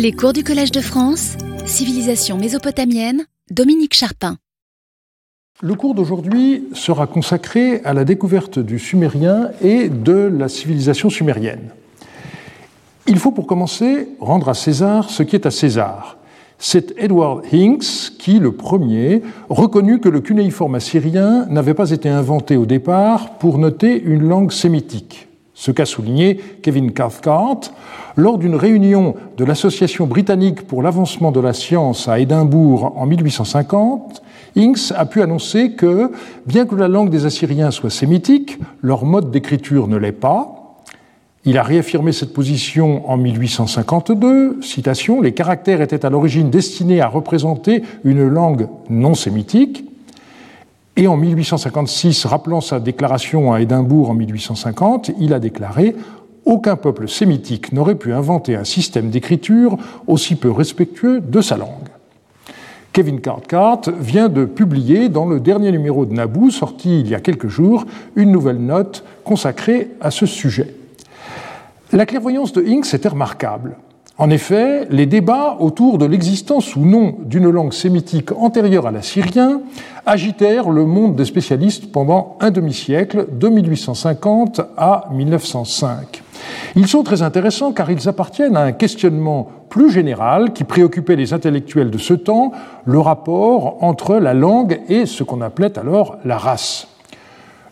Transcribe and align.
Les 0.00 0.12
cours 0.12 0.32
du 0.32 0.44
Collège 0.44 0.70
de 0.70 0.80
France, 0.80 1.36
Civilisation 1.66 2.38
mésopotamienne, 2.38 3.24
Dominique 3.50 3.94
Charpin. 3.94 4.36
Le 5.60 5.74
cours 5.74 5.96
d'aujourd'hui 5.96 6.68
sera 6.72 7.08
consacré 7.08 7.80
à 7.84 7.94
la 7.94 8.04
découverte 8.04 8.60
du 8.60 8.78
sumérien 8.78 9.50
et 9.60 9.88
de 9.88 10.12
la 10.12 10.48
civilisation 10.48 11.10
sumérienne. 11.10 11.70
Il 13.08 13.18
faut 13.18 13.32
pour 13.32 13.48
commencer 13.48 14.06
rendre 14.20 14.48
à 14.48 14.54
César 14.54 15.10
ce 15.10 15.24
qui 15.24 15.34
est 15.34 15.46
à 15.46 15.50
César. 15.50 16.18
C'est 16.60 16.94
Edward 16.96 17.42
Hinks 17.52 18.12
qui, 18.20 18.38
le 18.38 18.52
premier, 18.52 19.20
reconnut 19.48 19.98
que 19.98 20.08
le 20.08 20.20
cunéiforme 20.20 20.76
assyrien 20.76 21.46
n'avait 21.46 21.74
pas 21.74 21.90
été 21.90 22.08
inventé 22.08 22.56
au 22.56 22.66
départ 22.66 23.36
pour 23.38 23.58
noter 23.58 24.00
une 24.00 24.28
langue 24.28 24.52
sémitique 24.52 25.27
ce 25.58 25.72
qu'a 25.72 25.86
souligné 25.86 26.38
Kevin 26.62 26.92
Cathcart 26.92 27.60
lors 28.14 28.38
d'une 28.38 28.54
réunion 28.54 29.16
de 29.36 29.44
l'Association 29.44 30.06
britannique 30.06 30.62
pour 30.68 30.82
l'avancement 30.82 31.32
de 31.32 31.40
la 31.40 31.52
science 31.52 32.06
à 32.06 32.20
Édimbourg 32.20 32.94
en 32.96 33.06
1850. 33.06 34.22
Inks 34.56 34.92
a 34.94 35.04
pu 35.04 35.20
annoncer 35.20 35.72
que, 35.72 36.12
bien 36.46 36.64
que 36.64 36.76
la 36.76 36.86
langue 36.86 37.10
des 37.10 37.26
Assyriens 37.26 37.72
soit 37.72 37.90
sémitique, 37.90 38.58
leur 38.82 39.04
mode 39.04 39.32
d'écriture 39.32 39.88
ne 39.88 39.96
l'est 39.96 40.12
pas. 40.12 40.76
Il 41.44 41.58
a 41.58 41.64
réaffirmé 41.64 42.12
cette 42.12 42.32
position 42.32 43.08
en 43.10 43.16
1852. 43.16 44.62
Citation 44.62 45.20
Les 45.20 45.32
caractères 45.32 45.80
étaient 45.80 46.06
à 46.06 46.10
l'origine 46.10 46.50
destinés 46.50 47.00
à 47.00 47.08
représenter 47.08 47.82
une 48.04 48.28
langue 48.28 48.68
non 48.90 49.14
sémitique. 49.14 49.87
Et 50.98 51.06
en 51.06 51.16
1856, 51.16 52.26
rappelant 52.26 52.60
sa 52.60 52.80
déclaration 52.80 53.52
à 53.52 53.60
Édimbourg 53.60 54.10
en 54.10 54.14
1850, 54.14 55.12
il 55.20 55.32
a 55.32 55.38
déclaré 55.38 55.94
Aucun 56.44 56.74
peuple 56.74 57.08
sémitique 57.08 57.72
n'aurait 57.72 57.94
pu 57.94 58.12
inventer 58.12 58.56
un 58.56 58.64
système 58.64 59.08
d'écriture 59.08 59.78
aussi 60.08 60.34
peu 60.34 60.50
respectueux 60.50 61.20
de 61.20 61.40
sa 61.40 61.56
langue. 61.56 61.88
Kevin 62.92 63.20
Cathcart 63.20 63.82
vient 64.00 64.28
de 64.28 64.44
publier 64.44 65.08
dans 65.08 65.26
le 65.26 65.38
dernier 65.38 65.70
numéro 65.70 66.04
de 66.04 66.12
Naboo, 66.12 66.50
sorti 66.50 66.98
il 66.98 67.08
y 67.08 67.14
a 67.14 67.20
quelques 67.20 67.46
jours, 67.46 67.86
une 68.16 68.32
nouvelle 68.32 68.58
note 68.58 69.04
consacrée 69.22 69.90
à 70.00 70.10
ce 70.10 70.26
sujet. 70.26 70.74
La 71.92 72.06
clairvoyance 72.06 72.52
de 72.52 72.64
Hinks 72.66 72.92
était 72.92 73.08
remarquable. 73.08 73.76
En 74.20 74.30
effet, 74.30 74.88
les 74.90 75.06
débats 75.06 75.56
autour 75.60 75.96
de 75.96 76.04
l'existence 76.04 76.74
ou 76.74 76.80
non 76.80 77.14
d'une 77.24 77.48
langue 77.48 77.72
sémitique 77.72 78.32
antérieure 78.32 78.88
à 78.88 78.90
l'assyrien 78.90 79.60
agitèrent 80.06 80.70
le 80.70 80.84
monde 80.86 81.14
des 81.14 81.24
spécialistes 81.24 81.92
pendant 81.92 82.36
un 82.40 82.50
demi-siècle, 82.50 83.28
de 83.30 83.48
1850 83.48 84.60
à 84.76 85.04
1905. 85.12 86.24
Ils 86.74 86.88
sont 86.88 87.04
très 87.04 87.22
intéressants 87.22 87.72
car 87.72 87.92
ils 87.92 88.08
appartiennent 88.08 88.56
à 88.56 88.62
un 88.62 88.72
questionnement 88.72 89.48
plus 89.68 89.92
général 89.92 90.52
qui 90.52 90.64
préoccupait 90.64 91.14
les 91.14 91.32
intellectuels 91.32 91.92
de 91.92 91.98
ce 91.98 92.14
temps, 92.14 92.50
le 92.86 92.98
rapport 92.98 93.84
entre 93.84 94.16
la 94.16 94.34
langue 94.34 94.80
et 94.88 95.06
ce 95.06 95.22
qu'on 95.22 95.42
appelait 95.42 95.78
alors 95.78 96.18
la 96.24 96.38
race. 96.38 96.88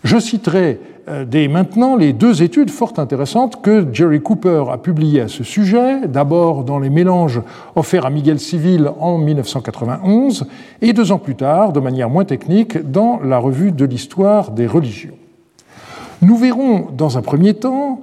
Je 0.04 0.18
citerai 0.20 0.78
dès 1.26 1.48
maintenant 1.48 1.96
les 1.96 2.12
deux 2.12 2.42
études 2.42 2.70
fort 2.70 2.94
intéressantes 2.96 3.62
que 3.62 3.86
Jerry 3.92 4.20
Cooper 4.20 4.64
a 4.70 4.78
publiées 4.78 5.20
à 5.20 5.28
ce 5.28 5.44
sujet, 5.44 6.06
d'abord 6.08 6.64
dans 6.64 6.78
les 6.78 6.90
mélanges 6.90 7.40
offerts 7.74 8.06
à 8.06 8.10
Miguel 8.10 8.40
Civil 8.40 8.90
en 8.98 9.18
1991, 9.18 10.46
et 10.82 10.92
deux 10.92 11.12
ans 11.12 11.18
plus 11.18 11.36
tard, 11.36 11.72
de 11.72 11.80
manière 11.80 12.10
moins 12.10 12.24
technique, 12.24 12.90
dans 12.90 13.20
la 13.20 13.38
revue 13.38 13.72
de 13.72 13.84
l'histoire 13.84 14.50
des 14.50 14.66
religions. 14.66 15.14
Nous 16.22 16.36
verrons 16.36 16.88
dans 16.96 17.18
un 17.18 17.22
premier 17.22 17.54
temps 17.54 18.00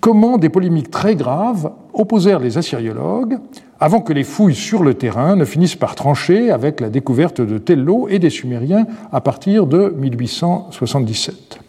comment 0.00 0.36
des 0.36 0.50
polémiques 0.50 0.90
très 0.90 1.16
graves 1.16 1.72
opposèrent 1.94 2.40
les 2.40 2.58
assyriologues 2.58 3.38
avant 3.80 4.00
que 4.00 4.12
les 4.12 4.24
fouilles 4.24 4.54
sur 4.54 4.82
le 4.82 4.94
terrain 4.94 5.34
ne 5.34 5.44
finissent 5.44 5.76
par 5.76 5.94
trancher 5.94 6.50
avec 6.50 6.80
la 6.80 6.90
découverte 6.90 7.40
de 7.40 7.58
Tello 7.58 8.08
et 8.08 8.18
des 8.18 8.30
Sumériens 8.30 8.86
à 9.12 9.20
partir 9.20 9.66
de 9.66 9.94
1877. 9.96 11.63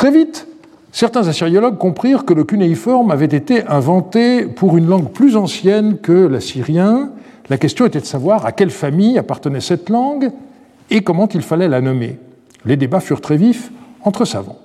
Très 0.00 0.12
vite, 0.12 0.46
certains 0.92 1.28
assyriologues 1.28 1.76
comprirent 1.76 2.24
que 2.24 2.32
le 2.32 2.44
cunéiforme 2.44 3.10
avait 3.10 3.26
été 3.26 3.66
inventé 3.66 4.46
pour 4.46 4.78
une 4.78 4.86
langue 4.86 5.10
plus 5.10 5.36
ancienne 5.36 5.98
que 5.98 6.26
l'assyrien. 6.26 7.10
La 7.50 7.58
question 7.58 7.84
était 7.84 8.00
de 8.00 8.06
savoir 8.06 8.46
à 8.46 8.52
quelle 8.52 8.70
famille 8.70 9.18
appartenait 9.18 9.60
cette 9.60 9.90
langue 9.90 10.30
et 10.88 11.02
comment 11.02 11.28
il 11.28 11.42
fallait 11.42 11.68
la 11.68 11.82
nommer. 11.82 12.18
Les 12.64 12.78
débats 12.78 13.00
furent 13.00 13.20
très 13.20 13.36
vifs 13.36 13.70
entre 14.02 14.24
savants. 14.24 14.56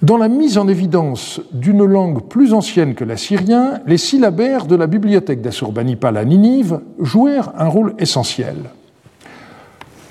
Dans 0.00 0.16
la 0.16 0.28
mise 0.28 0.56
en 0.56 0.66
évidence 0.66 1.42
d'une 1.52 1.84
langue 1.84 2.22
plus 2.22 2.54
ancienne 2.54 2.94
que 2.94 3.04
l'assyrien, 3.04 3.82
les 3.86 3.98
syllabaires 3.98 4.64
de 4.64 4.76
la 4.76 4.86
bibliothèque 4.86 5.42
d'Assurbanipal 5.42 6.16
à 6.16 6.24
Ninive 6.24 6.80
jouèrent 7.00 7.52
un 7.58 7.68
rôle 7.68 7.92
essentiel. 7.98 8.70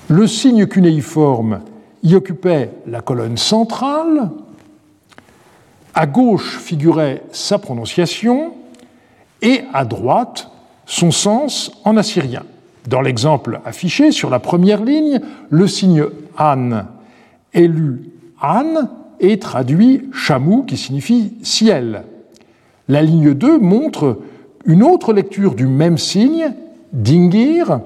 Le 0.06 0.28
signe 0.28 0.66
cunéiforme 0.66 1.58
y 2.04 2.14
occupait 2.14 2.70
la 2.86 3.00
colonne 3.00 3.36
centrale, 3.38 4.30
à 5.94 6.06
gauche 6.06 6.58
figurait 6.58 7.22
sa 7.32 7.58
prononciation 7.58 8.52
et 9.42 9.62
à 9.72 9.84
droite 9.84 10.50
son 10.86 11.10
sens 11.10 11.72
en 11.84 11.96
assyrien. 11.96 12.42
Dans 12.86 13.00
l'exemple 13.00 13.60
affiché 13.64 14.12
sur 14.12 14.28
la 14.28 14.38
première 14.38 14.84
ligne, 14.84 15.20
le 15.48 15.66
signe 15.66 16.04
An 16.38 16.84
est 17.54 17.66
lu 17.66 18.10
An 18.40 18.88
et 19.20 19.38
traduit 19.38 20.10
Chamou 20.12 20.64
qui 20.64 20.76
signifie 20.76 21.32
ciel. 21.42 22.04
La 22.88 23.00
ligne 23.00 23.32
2 23.32 23.58
montre 23.58 24.18
une 24.66 24.82
autre 24.82 25.14
lecture 25.14 25.54
du 25.54 25.66
même 25.66 25.96
signe, 25.96 26.52
Dingir, 26.92 27.80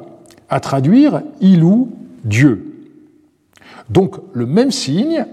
à 0.50 0.61
traduire 0.61 1.23
Ilou, 1.41 1.91
Dieu. 2.25 2.68
Donc 3.91 4.16
le 4.32 4.47
même 4.47 4.71
signe 4.71 5.25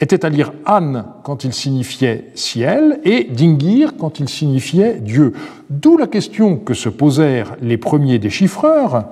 était 0.00 0.24
à 0.24 0.28
lire 0.28 0.52
An 0.66 1.04
quand 1.22 1.44
il 1.44 1.52
signifiait 1.52 2.30
ciel 2.34 3.00
et 3.04 3.24
Dingir 3.24 3.94
quand 3.96 4.20
il 4.20 4.28
signifiait 4.28 5.00
Dieu. 5.00 5.32
D'où 5.70 5.96
la 5.96 6.06
question 6.06 6.56
que 6.56 6.74
se 6.74 6.88
posèrent 6.88 7.56
les 7.62 7.76
premiers 7.76 8.18
déchiffreurs 8.18 9.04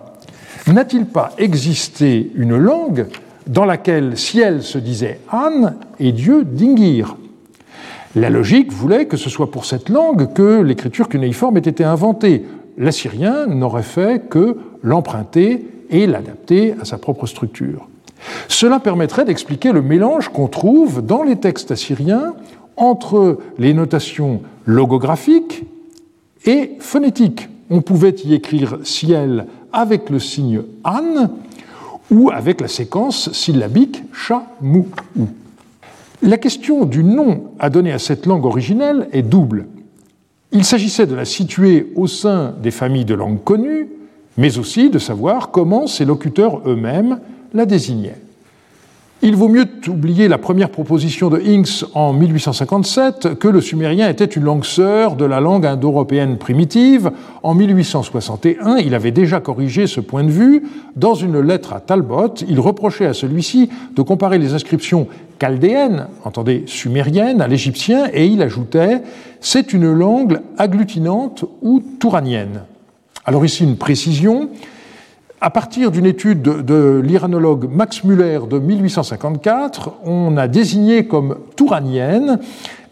n'a-t-il 0.66 1.06
pas 1.06 1.32
existé 1.38 2.30
une 2.36 2.56
langue 2.56 3.06
dans 3.46 3.64
laquelle 3.64 4.16
ciel 4.16 4.62
se 4.62 4.78
disait 4.78 5.20
An 5.32 5.72
et 5.98 6.12
Dieu 6.12 6.44
Dingir? 6.44 7.16
La 8.14 8.28
logique 8.28 8.72
voulait 8.72 9.06
que 9.06 9.16
ce 9.16 9.30
soit 9.30 9.50
pour 9.50 9.64
cette 9.64 9.88
langue 9.88 10.32
que 10.34 10.60
l'écriture 10.60 11.08
cunéiforme 11.08 11.56
ait 11.56 11.60
été 11.60 11.82
inventée. 11.82 12.44
L'assyrien 12.76 13.46
n'aurait 13.46 13.82
fait 13.82 14.28
que 14.28 14.58
l'emprunter 14.82 15.66
et 15.90 16.06
l'adapter 16.06 16.74
à 16.80 16.84
sa 16.84 16.98
propre 16.98 17.26
structure. 17.26 17.88
Cela 18.48 18.80
permettrait 18.80 19.24
d'expliquer 19.24 19.72
le 19.72 19.82
mélange 19.82 20.28
qu'on 20.28 20.48
trouve 20.48 21.04
dans 21.04 21.22
les 21.22 21.36
textes 21.36 21.70
assyriens 21.70 22.34
entre 22.76 23.38
les 23.58 23.74
notations 23.74 24.42
logographiques 24.66 25.64
et 26.44 26.72
phonétiques. 26.78 27.48
On 27.70 27.80
pouvait 27.80 28.14
y 28.24 28.34
écrire 28.34 28.78
ciel 28.84 29.46
avec 29.72 30.10
le 30.10 30.18
signe 30.18 30.62
an 30.84 31.28
ou 32.10 32.30
avec 32.30 32.60
la 32.60 32.68
séquence 32.68 33.32
syllabique 33.32 34.02
cha, 34.12 34.44
mou, 34.60 34.86
ou. 35.18 35.26
La 36.22 36.38
question 36.38 36.84
du 36.84 37.02
nom 37.02 37.50
à 37.58 37.70
donner 37.70 37.92
à 37.92 37.98
cette 37.98 38.26
langue 38.26 38.44
originelle 38.44 39.08
est 39.12 39.22
double. 39.22 39.66
Il 40.52 40.64
s'agissait 40.64 41.06
de 41.06 41.14
la 41.14 41.24
situer 41.24 41.92
au 41.96 42.06
sein 42.06 42.54
des 42.62 42.70
familles 42.70 43.06
de 43.06 43.14
langues 43.14 43.42
connues, 43.42 43.88
mais 44.36 44.58
aussi 44.58 44.90
de 44.90 44.98
savoir 44.98 45.50
comment 45.50 45.86
ces 45.86 46.04
locuteurs 46.04 46.60
eux-mêmes 46.68 47.20
la 47.54 47.66
désignait. 47.66 48.16
Il 49.24 49.36
vaut 49.36 49.46
mieux 49.46 49.68
oublier 49.86 50.26
la 50.26 50.36
première 50.36 50.68
proposition 50.68 51.30
de 51.30 51.38
Hinks 51.38 51.84
en 51.94 52.12
1857 52.12 53.38
que 53.38 53.46
le 53.46 53.60
sumérien 53.60 54.08
était 54.08 54.24
une 54.24 54.42
langue 54.42 54.64
sœur 54.64 55.14
de 55.14 55.24
la 55.24 55.38
langue 55.38 55.64
indo-européenne 55.64 56.38
primitive. 56.38 57.12
En 57.44 57.54
1861, 57.54 58.78
il 58.78 58.96
avait 58.96 59.12
déjà 59.12 59.38
corrigé 59.38 59.86
ce 59.86 60.00
point 60.00 60.24
de 60.24 60.30
vue. 60.30 60.64
Dans 60.96 61.14
une 61.14 61.38
lettre 61.38 61.72
à 61.72 61.78
Talbot, 61.78 62.34
il 62.48 62.58
reprochait 62.58 63.06
à 63.06 63.14
celui-ci 63.14 63.70
de 63.94 64.02
comparer 64.02 64.38
les 64.38 64.54
inscriptions 64.54 65.06
chaldéennes, 65.40 66.08
entendez 66.24 66.64
sumériennes, 66.66 67.40
à 67.40 67.46
l'égyptien, 67.46 68.08
et 68.12 68.26
il 68.26 68.42
ajoutait 68.42 69.02
c'est 69.40 69.72
une 69.72 69.92
langue 69.92 70.40
agglutinante 70.58 71.44
ou 71.62 71.80
touranienne. 72.00 72.62
Alors 73.24 73.44
ici 73.44 73.62
une 73.62 73.76
précision 73.76 74.48
à 75.42 75.50
partir 75.50 75.90
d'une 75.90 76.06
étude 76.06 76.40
de, 76.40 77.02
l'iranologue 77.04 77.68
Max 77.68 78.04
Müller 78.04 78.38
de 78.48 78.60
1854, 78.60 79.90
on 80.04 80.36
a 80.36 80.46
désigné 80.46 81.08
comme 81.08 81.36
touraniennes 81.56 82.38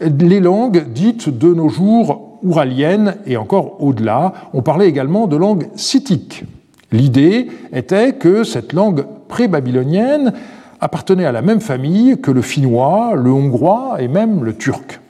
les 0.00 0.40
langues 0.40 0.88
dites 0.92 1.28
de 1.28 1.54
nos 1.54 1.68
jours 1.68 2.38
ouraliennes 2.42 3.14
et 3.24 3.36
encore 3.36 3.80
au-delà. 3.80 4.32
On 4.52 4.62
parlait 4.62 4.88
également 4.88 5.28
de 5.28 5.36
langue 5.36 5.68
scythique. 5.76 6.44
L'idée 6.90 7.48
était 7.72 8.14
que 8.14 8.42
cette 8.42 8.72
langue 8.72 9.04
pré-babylonienne 9.28 10.32
appartenait 10.80 11.26
à 11.26 11.32
la 11.32 11.42
même 11.42 11.60
famille 11.60 12.20
que 12.20 12.32
le 12.32 12.42
finnois, 12.42 13.12
le 13.14 13.30
hongrois 13.30 13.98
et 14.00 14.08
même 14.08 14.42
le 14.42 14.56
turc. 14.56 15.00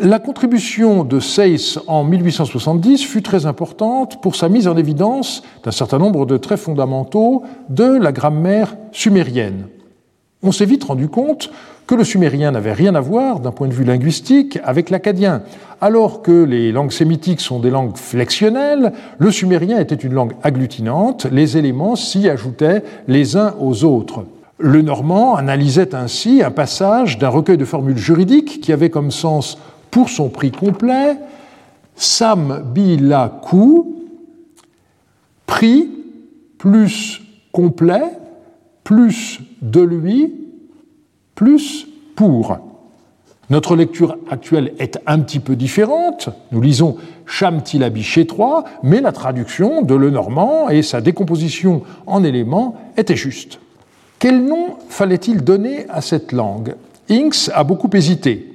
La 0.00 0.20
contribution 0.20 1.02
de 1.02 1.18
Seyss 1.18 1.76
en 1.88 2.04
1870 2.04 3.04
fut 3.04 3.20
très 3.20 3.46
importante 3.46 4.22
pour 4.22 4.36
sa 4.36 4.48
mise 4.48 4.68
en 4.68 4.76
évidence 4.76 5.42
d'un 5.64 5.72
certain 5.72 5.98
nombre 5.98 6.24
de 6.24 6.36
traits 6.36 6.60
fondamentaux 6.60 7.42
de 7.68 7.98
la 7.98 8.12
grammaire 8.12 8.76
sumérienne. 8.92 9.66
On 10.44 10.52
s'est 10.52 10.66
vite 10.66 10.84
rendu 10.84 11.08
compte 11.08 11.50
que 11.88 11.96
le 11.96 12.04
sumérien 12.04 12.52
n'avait 12.52 12.74
rien 12.74 12.94
à 12.94 13.00
voir 13.00 13.40
d'un 13.40 13.50
point 13.50 13.66
de 13.66 13.72
vue 13.72 13.82
linguistique 13.82 14.60
avec 14.62 14.90
l'accadien. 14.90 15.42
Alors 15.80 16.22
que 16.22 16.44
les 16.44 16.70
langues 16.70 16.92
sémitiques 16.92 17.40
sont 17.40 17.58
des 17.58 17.70
langues 17.70 17.96
flexionnelles, 17.96 18.92
le 19.18 19.32
sumérien 19.32 19.80
était 19.80 19.96
une 19.96 20.14
langue 20.14 20.34
agglutinante, 20.44 21.26
les 21.32 21.56
éléments 21.56 21.96
s'y 21.96 22.28
ajoutaient 22.28 22.84
les 23.08 23.36
uns 23.36 23.54
aux 23.58 23.82
autres. 23.82 24.26
Le 24.58 24.80
normand 24.80 25.34
analysait 25.34 25.92
ainsi 25.96 26.40
un 26.44 26.52
passage 26.52 27.18
d'un 27.18 27.30
recueil 27.30 27.56
de 27.56 27.64
formules 27.64 27.98
juridiques 27.98 28.60
qui 28.60 28.72
avait 28.72 28.90
comme 28.90 29.10
sens 29.10 29.58
pour 29.90 30.08
son 30.08 30.28
prix 30.28 30.50
complet 30.50 31.16
Sam 31.94 32.62
Bilaku, 32.72 33.96
prix 35.46 35.88
plus 36.58 37.20
complet 37.52 38.02
plus 38.84 39.40
de 39.60 39.80
lui 39.80 40.32
plus 41.34 41.86
pour. 42.16 42.58
Notre 43.50 43.76
lecture 43.76 44.18
actuelle 44.30 44.74
est 44.78 44.98
un 45.06 45.20
petit 45.20 45.40
peu 45.40 45.56
différente. 45.56 46.28
Nous 46.52 46.60
lisons 46.60 46.96
Chamtilabi 47.24 48.02
chez 48.02 48.26
3, 48.26 48.64
mais 48.82 49.00
la 49.00 49.12
traduction 49.12 49.82
de 49.82 49.94
Le 49.94 50.10
Normand 50.10 50.68
et 50.68 50.82
sa 50.82 51.00
décomposition 51.00 51.82
en 52.06 52.24
éléments 52.24 52.76
était 52.96 53.16
juste. 53.16 53.60
Quel 54.18 54.44
nom 54.44 54.76
fallait-il 54.88 55.44
donner 55.44 55.86
à 55.88 56.00
cette 56.00 56.32
langue? 56.32 56.74
Inks 57.08 57.50
a 57.54 57.64
beaucoup 57.64 57.90
hésité. 57.94 58.47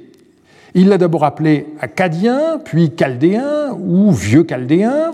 Il 0.76 0.90
l'a 0.90 0.98
d'abord 0.98 1.24
appelé 1.24 1.68
acadien, 1.80 2.60
puis 2.64 2.92
chaldéen 2.98 3.72
ou 3.80 4.12
vieux 4.12 4.44
chaldéen. 4.44 5.12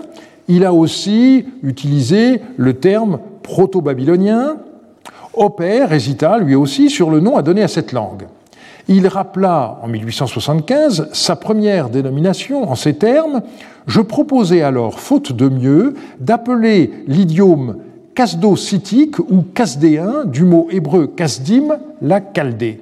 Il 0.48 0.64
a 0.64 0.72
aussi 0.72 1.44
utilisé 1.62 2.40
le 2.56 2.74
terme 2.74 3.20
proto-babylonien. 3.42 4.56
Hopper 5.34 5.86
hésita 5.90 6.38
lui 6.38 6.54
aussi 6.54 6.90
sur 6.90 7.10
le 7.10 7.20
nom 7.20 7.36
à 7.36 7.42
donner 7.42 7.62
à 7.62 7.68
cette 7.68 7.92
langue. 7.92 8.24
Il 8.88 9.06
rappela 9.06 9.78
en 9.82 9.88
1875 9.88 11.10
sa 11.12 11.36
première 11.36 11.90
dénomination 11.90 12.68
en 12.68 12.74
ces 12.74 12.94
termes 12.94 13.42
Je 13.86 14.00
proposais 14.00 14.62
alors, 14.62 14.98
faute 14.98 15.32
de 15.32 15.48
mieux, 15.48 15.94
d'appeler 16.18 16.90
l'idiome 17.06 17.76
kasdo-sithique 18.14 19.18
ou 19.18 19.42
kasdéen 19.54 20.24
du 20.24 20.44
mot 20.44 20.68
hébreu 20.70 21.06
kasdim, 21.06 21.78
la 22.02 22.20
Chaldée. 22.20 22.80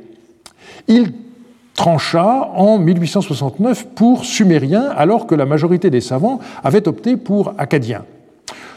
Trancha 1.79 2.51
en 2.57 2.77
1869 2.79 3.87
pour 3.95 4.25
sumérien, 4.25 4.91
alors 4.97 5.29
que 5.29 5.37
la 5.37 5.47
majorité 5.47 5.91
des 5.91 6.01
savants 6.01 6.41
avaient 6.65 6.89
opté 6.89 7.17
pour 7.17 7.55
acadien. 7.57 8.03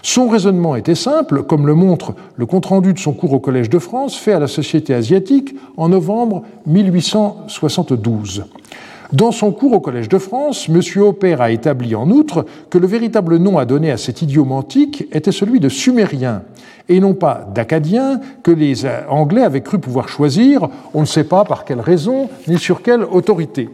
Son 0.03 0.29
raisonnement 0.29 0.75
était 0.75 0.93
simple, 0.93 1.41
comme 1.41 1.65
le 1.65 1.73
montre 1.73 2.13
le 2.35 2.45
compte-rendu 2.45 2.93
de 2.93 2.99
son 2.99 3.13
cours 3.13 3.33
au 3.33 3.39
Collège 3.39 3.71
de 3.71 3.79
France 3.79 4.15
fait 4.15 4.33
à 4.33 4.39
la 4.39 4.47
Société 4.47 4.93
asiatique 4.93 5.55
en 5.77 5.89
novembre 5.89 6.43
1872. 6.67 8.45
Dans 9.13 9.33
son 9.33 9.51
cours 9.51 9.73
au 9.73 9.81
Collège 9.81 10.07
de 10.07 10.17
France, 10.17 10.69
M. 10.69 10.79
Hopper 11.01 11.35
a 11.41 11.51
établi 11.51 11.95
en 11.95 12.09
outre 12.09 12.45
que 12.69 12.77
le 12.77 12.87
véritable 12.87 13.37
nom 13.37 13.57
à 13.57 13.65
donner 13.65 13.91
à 13.91 13.97
cet 13.97 14.21
idiome 14.21 14.53
antique 14.53 15.05
était 15.11 15.33
celui 15.33 15.59
de 15.59 15.67
sumérien, 15.67 16.43
et 16.87 17.01
non 17.01 17.13
pas 17.13 17.45
d'acadien 17.53 18.21
que 18.41 18.51
les 18.51 18.83
Anglais 19.09 19.43
avaient 19.43 19.61
cru 19.61 19.79
pouvoir 19.79 20.07
choisir, 20.07 20.69
on 20.93 21.01
ne 21.01 21.05
sait 21.05 21.25
pas 21.25 21.43
par 21.43 21.65
quelle 21.65 21.81
raison 21.81 22.29
ni 22.47 22.57
sur 22.57 22.81
quelle 22.81 23.03
autorité. 23.03 23.67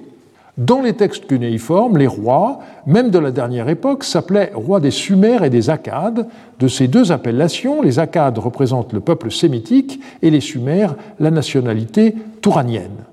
Dans 0.58 0.82
les 0.82 0.94
textes 0.94 1.28
cunéiformes, 1.28 1.98
les 1.98 2.08
rois, 2.08 2.62
même 2.88 3.12
de 3.12 3.20
la 3.20 3.30
dernière 3.30 3.70
époque, 3.70 4.04
s'appelaient 4.04 4.52
rois 4.56 4.80
des 4.80 4.90
Sumères 4.90 5.44
et 5.44 5.52
des 5.52 5.70
Akkades. 5.70 6.28
De 6.60 6.68
ces 6.68 6.88
deux 6.88 7.12
appellations, 7.12 7.84
les 7.84 8.00
Akkades 8.00 8.40
représentent 8.40 8.92
le 8.92 9.02
peuple 9.02 9.32
sémitique 9.32 10.02
et 10.24 10.32
les 10.32 10.42
Sumères 10.42 10.96
la 11.20 11.30
nationalité 11.30 12.16
touranienne. 12.42 13.06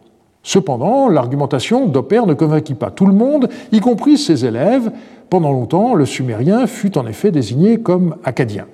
Cependant, 0.44 1.08
l'argumentation 1.08 1.86
d'Opper 1.86 2.22
ne 2.26 2.34
convainquit 2.34 2.74
pas 2.74 2.90
tout 2.90 3.06
le 3.06 3.14
monde, 3.14 3.48
y 3.72 3.80
compris 3.80 4.18
ses 4.18 4.44
élèves. 4.44 4.92
Pendant 5.30 5.50
longtemps, 5.50 5.94
le 5.94 6.04
sumérien 6.04 6.66
fut 6.66 6.96
en 6.98 7.06
effet 7.06 7.30
désigné 7.30 7.80
comme 7.80 8.16
acadien. 8.24 8.66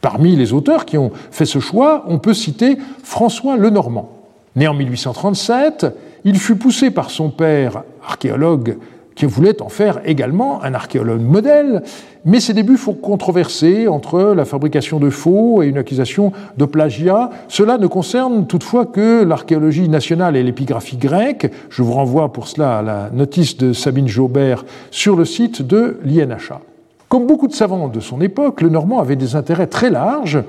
Parmi 0.00 0.34
les 0.34 0.54
auteurs 0.54 0.86
qui 0.86 0.96
ont 0.96 1.12
fait 1.30 1.44
ce 1.44 1.58
choix, 1.58 2.04
on 2.08 2.18
peut 2.18 2.32
citer 2.32 2.78
François 3.02 3.58
Lenormand. 3.58 4.10
Né 4.56 4.66
en 4.66 4.74
1837, 4.74 5.86
il 6.24 6.38
fut 6.38 6.56
poussé 6.56 6.90
par 6.90 7.10
son 7.10 7.28
père, 7.28 7.82
archéologue, 8.02 8.78
qui 9.20 9.26
voulait 9.26 9.60
en 9.60 9.68
faire 9.68 10.00
également 10.06 10.64
un 10.64 10.72
archéologue 10.72 11.20
modèle, 11.20 11.82
mais 12.24 12.40
ses 12.40 12.54
débuts 12.54 12.78
furent 12.78 13.02
controversés 13.02 13.86
entre 13.86 14.32
la 14.34 14.46
fabrication 14.46 14.98
de 14.98 15.10
faux 15.10 15.62
et 15.62 15.66
une 15.66 15.76
accusation 15.76 16.32
de 16.56 16.64
plagiat. 16.64 17.28
Cela 17.48 17.76
ne 17.76 17.86
concerne 17.86 18.46
toutefois 18.46 18.86
que 18.86 19.22
l'archéologie 19.22 19.90
nationale 19.90 20.36
et 20.36 20.42
l'épigraphie 20.42 20.96
grecque. 20.96 21.52
Je 21.68 21.82
vous 21.82 21.92
renvoie 21.92 22.32
pour 22.32 22.48
cela 22.48 22.78
à 22.78 22.82
la 22.82 23.10
notice 23.12 23.58
de 23.58 23.74
Sabine 23.74 24.08
Jaubert 24.08 24.64
sur 24.90 25.16
le 25.16 25.26
site 25.26 25.60
de 25.60 25.98
l'INHA. 26.02 26.62
Comme 27.10 27.26
beaucoup 27.26 27.46
de 27.46 27.52
savants 27.52 27.88
de 27.88 28.00
son 28.00 28.22
époque, 28.22 28.62
le 28.62 28.70
Normand 28.70 29.00
avait 29.00 29.16
des 29.16 29.36
intérêts 29.36 29.66
très 29.66 29.90
larges. 29.90 30.42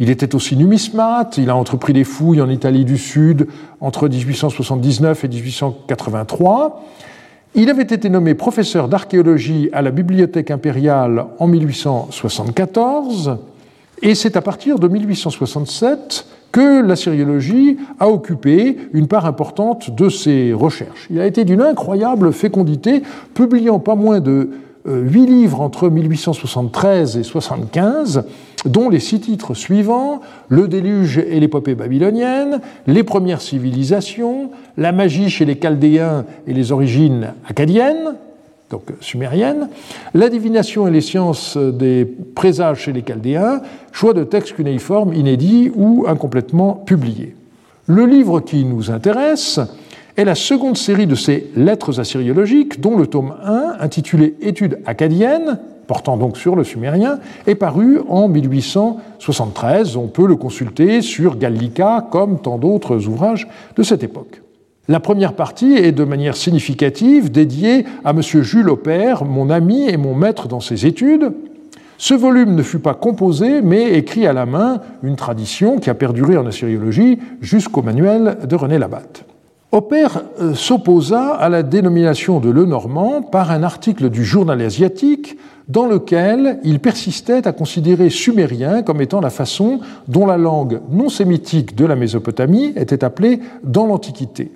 Il 0.00 0.10
était 0.10 0.34
aussi 0.34 0.56
numismate, 0.56 1.38
il 1.38 1.48
a 1.48 1.54
entrepris 1.54 1.92
des 1.92 2.02
fouilles 2.02 2.40
en 2.40 2.50
Italie 2.50 2.84
du 2.84 2.98
Sud 2.98 3.46
entre 3.80 4.08
1879 4.08 5.22
et 5.22 5.28
1883. 5.28 6.82
Il 7.58 7.70
avait 7.70 7.84
été 7.84 8.10
nommé 8.10 8.34
professeur 8.34 8.86
d'archéologie 8.86 9.70
à 9.72 9.80
la 9.80 9.90
Bibliothèque 9.90 10.50
impériale 10.50 11.24
en 11.38 11.46
1874, 11.46 13.38
et 14.02 14.14
c'est 14.14 14.36
à 14.36 14.42
partir 14.42 14.78
de 14.78 14.86
1867 14.86 16.26
que 16.52 16.82
la 16.82 16.96
sériologie 16.96 17.78
a 17.98 18.10
occupé 18.10 18.76
une 18.92 19.08
part 19.08 19.24
importante 19.24 19.90
de 19.90 20.10
ses 20.10 20.52
recherches. 20.52 21.06
Il 21.08 21.18
a 21.18 21.24
été 21.24 21.46
d'une 21.46 21.62
incroyable 21.62 22.34
fécondité, 22.34 23.02
publiant 23.32 23.78
pas 23.78 23.94
moins 23.94 24.20
de 24.20 24.50
euh, 24.86 25.00
huit 25.00 25.24
livres 25.24 25.62
entre 25.62 25.88
1873 25.88 27.16
et 27.16 27.22
75, 27.22 28.24
dont 28.66 28.88
les 28.88 29.00
six 29.00 29.20
titres 29.20 29.54
suivants 29.54 30.20
Le 30.48 30.68
déluge 30.68 31.18
et 31.18 31.40
l'épopée 31.40 31.74
babylonienne, 31.74 32.60
Les 32.86 33.02
premières 33.02 33.40
civilisations, 33.40 34.50
La 34.76 34.92
magie 34.92 35.30
chez 35.30 35.44
les 35.44 35.56
Chaldéens 35.56 36.24
et 36.46 36.52
les 36.52 36.72
origines 36.72 37.32
acadiennes, 37.48 38.14
donc 38.70 38.82
sumériennes, 39.00 39.68
La 40.14 40.28
divination 40.28 40.86
et 40.88 40.90
les 40.90 41.00
sciences 41.00 41.56
des 41.56 42.04
présages 42.34 42.80
chez 42.80 42.92
les 42.92 43.02
Chaldéens, 43.02 43.62
choix 43.92 44.12
de 44.12 44.24
textes 44.24 44.54
cunéiformes 44.54 45.14
inédits 45.14 45.70
ou 45.74 46.04
incomplètement 46.08 46.74
publiés. 46.74 47.34
Le 47.86 48.04
livre 48.04 48.40
qui 48.40 48.64
nous 48.64 48.90
intéresse 48.90 49.60
est 50.16 50.24
la 50.24 50.34
seconde 50.34 50.76
série 50.76 51.06
de 51.06 51.14
ces 51.14 51.50
lettres 51.56 52.00
assyriologiques, 52.00 52.80
dont 52.80 52.96
le 52.96 53.06
tome 53.06 53.34
1, 53.44 53.76
intitulé 53.80 54.34
Études 54.40 54.78
acadiennes, 54.86 55.58
portant 55.86 56.16
donc 56.16 56.36
sur 56.36 56.56
le 56.56 56.64
sumérien, 56.64 57.18
est 57.46 57.54
paru 57.54 58.00
en 58.08 58.28
1873. 58.28 59.96
On 59.96 60.08
peut 60.08 60.26
le 60.26 60.36
consulter 60.36 61.02
sur 61.02 61.36
Gallica, 61.36 62.06
comme 62.10 62.40
tant 62.40 62.58
d'autres 62.58 63.06
ouvrages 63.06 63.46
de 63.76 63.82
cette 63.82 64.02
époque. 64.02 64.42
La 64.88 65.00
première 65.00 65.34
partie 65.34 65.74
est 65.74 65.92
de 65.92 66.04
manière 66.04 66.36
significative 66.36 67.30
dédiée 67.30 67.84
à 68.04 68.10
M. 68.10 68.22
Jules 68.22 68.70
Aupert, 68.70 69.24
mon 69.24 69.50
ami 69.50 69.88
et 69.88 69.96
mon 69.96 70.14
maître 70.14 70.48
dans 70.48 70.60
ses 70.60 70.86
études. 70.86 71.32
Ce 71.98 72.14
volume 72.14 72.54
ne 72.54 72.62
fut 72.62 72.78
pas 72.78 72.94
composé, 72.94 73.62
mais 73.62 73.94
écrit 73.94 74.26
à 74.26 74.32
la 74.32 74.46
main, 74.46 74.80
une 75.02 75.16
tradition 75.16 75.78
qui 75.78 75.90
a 75.90 75.94
perduré 75.94 76.36
en 76.36 76.46
assyriologie 76.46 77.18
jusqu'au 77.40 77.82
manuel 77.82 78.38
de 78.48 78.54
René 78.54 78.78
Labatte. 78.78 79.24
Hopper 79.72 80.06
euh, 80.40 80.54
s'opposa 80.54 81.34
à 81.34 81.48
la 81.48 81.64
dénomination 81.64 82.38
de 82.38 82.50
Lenormand 82.50 83.20
par 83.22 83.50
un 83.50 83.64
article 83.64 84.10
du 84.10 84.24
journal 84.24 84.60
asiatique 84.62 85.36
dans 85.68 85.86
lequel 85.86 86.60
il 86.62 86.78
persistait 86.78 87.48
à 87.48 87.52
considérer 87.52 88.08
sumérien 88.08 88.82
comme 88.82 89.00
étant 89.00 89.20
la 89.20 89.30
façon 89.30 89.80
dont 90.06 90.24
la 90.24 90.36
langue 90.36 90.80
non 90.90 91.08
sémitique 91.08 91.74
de 91.74 91.84
la 91.84 91.96
Mésopotamie 91.96 92.72
était 92.76 93.02
appelée 93.02 93.40
dans 93.64 93.86
l'Antiquité. 93.86 94.52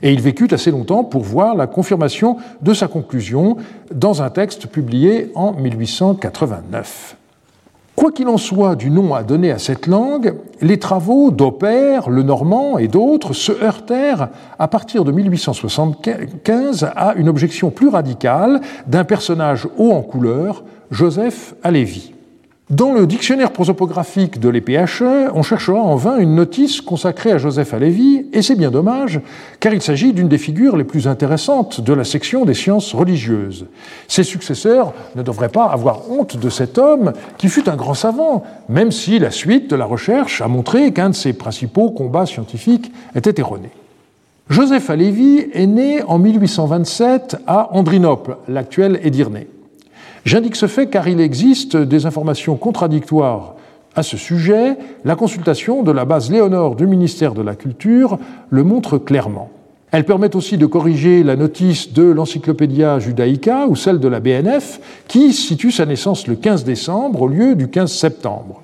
Et 0.00 0.12
il 0.12 0.20
vécut 0.20 0.48
assez 0.52 0.70
longtemps 0.70 1.02
pour 1.02 1.22
voir 1.22 1.56
la 1.56 1.66
confirmation 1.66 2.36
de 2.60 2.72
sa 2.72 2.86
conclusion 2.86 3.56
dans 3.92 4.22
un 4.22 4.30
texte 4.30 4.68
publié 4.68 5.32
en 5.34 5.52
1889. 5.52 7.16
Quoi 8.02 8.10
qu'il 8.10 8.26
en 8.26 8.36
soit 8.36 8.74
du 8.74 8.90
nom 8.90 9.14
à 9.14 9.22
donner 9.22 9.52
à 9.52 9.60
cette 9.60 9.86
langue, 9.86 10.34
les 10.60 10.80
travaux 10.80 11.30
d'Opper, 11.30 12.00
le 12.08 12.24
Normand 12.24 12.76
et 12.78 12.88
d'autres 12.88 13.32
se 13.32 13.52
heurtèrent 13.52 14.30
à 14.58 14.66
partir 14.66 15.04
de 15.04 15.12
1875 15.12 16.90
à 16.96 17.14
une 17.14 17.28
objection 17.28 17.70
plus 17.70 17.86
radicale 17.86 18.60
d'un 18.88 19.04
personnage 19.04 19.68
haut 19.78 19.92
en 19.92 20.02
couleur, 20.02 20.64
Joseph 20.90 21.54
Halévy. 21.62 22.12
Dans 22.70 22.94
le 22.94 23.06
dictionnaire 23.06 23.52
prosopographique 23.52 24.40
de 24.40 24.48
l'EPHE, 24.48 25.30
on 25.34 25.42
cherchera 25.42 25.78
en 25.78 25.96
vain 25.96 26.16
une 26.18 26.34
notice 26.34 26.80
consacrée 26.80 27.32
à 27.32 27.36
Joseph 27.36 27.74
Halévy, 27.74 28.24
et 28.32 28.40
c'est 28.40 28.54
bien 28.54 28.70
dommage, 28.70 29.20
car 29.60 29.74
il 29.74 29.82
s'agit 29.82 30.14
d'une 30.14 30.28
des 30.28 30.38
figures 30.38 30.78
les 30.78 30.84
plus 30.84 31.06
intéressantes 31.06 31.82
de 31.82 31.92
la 31.92 32.04
section 32.04 32.46
des 32.46 32.54
sciences 32.54 32.94
religieuses. 32.94 33.66
Ses 34.08 34.22
successeurs 34.22 34.94
ne 35.16 35.22
devraient 35.22 35.50
pas 35.50 35.66
avoir 35.66 36.10
honte 36.10 36.38
de 36.38 36.48
cet 36.48 36.78
homme 36.78 37.12
qui 37.36 37.48
fut 37.48 37.68
un 37.68 37.76
grand 37.76 37.94
savant, 37.94 38.44
même 38.70 38.90
si 38.90 39.18
la 39.18 39.32
suite 39.32 39.68
de 39.68 39.76
la 39.76 39.84
recherche 39.84 40.40
a 40.40 40.48
montré 40.48 40.92
qu'un 40.92 41.10
de 41.10 41.14
ses 41.14 41.34
principaux 41.34 41.90
combats 41.90 42.26
scientifiques 42.26 42.90
était 43.14 43.38
erroné. 43.38 43.68
Joseph 44.48 44.88
Halévy 44.88 45.46
est 45.52 45.66
né 45.66 46.02
en 46.04 46.18
1827 46.18 47.36
à 47.46 47.76
Andrinople, 47.76 48.38
l'actuel 48.48 48.98
Édirne. 49.02 49.40
J'indique 50.24 50.56
ce 50.56 50.66
fait 50.66 50.86
car 50.86 51.08
il 51.08 51.20
existe 51.20 51.76
des 51.76 52.06
informations 52.06 52.56
contradictoires 52.56 53.56
à 53.94 54.02
ce 54.02 54.16
sujet. 54.16 54.76
La 55.04 55.16
consultation 55.16 55.82
de 55.82 55.90
la 55.90 56.04
base 56.04 56.30
Léonore 56.30 56.76
du 56.76 56.86
ministère 56.86 57.34
de 57.34 57.42
la 57.42 57.56
Culture 57.56 58.18
le 58.50 58.62
montre 58.62 58.98
clairement. 58.98 59.50
Elle 59.90 60.06
permet 60.06 60.34
aussi 60.36 60.56
de 60.56 60.64
corriger 60.64 61.22
la 61.22 61.36
notice 61.36 61.92
de 61.92 62.04
l'Encyclopédia 62.04 62.98
Judaica 62.98 63.66
ou 63.66 63.76
celle 63.76 64.00
de 64.00 64.08
la 64.08 64.20
BNF 64.20 64.80
qui 65.06 65.34
situe 65.34 65.70
sa 65.70 65.84
naissance 65.84 66.26
le 66.26 66.36
15 66.36 66.64
décembre 66.64 67.22
au 67.22 67.28
lieu 67.28 67.54
du 67.54 67.68
15 67.68 67.92
septembre. 67.92 68.62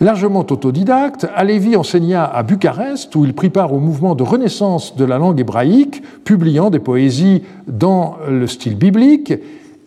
Largement 0.00 0.46
autodidacte, 0.48 1.26
Alevi 1.34 1.74
enseigna 1.74 2.24
à 2.24 2.44
Bucarest, 2.44 3.16
où 3.16 3.24
il 3.24 3.34
prit 3.34 3.50
part 3.50 3.72
au 3.72 3.80
mouvement 3.80 4.14
de 4.14 4.22
renaissance 4.22 4.94
de 4.94 5.04
la 5.04 5.18
langue 5.18 5.40
hébraïque, 5.40 6.00
publiant 6.22 6.70
des 6.70 6.78
poésies 6.78 7.42
dans 7.66 8.16
le 8.28 8.46
style 8.46 8.76
biblique, 8.76 9.32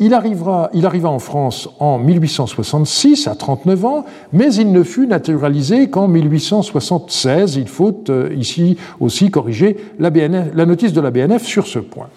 il, 0.01 0.15
arrivera, 0.15 0.70
il 0.74 0.86
arriva 0.86 1.10
en 1.10 1.20
France 1.20 1.70
en 1.79 2.00
1866, 2.00 3.27
à 3.27 3.36
39 3.36 3.86
ans, 3.86 4.03
mais 4.34 4.53
il 4.55 4.72
ne 4.72 4.81
fut 4.81 5.05
naturalisé 5.05 5.89
qu'en 5.91 6.08
1876. 6.08 7.55
Il 7.55 7.67
faut 7.67 8.03
euh, 8.10 8.34
ici 8.36 8.77
aussi 9.00 9.29
corriger 9.29 9.77
la, 10.00 10.10
la, 10.10 10.65
notice 10.65 10.91
de 10.91 11.01
la 11.01 11.12
BNF 11.12 11.43
sur 11.43 11.67
ce 11.67 11.77
point. 11.77 12.08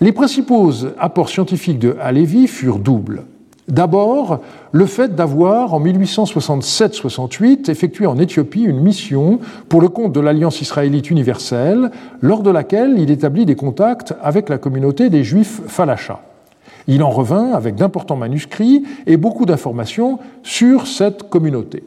Les 0.00 0.10
principaux 0.10 0.72
apports 0.98 1.28
scientifiques 1.28 1.78
de 1.78 1.96
Halévy 2.00 2.48
furent 2.48 2.80
doubles. 2.80 3.22
D'abord, 3.68 4.40
le 4.72 4.86
fait 4.86 5.14
d'avoir, 5.14 5.74
en 5.74 5.80
1867-68, 5.80 7.70
effectué 7.70 8.06
en 8.06 8.18
Éthiopie 8.18 8.64
une 8.64 8.80
mission 8.80 9.38
pour 9.68 9.80
le 9.80 9.88
compte 9.88 10.12
de 10.12 10.18
l'Alliance 10.18 10.60
israélite 10.60 11.08
universelle, 11.08 11.92
lors 12.20 12.42
de 12.42 12.50
laquelle 12.50 12.96
il 12.98 13.12
établit 13.12 13.46
des 13.46 13.54
contacts 13.54 14.12
avec 14.20 14.48
la 14.48 14.58
communauté 14.58 15.08
des 15.08 15.22
Juifs 15.22 15.60
falachas. 15.68 16.18
Il 16.88 17.02
en 17.02 17.10
revint 17.10 17.52
avec 17.52 17.76
d'importants 17.76 18.16
manuscrits 18.16 18.84
et 19.06 19.16
beaucoup 19.16 19.46
d'informations 19.46 20.18
sur 20.42 20.86
cette 20.86 21.28
communauté. 21.28 21.82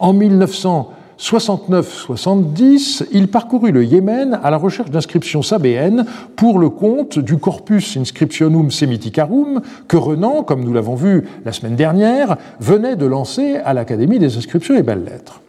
En 0.00 0.14
1969-70, 0.14 3.06
il 3.12 3.28
parcourut 3.28 3.72
le 3.72 3.84
Yémen 3.84 4.40
à 4.42 4.50
la 4.50 4.56
recherche 4.56 4.90
d'inscriptions 4.90 5.42
sabéennes 5.42 6.06
pour 6.36 6.58
le 6.58 6.70
compte 6.70 7.18
du 7.18 7.36
Corpus 7.36 7.96
Inscriptionum 7.96 8.70
Semiticarum 8.70 9.60
que 9.88 9.96
Renan, 9.96 10.44
comme 10.44 10.62
nous 10.62 10.72
l'avons 10.72 10.94
vu 10.94 11.24
la 11.44 11.52
semaine 11.52 11.76
dernière, 11.76 12.36
venait 12.60 12.96
de 12.96 13.06
lancer 13.06 13.56
à 13.56 13.74
l'Académie 13.74 14.20
des 14.20 14.36
inscriptions 14.36 14.76
et 14.76 14.82
belles-lettres. 14.82 15.40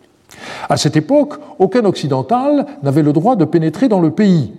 À 0.67 0.77
cette 0.77 0.97
époque, 0.97 1.35
aucun 1.59 1.85
occidental 1.85 2.65
n'avait 2.83 3.03
le 3.03 3.13
droit 3.13 3.35
de 3.35 3.45
pénétrer 3.45 3.87
dans 3.87 3.99
le 3.99 4.11
pays. 4.11 4.51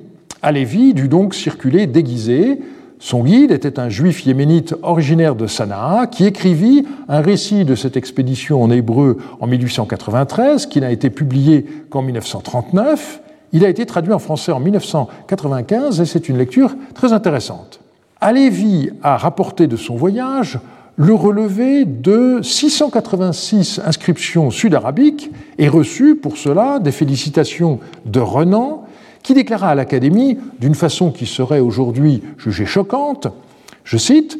Alévi 0.42 0.94
dut 0.94 1.08
donc 1.08 1.34
circuler 1.34 1.86
déguisé, 1.86 2.60
son 3.02 3.24
guide 3.24 3.50
était 3.50 3.80
un 3.80 3.88
juif 3.88 4.26
yéménite 4.26 4.74
originaire 4.82 5.34
de 5.34 5.46
Sanaa 5.46 6.06
qui 6.06 6.26
écrivit 6.26 6.86
un 7.08 7.22
récit 7.22 7.64
de 7.64 7.74
cette 7.74 7.96
expédition 7.96 8.62
en 8.62 8.70
hébreu 8.70 9.16
en 9.40 9.46
1893 9.46 10.66
qui 10.66 10.82
n'a 10.82 10.92
été 10.92 11.08
publié 11.08 11.64
qu'en 11.88 12.02
1939. 12.02 13.22
Il 13.54 13.64
a 13.64 13.70
été 13.70 13.86
traduit 13.86 14.12
en 14.12 14.18
français 14.18 14.52
en 14.52 14.60
1995 14.60 15.98
et 15.98 16.04
c'est 16.04 16.28
une 16.28 16.36
lecture 16.36 16.76
très 16.94 17.14
intéressante. 17.14 17.80
Alévi 18.20 18.90
a 19.02 19.16
rapporté 19.16 19.66
de 19.66 19.76
son 19.76 19.96
voyage 19.96 20.58
le 20.96 21.14
relevé 21.14 21.86
de 21.86 22.40
686 22.42 23.80
inscriptions 23.82 24.50
sud-arabiques 24.50 25.30
et 25.56 25.68
reçu 25.68 26.16
pour 26.16 26.36
cela 26.36 26.78
des 26.78 26.92
félicitations 26.92 27.80
de 28.04 28.20
Renan 28.20 28.84
qui 29.22 29.34
déclara 29.34 29.68
à 29.70 29.74
l'Académie, 29.74 30.38
d'une 30.58 30.74
façon 30.74 31.10
qui 31.10 31.26
serait 31.26 31.60
aujourd'hui 31.60 32.22
jugée 32.38 32.66
choquante, 32.66 33.28
je 33.84 33.96
cite, 33.96 34.38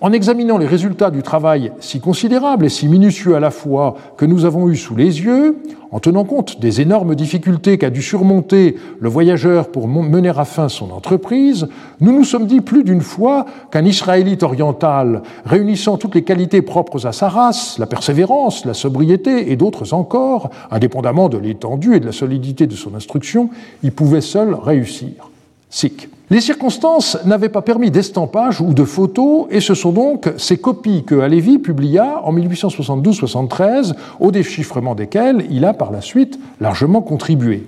en 0.00 0.12
examinant 0.12 0.58
les 0.58 0.66
résultats 0.66 1.10
du 1.10 1.22
travail 1.22 1.72
si 1.80 2.00
considérable 2.00 2.66
et 2.66 2.68
si 2.68 2.88
minutieux 2.88 3.36
à 3.36 3.40
la 3.40 3.50
fois 3.50 3.96
que 4.16 4.24
nous 4.24 4.44
avons 4.44 4.68
eu 4.68 4.76
sous 4.76 4.96
les 4.96 5.22
yeux, 5.22 5.58
en 5.90 6.00
tenant 6.00 6.24
compte 6.24 6.60
des 6.60 6.80
énormes 6.80 7.14
difficultés 7.14 7.78
qu'a 7.78 7.90
dû 7.90 8.02
surmonter 8.02 8.76
le 9.00 9.08
voyageur 9.08 9.68
pour 9.68 9.88
mener 9.88 10.28
à 10.28 10.44
fin 10.44 10.68
son 10.68 10.90
entreprise, 10.90 11.68
nous 12.00 12.12
nous 12.12 12.24
sommes 12.24 12.46
dit 12.46 12.60
plus 12.60 12.84
d'une 12.84 13.00
fois 13.00 13.46
qu'un 13.70 13.84
Israélite 13.84 14.42
oriental, 14.42 15.22
réunissant 15.44 15.96
toutes 15.96 16.14
les 16.14 16.24
qualités 16.24 16.62
propres 16.62 17.06
à 17.06 17.12
sa 17.12 17.28
race, 17.28 17.78
la 17.78 17.86
persévérance, 17.86 18.64
la 18.64 18.74
sobriété 18.74 19.50
et 19.50 19.56
d'autres 19.56 19.94
encore, 19.94 20.50
indépendamment 20.70 21.28
de 21.28 21.38
l'étendue 21.38 21.96
et 21.96 22.00
de 22.00 22.06
la 22.06 22.12
solidité 22.12 22.66
de 22.66 22.74
son 22.74 22.94
instruction, 22.94 23.50
y 23.82 23.90
pouvait 23.90 24.20
seul 24.20 24.54
réussir. 24.54 25.30
Sikh. 25.70 26.08
Les 26.30 26.42
circonstances 26.42 27.16
n'avaient 27.24 27.48
pas 27.48 27.62
permis 27.62 27.90
d'estampage 27.90 28.60
ou 28.60 28.74
de 28.74 28.84
photos, 28.84 29.46
et 29.50 29.60
ce 29.60 29.72
sont 29.72 29.92
donc 29.92 30.30
ces 30.36 30.58
copies 30.58 31.04
que 31.04 31.20
Halévy 31.20 31.58
publia 31.58 32.20
en 32.22 32.34
1872-73, 32.34 33.94
au 34.20 34.30
déchiffrement 34.30 34.94
desquelles 34.94 35.46
il 35.50 35.64
a 35.64 35.72
par 35.72 35.90
la 35.90 36.02
suite 36.02 36.38
largement 36.60 37.00
contribué. 37.00 37.66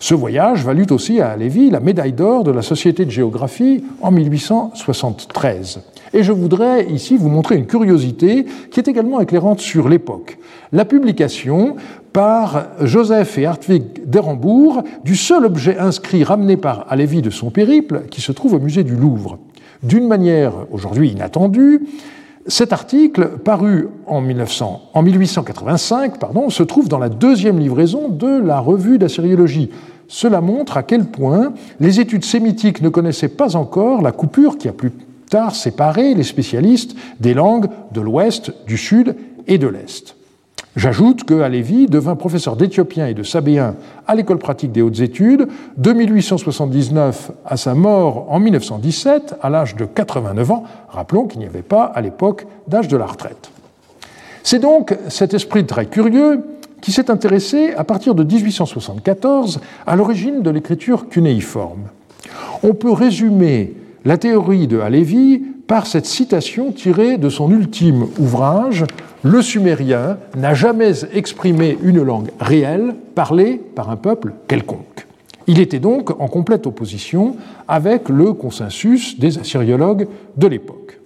Ce 0.00 0.14
voyage 0.14 0.64
valut 0.64 0.88
aussi 0.90 1.20
à 1.20 1.30
Halévy 1.30 1.70
la 1.70 1.78
médaille 1.78 2.12
d'or 2.12 2.42
de 2.42 2.50
la 2.50 2.62
Société 2.62 3.04
de 3.04 3.10
géographie 3.10 3.84
en 4.02 4.10
1873. 4.10 5.82
Et 6.12 6.24
je 6.24 6.32
voudrais 6.32 6.90
ici 6.90 7.16
vous 7.16 7.28
montrer 7.28 7.54
une 7.56 7.66
curiosité 7.66 8.44
qui 8.72 8.80
est 8.80 8.88
également 8.88 9.20
éclairante 9.20 9.60
sur 9.60 9.88
l'époque. 9.88 10.38
La 10.72 10.84
publication 10.84 11.76
par 12.12 12.66
Joseph 12.80 13.38
et 13.38 13.46
Hartwig 13.46 14.06
d'Erambourg 14.06 14.82
du 15.04 15.16
seul 15.16 15.44
objet 15.44 15.78
inscrit 15.78 16.24
ramené 16.24 16.56
par 16.56 16.86
Halévy 16.88 17.22
de 17.22 17.30
son 17.30 17.50
périple 17.50 18.02
qui 18.10 18.20
se 18.20 18.32
trouve 18.32 18.54
au 18.54 18.58
musée 18.58 18.84
du 18.84 18.96
Louvre. 18.96 19.38
D'une 19.82 20.06
manière 20.06 20.52
aujourd'hui 20.70 21.10
inattendue, 21.10 21.82
cet 22.46 22.72
article, 22.72 23.38
paru 23.44 23.88
en, 24.06 24.20
1900, 24.20 24.82
en 24.94 25.02
1885, 25.02 26.18
pardon, 26.18 26.50
se 26.50 26.62
trouve 26.62 26.88
dans 26.88 26.98
la 26.98 27.08
deuxième 27.08 27.58
livraison 27.58 28.08
de 28.08 28.40
la 28.40 28.60
revue 28.60 28.98
d'assyriologie. 28.98 29.70
Cela 30.08 30.40
montre 30.40 30.76
à 30.76 30.82
quel 30.82 31.04
point 31.04 31.52
les 31.78 32.00
études 32.00 32.24
sémitiques 32.24 32.82
ne 32.82 32.88
connaissaient 32.88 33.28
pas 33.28 33.56
encore 33.56 34.02
la 34.02 34.12
coupure 34.12 34.58
qui 34.58 34.68
a 34.68 34.72
plus 34.72 34.92
tard 35.30 35.54
séparé 35.54 36.14
les 36.14 36.24
spécialistes 36.24 36.96
des 37.20 37.34
langues 37.34 37.68
de 37.92 38.00
l'Ouest, 38.00 38.52
du 38.66 38.76
Sud 38.76 39.14
et 39.46 39.58
de 39.58 39.68
l'Est. 39.68 40.16
J'ajoute 40.76 41.24
que 41.24 41.40
Alevi 41.40 41.86
devint 41.86 42.14
professeur 42.14 42.54
d'éthiopien 42.54 43.08
et 43.08 43.14
de 43.14 43.24
sabéen 43.24 43.74
à 44.06 44.14
l'école 44.14 44.38
pratique 44.38 44.70
des 44.70 44.82
hautes 44.82 45.00
études 45.00 45.48
de 45.76 45.92
1879 45.92 47.32
à 47.44 47.56
sa 47.56 47.74
mort 47.74 48.26
en 48.30 48.38
1917 48.38 49.34
à 49.42 49.50
l'âge 49.50 49.74
de 49.74 49.84
89 49.84 50.50
ans. 50.52 50.64
Rappelons 50.88 51.26
qu'il 51.26 51.40
n'y 51.40 51.46
avait 51.46 51.62
pas 51.62 51.84
à 51.84 52.00
l'époque 52.00 52.46
d'âge 52.68 52.86
de 52.86 52.96
la 52.96 53.06
retraite. 53.06 53.50
C'est 54.44 54.60
donc 54.60 54.96
cet 55.08 55.34
esprit 55.34 55.66
très 55.66 55.86
curieux 55.86 56.44
qui 56.80 56.92
s'est 56.92 57.10
intéressé 57.10 57.74
à 57.76 57.82
partir 57.82 58.14
de 58.14 58.22
1874 58.22 59.60
à 59.88 59.96
l'origine 59.96 60.40
de 60.42 60.50
l'écriture 60.50 61.08
cunéiforme. 61.08 61.88
On 62.62 62.74
peut 62.74 62.92
résumer 62.92 63.74
la 64.04 64.18
théorie 64.18 64.68
de 64.68 64.78
Halévy 64.78 65.42
par 65.66 65.86
cette 65.86 66.06
citation 66.06 66.70
tirée 66.70 67.18
de 67.18 67.28
son 67.28 67.50
ultime 67.50 68.06
ouvrage 68.18 68.84
Le 69.22 69.42
sumérien 69.42 70.16
n'a 70.34 70.54
jamais 70.54 70.92
exprimé 71.12 71.76
une 71.82 72.02
langue 72.02 72.30
réelle 72.40 72.94
parlée 73.14 73.60
par 73.74 73.90
un 73.90 73.96
peuple 73.96 74.32
quelconque. 74.48 75.06
Il 75.46 75.60
était 75.60 75.78
donc 75.78 76.18
en 76.18 76.26
complète 76.26 76.66
opposition 76.66 77.36
avec 77.68 78.08
le 78.08 78.32
consensus 78.32 79.18
des 79.18 79.38
assyriologues 79.38 80.08
de 80.38 80.46
l'époque. 80.46 81.00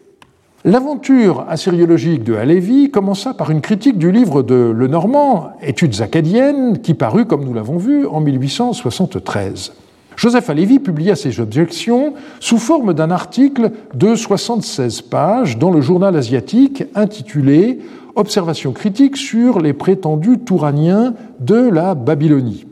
L'aventure 0.65 1.45
assyriologique 1.49 2.23
de 2.23 2.35
Halévy 2.35 2.91
commença 2.91 3.35
par 3.35 3.51
une 3.51 3.61
critique 3.61 3.99
du 3.99 4.13
livre 4.13 4.45
de 4.45 4.55
Le 4.55 4.87
Normand, 4.87 5.51
Études 5.61 6.01
acadiennes, 6.01 6.79
qui 6.83 6.95
parut, 6.95 7.25
comme 7.25 7.45
nous 7.45 7.53
l'avons 7.53 7.79
vu, 7.79 8.07
en 8.07 8.21
1873. 8.21 9.73
Joseph 10.17 10.49
Halévy 10.49 10.79
publia 10.79 11.17
ses 11.17 11.41
objections 11.41 12.15
sous 12.39 12.59
forme 12.59 12.95
d'un 12.95 13.11
article 13.11 13.73
de 13.95 14.15
76 14.15 15.03
pages 15.03 15.59
dans 15.59 15.73
le 15.73 15.81
journal 15.81 16.17
asiatique 16.17 16.85
intitulé 16.95 17.81
Observations 18.17 18.73
critiques 18.73 19.17
sur 19.17 19.61
les 19.61 19.73
prétendus 19.73 20.39
touraniens 20.39 21.15
de 21.41 21.57
la 21.57 21.95
Babylonie. 21.95 22.67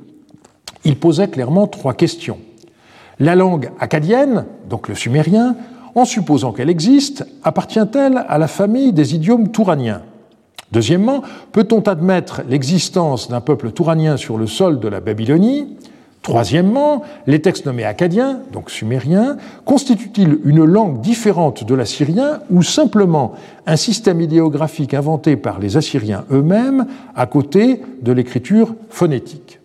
Il 0.85 0.97
posait 0.97 1.29
clairement 1.29 1.67
trois 1.67 1.95
questions. 1.95 2.39
La 3.19 3.35
langue 3.35 3.71
acadienne, 3.79 4.47
donc 4.69 4.89
le 4.89 4.95
sumérien, 4.95 5.57
En 5.95 6.05
supposant 6.07 6.53
qu'elle 6.53 6.71
existe, 6.71 7.27
appartient-elle 7.45 8.25
à 8.27 8.39
la 8.39 8.49
famille 8.49 8.93
des 8.93 9.15
idiomes 9.15 9.51
touraniens? 9.51 10.03
Deuxièmement, 10.71 11.23
peut-on 11.53 11.81
admettre 11.81 12.41
l'existence 12.49 13.29
d'un 13.29 13.43
peuple 13.43 13.73
touranien 13.73 14.17
sur 14.17 14.39
le 14.39 14.47
sol 14.47 14.81
de 14.81 14.89
la 14.89 15.01
Babylonie? 15.01 15.77
Troisièmement, 16.23 17.03
les 17.27 17.43
textes 17.43 17.67
nommés 17.67 17.85
acadiens, 17.85 18.43
donc 18.53 18.71
sumériens, 18.71 19.37
constituent-ils 19.65 20.39
une 20.45 20.65
langue 20.65 21.01
différente 21.01 21.65
de 21.65 21.75
l'assyrien 21.75 22.39
ou 22.49 22.63
simplement 22.63 23.33
un 23.67 23.75
système 23.75 24.21
idéographique 24.21 24.95
inventé 24.95 25.35
par 25.35 25.59
les 25.59 25.77
Assyriens 25.77 26.25
eux-mêmes 26.31 26.87
à 27.17 27.27
côté 27.27 27.83
de 28.03 28.13
l'écriture 28.13 28.77
phonétique? 28.89 29.59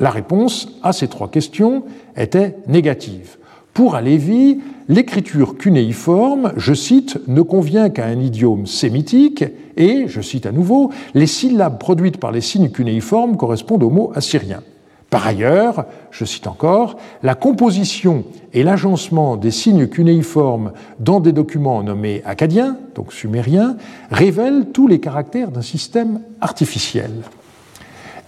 La 0.00 0.10
réponse 0.10 0.68
à 0.82 0.92
ces 0.92 1.08
trois 1.08 1.30
questions 1.30 1.84
était 2.14 2.56
négative. 2.66 3.38
Pour 3.72 3.94
Alévi, 3.94 4.60
l'écriture 4.88 5.56
cunéiforme, 5.56 6.52
je 6.56 6.74
cite, 6.74 7.18
ne 7.26 7.40
convient 7.40 7.88
qu'à 7.88 8.04
un 8.04 8.20
idiome 8.20 8.66
sémitique 8.66 9.44
et, 9.78 10.08
je 10.08 10.20
cite 10.20 10.44
à 10.44 10.52
nouveau, 10.52 10.90
les 11.14 11.26
syllabes 11.26 11.78
produites 11.78 12.18
par 12.18 12.32
les 12.32 12.42
signes 12.42 12.70
cunéiformes 12.70 13.38
correspondent 13.38 13.84
aux 13.84 13.90
mots 13.90 14.12
assyriens. 14.14 14.62
Par 15.10 15.26
ailleurs, 15.26 15.86
je 16.12 16.24
cite 16.24 16.46
encore, 16.46 16.96
la 17.24 17.34
composition 17.34 18.24
et 18.52 18.62
l'agencement 18.62 19.36
des 19.36 19.50
signes 19.50 19.88
cunéiformes 19.88 20.70
dans 21.00 21.18
des 21.18 21.32
documents 21.32 21.82
nommés 21.82 22.22
acadiens, 22.24 22.76
donc 22.94 23.12
sumériens, 23.12 23.76
révèlent 24.12 24.66
tous 24.72 24.86
les 24.86 25.00
caractères 25.00 25.50
d'un 25.50 25.62
système 25.62 26.20
artificiel. 26.40 27.10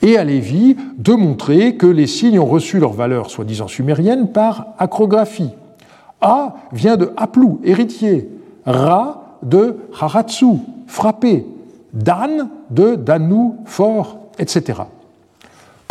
Et 0.02 0.18
à 0.18 0.24
Lévi 0.24 0.76
de 0.98 1.12
montrer 1.12 1.76
que 1.76 1.86
les 1.86 2.08
signes 2.08 2.40
ont 2.40 2.46
reçu 2.46 2.80
leur 2.80 2.92
valeur 2.92 3.30
soi-disant 3.30 3.68
sumérienne 3.68 4.32
par 4.32 4.74
acrographie. 4.78 5.50
A 6.20 6.56
vient 6.72 6.96
de 6.96 7.12
Aplou, 7.16 7.60
héritier, 7.62 8.28
Ra 8.66 9.38
de 9.44 9.76
Haratsu, 9.98 10.58
frappé, 10.88 11.46
Dan 11.92 12.48
de 12.70 12.96
Danu, 12.96 13.52
fort, 13.66 14.18
etc. 14.38 14.82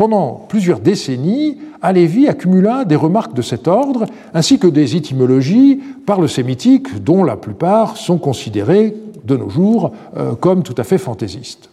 Pendant 0.02 0.48
plusieurs 0.50 0.80
décennies, 0.80 1.60
Alévi 1.80 2.28
accumula 2.28 2.86
des 2.86 2.96
remarques 2.96 3.36
de 3.36 3.44
cet 3.44 3.68
ordre, 3.68 4.08
ainsi 4.34 4.58
que 4.58 4.66
des 4.66 4.96
étymologies 4.96 5.80
par 6.08 6.20
le 6.20 6.28
sémitique, 6.28 7.04
dont 7.04 7.24
la 7.24 7.38
plupart 7.38 7.98
sont 7.98 8.18
considérées 8.18 8.96
de 9.26 9.38
nos 9.38 9.52
jours 9.52 9.92
euh, 10.18 10.34
comme 10.34 10.64
tout 10.64 10.74
à 10.80 10.84
fait 10.84 10.98
fantaisistes. 10.98 11.70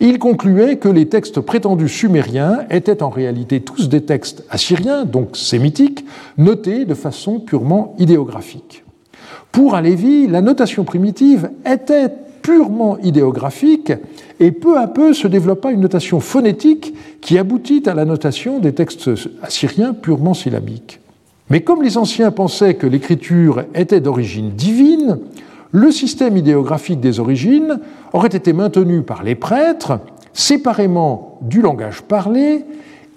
Il 0.00 0.18
concluait 0.18 0.76
que 0.76 0.88
les 0.88 1.10
textes 1.10 1.40
prétendus 1.40 1.90
sumériens 1.90 2.60
étaient 2.70 3.02
en 3.02 3.10
réalité 3.10 3.60
tous 3.60 3.90
des 3.90 4.00
textes 4.00 4.44
assyriens, 4.48 5.04
donc 5.04 5.36
sémitiques, 5.36 6.06
notés 6.38 6.86
de 6.86 6.94
façon 6.94 7.38
purement 7.38 7.94
idéographique. 7.98 8.82
Pour 9.52 9.74
Alévi, 9.74 10.26
la 10.26 10.40
notation 10.40 10.84
primitive 10.84 11.50
était 11.66 12.12
purement 12.42 12.98
idéographique 12.98 13.92
et 14.40 14.52
peu 14.52 14.78
à 14.78 14.88
peu 14.88 15.14
se 15.14 15.28
développa 15.28 15.70
une 15.70 15.80
notation 15.80 16.20
phonétique 16.20 16.94
qui 17.20 17.38
aboutit 17.38 17.82
à 17.86 17.94
la 17.94 18.04
notation 18.04 18.58
des 18.58 18.72
textes 18.72 19.10
assyriens 19.42 19.94
purement 19.94 20.34
syllabiques. 20.34 21.00
Mais 21.50 21.60
comme 21.60 21.82
les 21.82 21.98
anciens 21.98 22.30
pensaient 22.30 22.74
que 22.74 22.86
l'écriture 22.86 23.64
était 23.74 24.00
d'origine 24.00 24.50
divine, 24.50 25.18
le 25.70 25.90
système 25.90 26.36
idéographique 26.36 27.00
des 27.00 27.20
origines 27.20 27.78
aurait 28.12 28.28
été 28.28 28.52
maintenu 28.52 29.02
par 29.02 29.22
les 29.22 29.34
prêtres 29.34 30.00
séparément 30.34 31.38
du 31.42 31.62
langage 31.62 32.02
parlé 32.02 32.64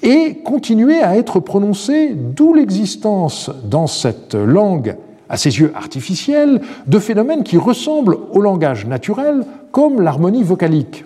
et 0.03 0.35
continuait 0.43 1.01
à 1.01 1.17
être 1.17 1.39
prononcé, 1.39 2.13
d'où 2.13 2.53
l'existence 2.53 3.49
dans 3.63 3.87
cette 3.87 4.35
langue 4.35 4.95
à 5.29 5.37
ses 5.37 5.59
yeux 5.59 5.71
artificielle, 5.75 6.61
de 6.87 6.99
phénomènes 6.99 7.43
qui 7.43 7.57
ressemblent 7.57 8.17
au 8.31 8.41
langage 8.41 8.85
naturel, 8.85 9.43
comme 9.71 10.01
l'harmonie 10.01 10.43
vocalique. 10.43 11.05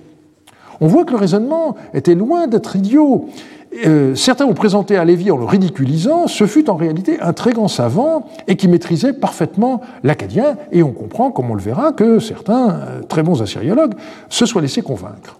On 0.82 0.88
voit 0.88 1.06
que 1.06 1.12
le 1.12 1.18
raisonnement 1.18 1.76
était 1.94 2.16
loin 2.16 2.48
d'être 2.48 2.76
idiot. 2.76 3.30
Euh, 3.86 4.16
certains 4.16 4.46
ont 4.46 4.54
présenté 4.54 4.96
à 4.96 5.02
en 5.02 5.38
le 5.38 5.46
ridiculisant, 5.46 6.28
ce 6.28 6.48
fut 6.48 6.70
en 6.70 6.76
réalité 6.76 7.20
un 7.22 7.34
très 7.34 7.52
grand 7.52 7.68
savant 7.68 8.26
et 8.48 8.56
qui 8.56 8.68
maîtrisait 8.68 9.14
parfaitement 9.14 9.82
l'acadien, 10.04 10.58
et 10.72 10.82
on 10.82 10.92
comprend, 10.92 11.30
comme 11.30 11.52
on 11.52 11.54
le 11.54 11.62
verra, 11.62 11.92
que 11.92 12.20
certains 12.20 12.72
euh, 12.72 13.02
très 13.08 13.22
bons 13.22 13.42
assyriologues 13.42 13.94
se 14.30 14.46
soient 14.46 14.62
laissés 14.62 14.82
convaincre. 14.82 15.38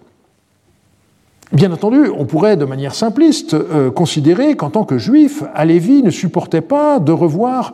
Bien 1.52 1.72
entendu, 1.72 2.08
on 2.16 2.26
pourrait 2.26 2.56
de 2.56 2.64
manière 2.64 2.94
simpliste 2.94 3.54
euh, 3.54 3.90
considérer 3.90 4.54
qu'en 4.54 4.70
tant 4.70 4.84
que 4.84 4.98
juif, 4.98 5.42
Alévi 5.52 6.04
ne 6.04 6.10
supportait 6.10 6.60
pas 6.60 7.00
de 7.00 7.10
revoir 7.10 7.72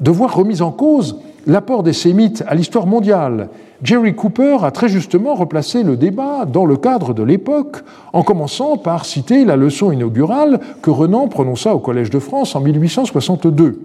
de 0.00 0.10
voir 0.10 0.34
remis 0.34 0.62
en 0.62 0.70
cause 0.70 1.16
l'apport 1.46 1.82
des 1.82 1.92
sémites 1.92 2.44
à 2.46 2.54
l'histoire 2.54 2.86
mondiale. 2.86 3.48
Jerry 3.82 4.14
Cooper 4.14 4.58
a 4.62 4.70
très 4.70 4.88
justement 4.88 5.34
replacé 5.34 5.82
le 5.82 5.96
débat 5.96 6.44
dans 6.44 6.66
le 6.66 6.76
cadre 6.76 7.14
de 7.14 7.22
l'époque, 7.22 7.78
en 8.12 8.22
commençant 8.22 8.76
par 8.76 9.04
citer 9.04 9.44
la 9.44 9.56
leçon 9.56 9.92
inaugurale 9.92 10.60
que 10.82 10.90
Renan 10.90 11.28
prononça 11.28 11.74
au 11.74 11.78
Collège 11.78 12.10
de 12.10 12.18
France 12.18 12.54
en 12.56 12.60
1862. 12.60 13.80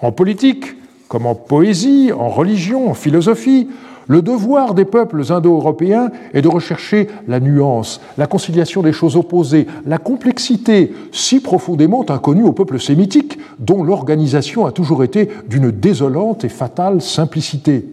En 0.00 0.12
politique, 0.12 0.74
comme 1.08 1.26
en 1.26 1.34
poésie, 1.34 2.12
en 2.12 2.28
religion, 2.28 2.90
en 2.90 2.94
philosophie, 2.94 3.68
le 4.10 4.22
devoir 4.22 4.74
des 4.74 4.84
peuples 4.84 5.22
indo-européens 5.30 6.10
est 6.34 6.42
de 6.42 6.48
rechercher 6.48 7.06
la 7.28 7.38
nuance, 7.38 8.00
la 8.18 8.26
conciliation 8.26 8.82
des 8.82 8.92
choses 8.92 9.16
opposées, 9.16 9.68
la 9.86 9.98
complexité 9.98 10.92
si 11.12 11.38
profondément 11.38 12.04
inconnue 12.10 12.42
au 12.42 12.50
peuple 12.50 12.80
sémitique, 12.80 13.38
dont 13.60 13.84
l'organisation 13.84 14.66
a 14.66 14.72
toujours 14.72 15.04
été 15.04 15.28
d'une 15.48 15.70
désolante 15.70 16.42
et 16.42 16.48
fatale 16.48 17.00
simplicité. 17.00 17.86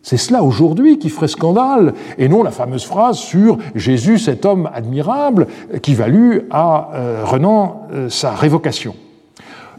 C'est 0.00 0.16
cela 0.16 0.44
aujourd'hui 0.44 1.00
qui 1.00 1.10
ferait 1.10 1.26
scandale, 1.26 1.94
et 2.18 2.28
non 2.28 2.44
la 2.44 2.52
fameuse 2.52 2.84
phrase 2.84 3.18
sur 3.18 3.58
Jésus, 3.74 4.18
cet 4.18 4.46
homme 4.46 4.70
admirable, 4.72 5.48
qui 5.82 5.96
valut 5.96 6.42
à 6.52 6.90
euh, 6.94 7.22
Renan 7.24 7.88
euh, 7.92 8.08
sa 8.08 8.30
révocation. 8.30 8.94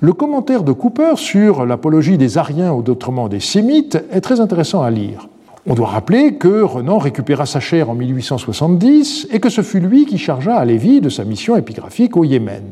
Le 0.02 0.12
commentaire 0.12 0.64
de 0.64 0.74
Cooper 0.74 1.14
sur 1.16 1.66
l'apologie 1.66 2.18
des 2.18 2.38
Ariens 2.38 2.74
ou 2.74 2.82
d'autrement 2.82 3.30
des 3.30 3.40
Sémites 3.40 3.98
est 4.12 4.20
très 4.20 4.42
intéressant 4.42 4.82
à 4.82 4.90
lire. 4.90 5.30
On 5.68 5.74
doit 5.74 5.88
rappeler 5.88 6.36
que 6.36 6.62
Renan 6.62 7.00
récupéra 7.00 7.48
sa 7.48 7.60
chair 7.60 7.90
en 7.90 7.96
1870 7.96 9.30
et 9.32 9.40
que 9.40 9.50
ce 9.50 9.62
fut 9.62 9.80
lui 9.80 10.06
qui 10.06 10.20
chargea 10.20 10.56
Alévi 10.58 11.02
de 11.02 11.10
sa 11.10 11.26
mission 11.26 11.56
épigraphique 11.56 12.18
au 12.18 12.24
Yémen. 12.24 12.64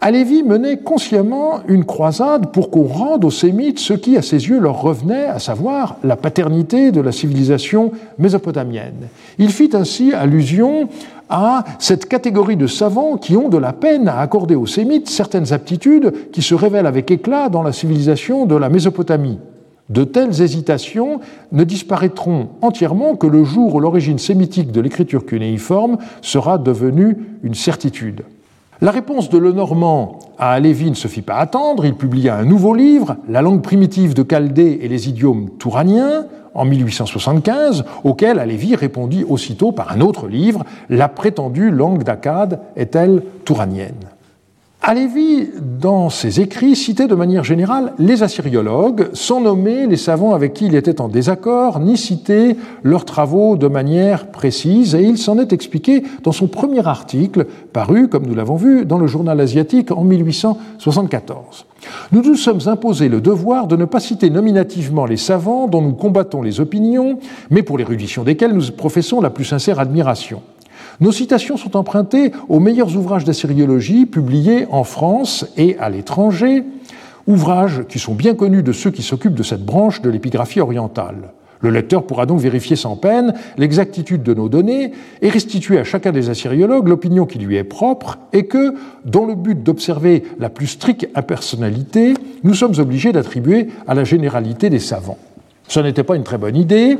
Alévi 0.00 0.44
menait 0.44 0.76
consciemment 0.76 1.58
une 1.66 1.84
croisade 1.84 2.52
pour 2.52 2.70
qu'on 2.70 2.84
rende 2.84 3.24
aux 3.24 3.32
Sémites 3.32 3.80
ce 3.80 3.94
qui, 3.94 4.16
à 4.16 4.22
ses 4.22 4.46
yeux, 4.48 4.60
leur 4.60 4.80
revenait, 4.80 5.24
à 5.24 5.40
savoir 5.40 5.96
la 6.04 6.14
paternité 6.14 6.92
de 6.92 7.00
la 7.00 7.10
civilisation 7.10 7.90
mésopotamienne. 8.18 9.08
Il 9.40 9.50
fit 9.50 9.70
ainsi 9.72 10.12
allusion 10.12 10.88
à 11.28 11.64
cette 11.80 12.06
catégorie 12.06 12.56
de 12.56 12.68
savants 12.68 13.16
qui 13.16 13.36
ont 13.36 13.48
de 13.48 13.58
la 13.58 13.72
peine 13.72 14.06
à 14.06 14.20
accorder 14.20 14.54
aux 14.54 14.66
Sémites 14.66 15.08
certaines 15.08 15.52
aptitudes 15.52 16.30
qui 16.30 16.42
se 16.42 16.54
révèlent 16.54 16.86
avec 16.86 17.10
éclat 17.10 17.48
dans 17.48 17.64
la 17.64 17.72
civilisation 17.72 18.46
de 18.46 18.54
la 18.54 18.68
Mésopotamie. 18.68 19.40
De 19.88 20.04
telles 20.04 20.42
hésitations 20.42 21.20
ne 21.50 21.64
disparaîtront 21.64 22.48
entièrement 22.60 23.16
que 23.16 23.26
le 23.26 23.42
jour 23.44 23.74
où 23.74 23.80
l'origine 23.80 24.18
sémitique 24.18 24.70
de 24.70 24.82
l'écriture 24.82 25.24
cunéiforme 25.24 25.96
sera 26.20 26.58
devenue 26.58 27.16
une 27.42 27.54
certitude. 27.54 28.22
La 28.80 28.90
réponse 28.90 29.30
de 29.30 29.38
Lenormand 29.38 30.18
à 30.38 30.52
Alévi 30.52 30.90
ne 30.90 30.94
se 30.94 31.08
fit 31.08 31.22
pas 31.22 31.36
attendre. 31.36 31.86
Il 31.86 31.94
publia 31.94 32.36
un 32.36 32.44
nouveau 32.44 32.74
livre, 32.74 33.16
La 33.28 33.42
langue 33.42 33.62
primitive 33.62 34.14
de 34.14 34.22
Chaldée 34.22 34.80
et 34.82 34.88
les 34.88 35.08
idiomes 35.08 35.50
touraniens, 35.58 36.26
en 36.54 36.64
1875, 36.64 37.84
auquel 38.04 38.38
Alévi 38.38 38.76
répondit 38.76 39.24
aussitôt 39.24 39.72
par 39.72 39.90
un 39.90 40.00
autre 40.00 40.28
livre, 40.28 40.64
La 40.90 41.08
prétendue 41.08 41.70
langue 41.70 42.04
d'Akkad 42.04 42.60
est-elle 42.76 43.22
touranienne? 43.44 44.17
Alévi, 44.80 45.48
dans 45.80 46.08
ses 46.08 46.40
écrits, 46.40 46.76
citait 46.76 47.08
de 47.08 47.14
manière 47.16 47.42
générale 47.42 47.92
les 47.98 48.22
assyriologues, 48.22 49.08
sans 49.12 49.40
nommer 49.40 49.86
les 49.88 49.96
savants 49.96 50.34
avec 50.34 50.54
qui 50.54 50.66
il 50.66 50.76
était 50.76 51.00
en 51.00 51.08
désaccord, 51.08 51.80
ni 51.80 51.96
citer 51.96 52.56
leurs 52.84 53.04
travaux 53.04 53.56
de 53.56 53.66
manière 53.66 54.28
précise, 54.28 54.94
et 54.94 55.02
il 55.02 55.18
s'en 55.18 55.38
est 55.38 55.52
expliqué 55.52 56.04
dans 56.22 56.32
son 56.32 56.46
premier 56.46 56.86
article, 56.86 57.46
paru, 57.72 58.08
comme 58.08 58.26
nous 58.26 58.36
l'avons 58.36 58.54
vu, 58.54 58.86
dans 58.86 58.98
le 58.98 59.08
journal 59.08 59.40
asiatique 59.40 59.90
en 59.90 60.04
1874. 60.04 61.66
Nous 62.12 62.22
nous 62.22 62.36
sommes 62.36 62.60
imposés 62.66 63.08
le 63.08 63.20
devoir 63.20 63.66
de 63.66 63.76
ne 63.76 63.84
pas 63.84 64.00
citer 64.00 64.30
nominativement 64.30 65.06
les 65.06 65.16
savants 65.16 65.66
dont 65.66 65.82
nous 65.82 65.92
combattons 65.92 66.40
les 66.40 66.60
opinions, 66.60 67.18
mais 67.50 67.62
pour 67.62 67.78
l'érudition 67.78 68.22
desquels 68.22 68.52
nous 68.52 68.70
professons 68.70 69.20
la 69.20 69.30
plus 69.30 69.44
sincère 69.44 69.80
admiration. 69.80 70.40
Nos 71.00 71.12
citations 71.12 71.56
sont 71.56 71.76
empruntées 71.76 72.32
aux 72.48 72.58
meilleurs 72.58 72.96
ouvrages 72.96 73.24
d'assyriologie 73.24 74.04
publiés 74.04 74.66
en 74.70 74.82
France 74.82 75.46
et 75.56 75.78
à 75.78 75.90
l'étranger, 75.90 76.64
ouvrages 77.28 77.84
qui 77.88 78.00
sont 78.00 78.14
bien 78.14 78.34
connus 78.34 78.64
de 78.64 78.72
ceux 78.72 78.90
qui 78.90 79.02
s'occupent 79.02 79.34
de 79.34 79.44
cette 79.44 79.64
branche 79.64 80.02
de 80.02 80.10
l'épigraphie 80.10 80.60
orientale. 80.60 81.32
Le 81.60 81.70
lecteur 81.70 82.04
pourra 82.04 82.26
donc 82.26 82.40
vérifier 82.40 82.76
sans 82.76 82.96
peine 82.96 83.34
l'exactitude 83.56 84.22
de 84.22 84.34
nos 84.34 84.48
données 84.48 84.92
et 85.22 85.28
restituer 85.28 85.78
à 85.78 85.84
chacun 85.84 86.12
des 86.12 86.30
assyriologues 86.30 86.88
l'opinion 86.88 87.26
qui 87.26 87.38
lui 87.38 87.56
est 87.56 87.64
propre 87.64 88.18
et 88.32 88.46
que, 88.46 88.74
dans 89.04 89.24
le 89.24 89.34
but 89.34 89.62
d'observer 89.62 90.24
la 90.38 90.50
plus 90.50 90.68
stricte 90.68 91.08
impersonnalité, 91.14 92.14
nous 92.44 92.54
sommes 92.54 92.78
obligés 92.78 93.12
d'attribuer 93.12 93.68
à 93.86 93.94
la 93.94 94.04
généralité 94.04 94.70
des 94.70 94.78
savants. 94.78 95.18
Ce 95.66 95.80
n'était 95.80 96.04
pas 96.04 96.16
une 96.16 96.24
très 96.24 96.38
bonne 96.38 96.56
idée, 96.56 96.96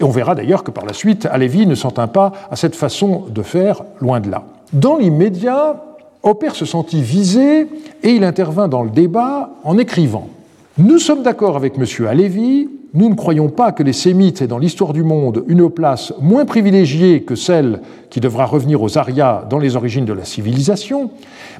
et 0.00 0.04
on 0.04 0.10
verra 0.10 0.34
d'ailleurs 0.34 0.64
que 0.64 0.70
par 0.70 0.84
la 0.84 0.92
suite, 0.92 1.26
Alévi 1.26 1.66
ne 1.66 1.74
s'entend 1.74 2.08
pas 2.08 2.32
à 2.50 2.56
cette 2.56 2.74
façon 2.74 3.24
de 3.28 3.42
faire, 3.42 3.82
loin 4.00 4.20
de 4.20 4.30
là. 4.30 4.44
Dans 4.72 4.96
l'immédiat, 4.96 5.82
Opère 6.22 6.54
se 6.54 6.64
sentit 6.64 7.02
visé 7.02 7.68
et 8.02 8.10
il 8.10 8.24
intervint 8.24 8.66
dans 8.66 8.82
le 8.82 8.90
débat 8.90 9.50
en 9.62 9.78
écrivant 9.78 10.28
Nous 10.76 10.98
sommes 10.98 11.22
d'accord 11.22 11.56
avec 11.56 11.74
M. 11.78 12.06
Alévi 12.06 12.68
nous 12.96 13.08
ne 13.08 13.16
croyons 13.16 13.48
pas 13.48 13.72
que 13.72 13.82
les 13.82 13.92
Sémites 13.92 14.40
aient 14.40 14.46
dans 14.46 14.58
l'histoire 14.58 14.92
du 14.92 15.02
monde 15.02 15.44
une 15.48 15.68
place 15.68 16.14
moins 16.20 16.44
privilégiée 16.44 17.22
que 17.22 17.34
celle 17.34 17.80
qui 18.08 18.20
devra 18.20 18.46
revenir 18.46 18.80
aux 18.82 18.96
Arias 18.96 19.44
dans 19.50 19.58
les 19.58 19.74
origines 19.74 20.04
de 20.04 20.12
la 20.12 20.24
civilisation, 20.24 21.10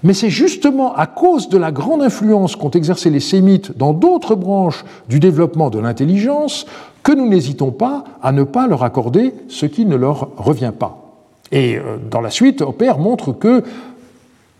mais 0.04 0.14
c'est 0.14 0.30
justement 0.30 0.94
à 0.94 1.08
cause 1.08 1.48
de 1.48 1.58
la 1.58 1.72
grande 1.72 2.02
influence 2.02 2.54
qu'ont 2.54 2.70
exercé 2.70 3.10
les 3.10 3.18
Sémites 3.18 3.76
dans 3.76 3.92
d'autres 3.92 4.36
branches 4.36 4.84
du 5.08 5.18
développement 5.18 5.70
de 5.70 5.80
l'intelligence 5.80 6.66
que 7.02 7.10
nous 7.10 7.28
n'hésitons 7.28 7.72
pas 7.72 8.04
à 8.22 8.30
ne 8.30 8.44
pas 8.44 8.68
leur 8.68 8.84
accorder 8.84 9.34
ce 9.48 9.66
qui 9.66 9.86
ne 9.86 9.96
leur 9.96 10.30
revient 10.36 10.72
pas. 10.78 11.16
Et 11.50 11.76
euh, 11.76 11.96
dans 12.10 12.20
la 12.20 12.30
suite, 12.30 12.62
Opère 12.62 12.98
montre 12.98 13.32
que 13.32 13.64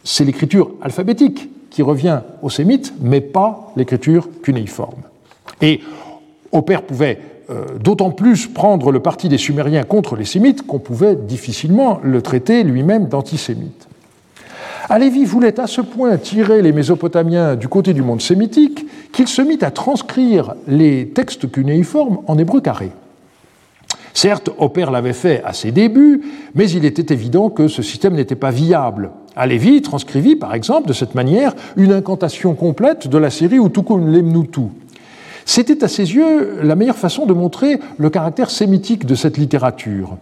c'est 0.03 0.25
l'écriture 0.25 0.73
alphabétique 0.83 1.49
qui 1.75 1.83
revient 1.83 2.21
aux 2.41 2.51
Sémites, 2.51 2.95
mais 3.01 3.21
pas 3.21 3.73
l'écriture 3.75 4.29
cunéiforme. 4.43 5.03
Et 5.61 5.81
Opère 6.53 6.83
pouvait 6.83 7.19
euh, 7.51 7.65
d'autant 7.83 8.13
plus 8.13 8.47
prendre 8.47 8.93
le 8.93 9.01
parti 9.01 9.29
des 9.29 9.39
Sumériens 9.39 9.83
contre 9.83 10.15
les 10.15 10.25
Sémites 10.25 10.65
qu'on 10.65 10.79
pouvait 10.79 11.17
difficilement 11.17 11.99
le 12.05 12.23
traiter 12.23 12.63
lui-même 12.63 13.09
d'antisémite. 13.09 13.89
Alévi 14.89 15.25
voulait 15.25 15.59
à 15.59 15.67
ce 15.67 15.81
point 15.81 16.17
tirer 16.17 16.63
les 16.63 16.71
Mésopotamiens 16.71 17.57
du 17.57 17.67
côté 17.67 17.93
du 17.93 18.03
monde 18.03 18.23
sémitique 18.23 18.87
qu'il 19.11 19.27
se 19.27 19.43
mit 19.43 19.59
à 19.63 19.73
transcrire 19.73 20.55
les 20.69 21.09
textes 21.09 21.51
cunéiformes 21.51 22.19
en 22.29 22.39
hébreu 22.39 22.61
carré. 22.61 22.93
Certes, 24.13 24.51
Opère 24.59 24.93
l'avait 24.93 25.13
fait 25.13 25.43
à 25.45 25.53
ses 25.53 25.73
débuts, 25.73 26.23
mais 26.55 26.71
il 26.71 26.85
était 26.85 27.13
évident 27.13 27.51
que 27.51 27.67
ce 27.67 27.83
système 27.83 28.15
n'était 28.15 28.37
pas 28.37 28.53
viable. 28.53 29.11
Alévi 29.37 29.83
transcrivit, 29.83 30.37
par 30.37 30.55
exemple, 30.55 30.89
de 30.89 30.93
cette 30.93 31.15
manière, 31.15 31.55
une 31.77 31.93
incantation 31.93 32.55
complète 32.55 33.09
de 33.09 33.19
la 33.19 33.31
série 33.31 33.57
Utukun 33.57 33.99
Lemnutu, 33.99 34.71
c'était 35.45 35.85
à 35.85 35.89
ses 35.89 36.15
yeux 36.15 36.61
la 36.63 36.75
meilleure 36.75 36.97
façon 36.97 37.27
de 37.27 37.35
montrer 37.35 37.79
le 37.99 38.11
caractère 38.11 38.51
sémitique 38.51 39.07
de 39.07 39.15
cette 39.15 39.37
littérature. 39.37 40.17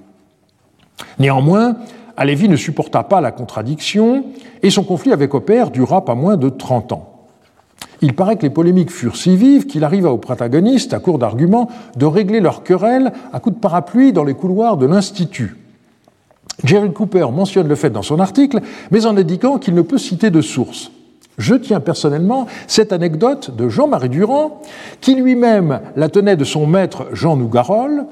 Néanmoins, 1.19 1.77
Alévi 2.17 2.49
ne 2.49 2.57
supporta 2.57 3.05
pas 3.05 3.21
la 3.21 3.31
contradiction 3.31 4.25
et 4.63 4.71
son 4.71 4.83
conflit 4.83 5.13
avec 5.13 5.33
Opère 5.35 5.71
dura 5.71 6.05
pas 6.05 6.15
moins 6.15 6.37
de 6.37 6.49
30 6.49 6.93
ans. 6.93 7.09
Il 8.01 8.15
paraît 8.15 8.37
que 8.37 8.43
les 8.43 8.51
polémiques 8.51 8.91
furent 8.91 9.17
si 9.17 9.37
vives 9.37 9.67
qu'il 9.67 9.85
arriva 9.85 10.11
aux 10.11 10.19
protagonistes, 10.19 10.93
à 10.93 10.99
court 10.99 11.19
d'arguments, 11.19 11.69
de 11.97 12.05
régler 12.05 12.41
leur 12.41 12.65
querelle 12.65 13.13
à 13.33 13.39
coups 13.39 13.57
de 13.57 13.61
parapluie 13.61 14.13
dans 14.13 14.25
les 14.25 14.35
couloirs 14.35 14.77
de 14.77 14.87
l'Institut. 14.87 15.57
Jerry 16.65 16.93
Cooper 16.93 17.27
mentionne 17.33 17.69
le 17.69 17.75
fait 17.75 17.91
dans 17.91 18.03
son 18.03 18.21
article, 18.21 18.61
mais 18.91 19.07
en 19.07 19.17
indiquant 19.17 19.59
qu'il 19.59 19.75
ne 19.75 19.83
peut 19.83 19.99
citer 19.99 20.31
de 20.31 20.41
source. 20.41 20.91
Je 21.39 21.55
tiens 21.55 21.81
personnellement 21.81 22.47
cette 22.67 22.93
anecdote 22.93 23.57
de 23.57 23.69
Jean-Marie 23.69 24.11
Durand, 24.11 24.61
qui 25.01 25.15
lui-même 25.15 25.81
la 25.97 26.09
tenait 26.09 26.37
de 26.37 26.45
son 26.45 26.67
maître 26.67 27.07
Jean 27.13 27.37
Nougarol. 27.37 28.05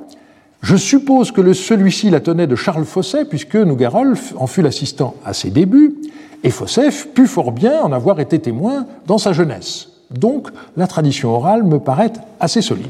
Je 0.62 0.76
suppose 0.76 1.30
que 1.30 1.52
celui-ci 1.52 2.10
la 2.10 2.20
tenait 2.20 2.46
de 2.46 2.56
Charles 2.56 2.84
Fosset, 2.84 3.26
puisque 3.26 3.56
Nougarol 3.56 4.16
en 4.36 4.46
fut 4.46 4.62
l'assistant 4.62 5.14
à 5.24 5.32
ses 5.32 5.50
débuts, 5.50 5.94
et 6.42 6.50
Fosset 6.50 6.90
put 7.14 7.26
fort 7.26 7.52
bien 7.52 7.82
en 7.82 7.92
avoir 7.92 8.20
été 8.20 8.38
témoin 8.38 8.86
dans 9.06 9.18
sa 9.18 9.32
jeunesse. 9.32 9.88
Donc 10.10 10.48
la 10.76 10.86
tradition 10.86 11.34
orale 11.34 11.62
me 11.62 11.78
paraît 11.78 12.12
assez 12.40 12.62
solide. 12.62 12.88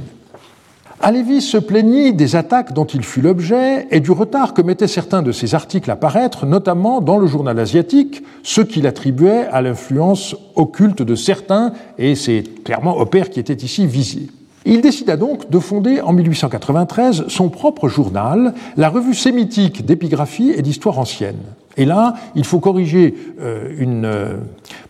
Alévis 1.03 1.41
se 1.41 1.57
plaignit 1.57 2.13
des 2.13 2.37
attaques 2.37 2.75
dont 2.75 2.85
il 2.85 3.03
fut 3.03 3.23
l'objet 3.23 3.89
et 3.91 4.01
du 4.01 4.11
retard 4.11 4.53
que 4.53 4.61
mettaient 4.61 4.87
certains 4.87 5.23
de 5.23 5.33
ses 5.33 5.55
articles 5.55 5.91
à 5.91 5.97
paraître, 5.97 6.45
notamment 6.45 7.01
dans 7.01 7.17
le 7.17 7.27
journal 7.27 7.59
asiatique, 7.59 8.23
ce 8.43 8.61
qu'il 8.61 8.87
attribuait 8.87 9.47
à 9.51 9.63
l'influence 9.63 10.37
occulte 10.57 11.01
de 11.01 11.15
certains, 11.15 11.73
et 11.97 12.15
c'est 12.15 12.45
clairement 12.65 12.99
Opère 12.99 13.31
qui 13.31 13.41
était 13.41 13.55
ici 13.55 13.87
visé. 13.87 14.27
Il 14.67 14.83
décida 14.83 15.17
donc 15.17 15.49
de 15.49 15.59
fonder 15.59 16.03
en 16.03 16.13
1893 16.13 17.29
son 17.29 17.49
propre 17.49 17.89
journal, 17.89 18.53
la 18.77 18.91
revue 18.91 19.15
sémitique 19.15 19.87
d'épigraphie 19.87 20.53
et 20.55 20.61
d'histoire 20.61 20.99
ancienne. 20.99 21.39
Et 21.77 21.85
là, 21.85 22.15
il 22.35 22.45
faut 22.45 22.59
corriger 22.59 23.15
euh, 23.41 23.73
une 23.79 24.05
euh, 24.05 24.37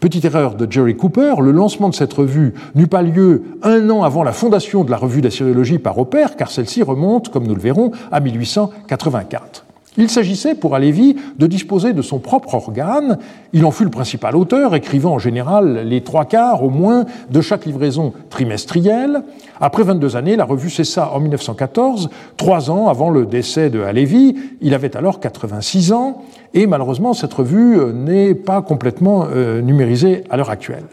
petite 0.01 0.25
erreur 0.25 0.55
de 0.55 0.71
Jerry 0.71 0.97
Cooper. 0.97 1.35
Le 1.41 1.51
lancement 1.51 1.89
de 1.89 1.95
cette 1.95 2.13
revue 2.13 2.55
n'eut 2.75 2.87
pas 2.87 3.03
lieu 3.03 3.43
un 3.63 3.91
an 3.91 4.03
avant 4.03 4.23
la 4.23 4.33
fondation 4.33 4.83
de 4.85 4.91
la 4.91 4.97
revue 4.97 5.21
d'assyriologie 5.21 5.79
par 5.79 5.99
Opère, 5.99 6.37
car 6.37 6.51
celle-ci 6.51 6.83
remonte, 6.83 7.29
comme 7.29 7.47
nous 7.47 7.55
le 7.55 7.61
verrons, 7.61 7.93
à 8.11 8.21
1884. 8.21 9.65
Il 9.97 10.09
s'agissait 10.09 10.55
pour 10.55 10.77
Alévi 10.77 11.17
de 11.37 11.47
disposer 11.49 11.93
de 11.93 12.03
son 12.03 12.21
propre 12.21 12.55
organe. 12.55 13.19
Il 13.53 13.65
en 13.65 13.73
fut 13.73 13.83
le 13.83 13.91
principal 13.91 14.37
auteur, 14.37 14.75
écrivant 14.77 15.15
en 15.15 15.19
général 15.19 15.83
les 15.85 16.03
trois 16.03 16.27
quarts 16.27 16.63
au 16.63 16.71
moins 16.71 17.07
de 17.31 17.41
chaque 17.41 17.67
livraison 17.67 18.13
trimestrielle. 18.31 19.23
Après 19.61 19.83
22 19.83 20.15
années, 20.15 20.37
la 20.37 20.45
revue 20.45 20.71
cessa 20.71 21.11
en 21.13 21.19
1914, 21.19 22.09
trois 22.37 22.71
ans 22.71 22.89
avant 22.89 23.11
le 23.11 23.27
décès 23.27 23.69
de 23.69 23.81
Alévi. 23.81 24.37
Il 24.61 24.75
avait 24.75 24.97
alors 24.97 25.19
86 25.19 25.93
ans 25.93 26.23
et 26.55 26.67
malheureusement 26.67 27.13
cette 27.13 27.35
revue 27.35 27.79
n'est 27.93 28.35
pas 28.35 28.63
complètement 28.63 29.27
euh, 29.29 29.61
numérisée 29.61 30.23
à 30.31 30.37
l'heure 30.37 30.51
actuelle. 30.51 30.87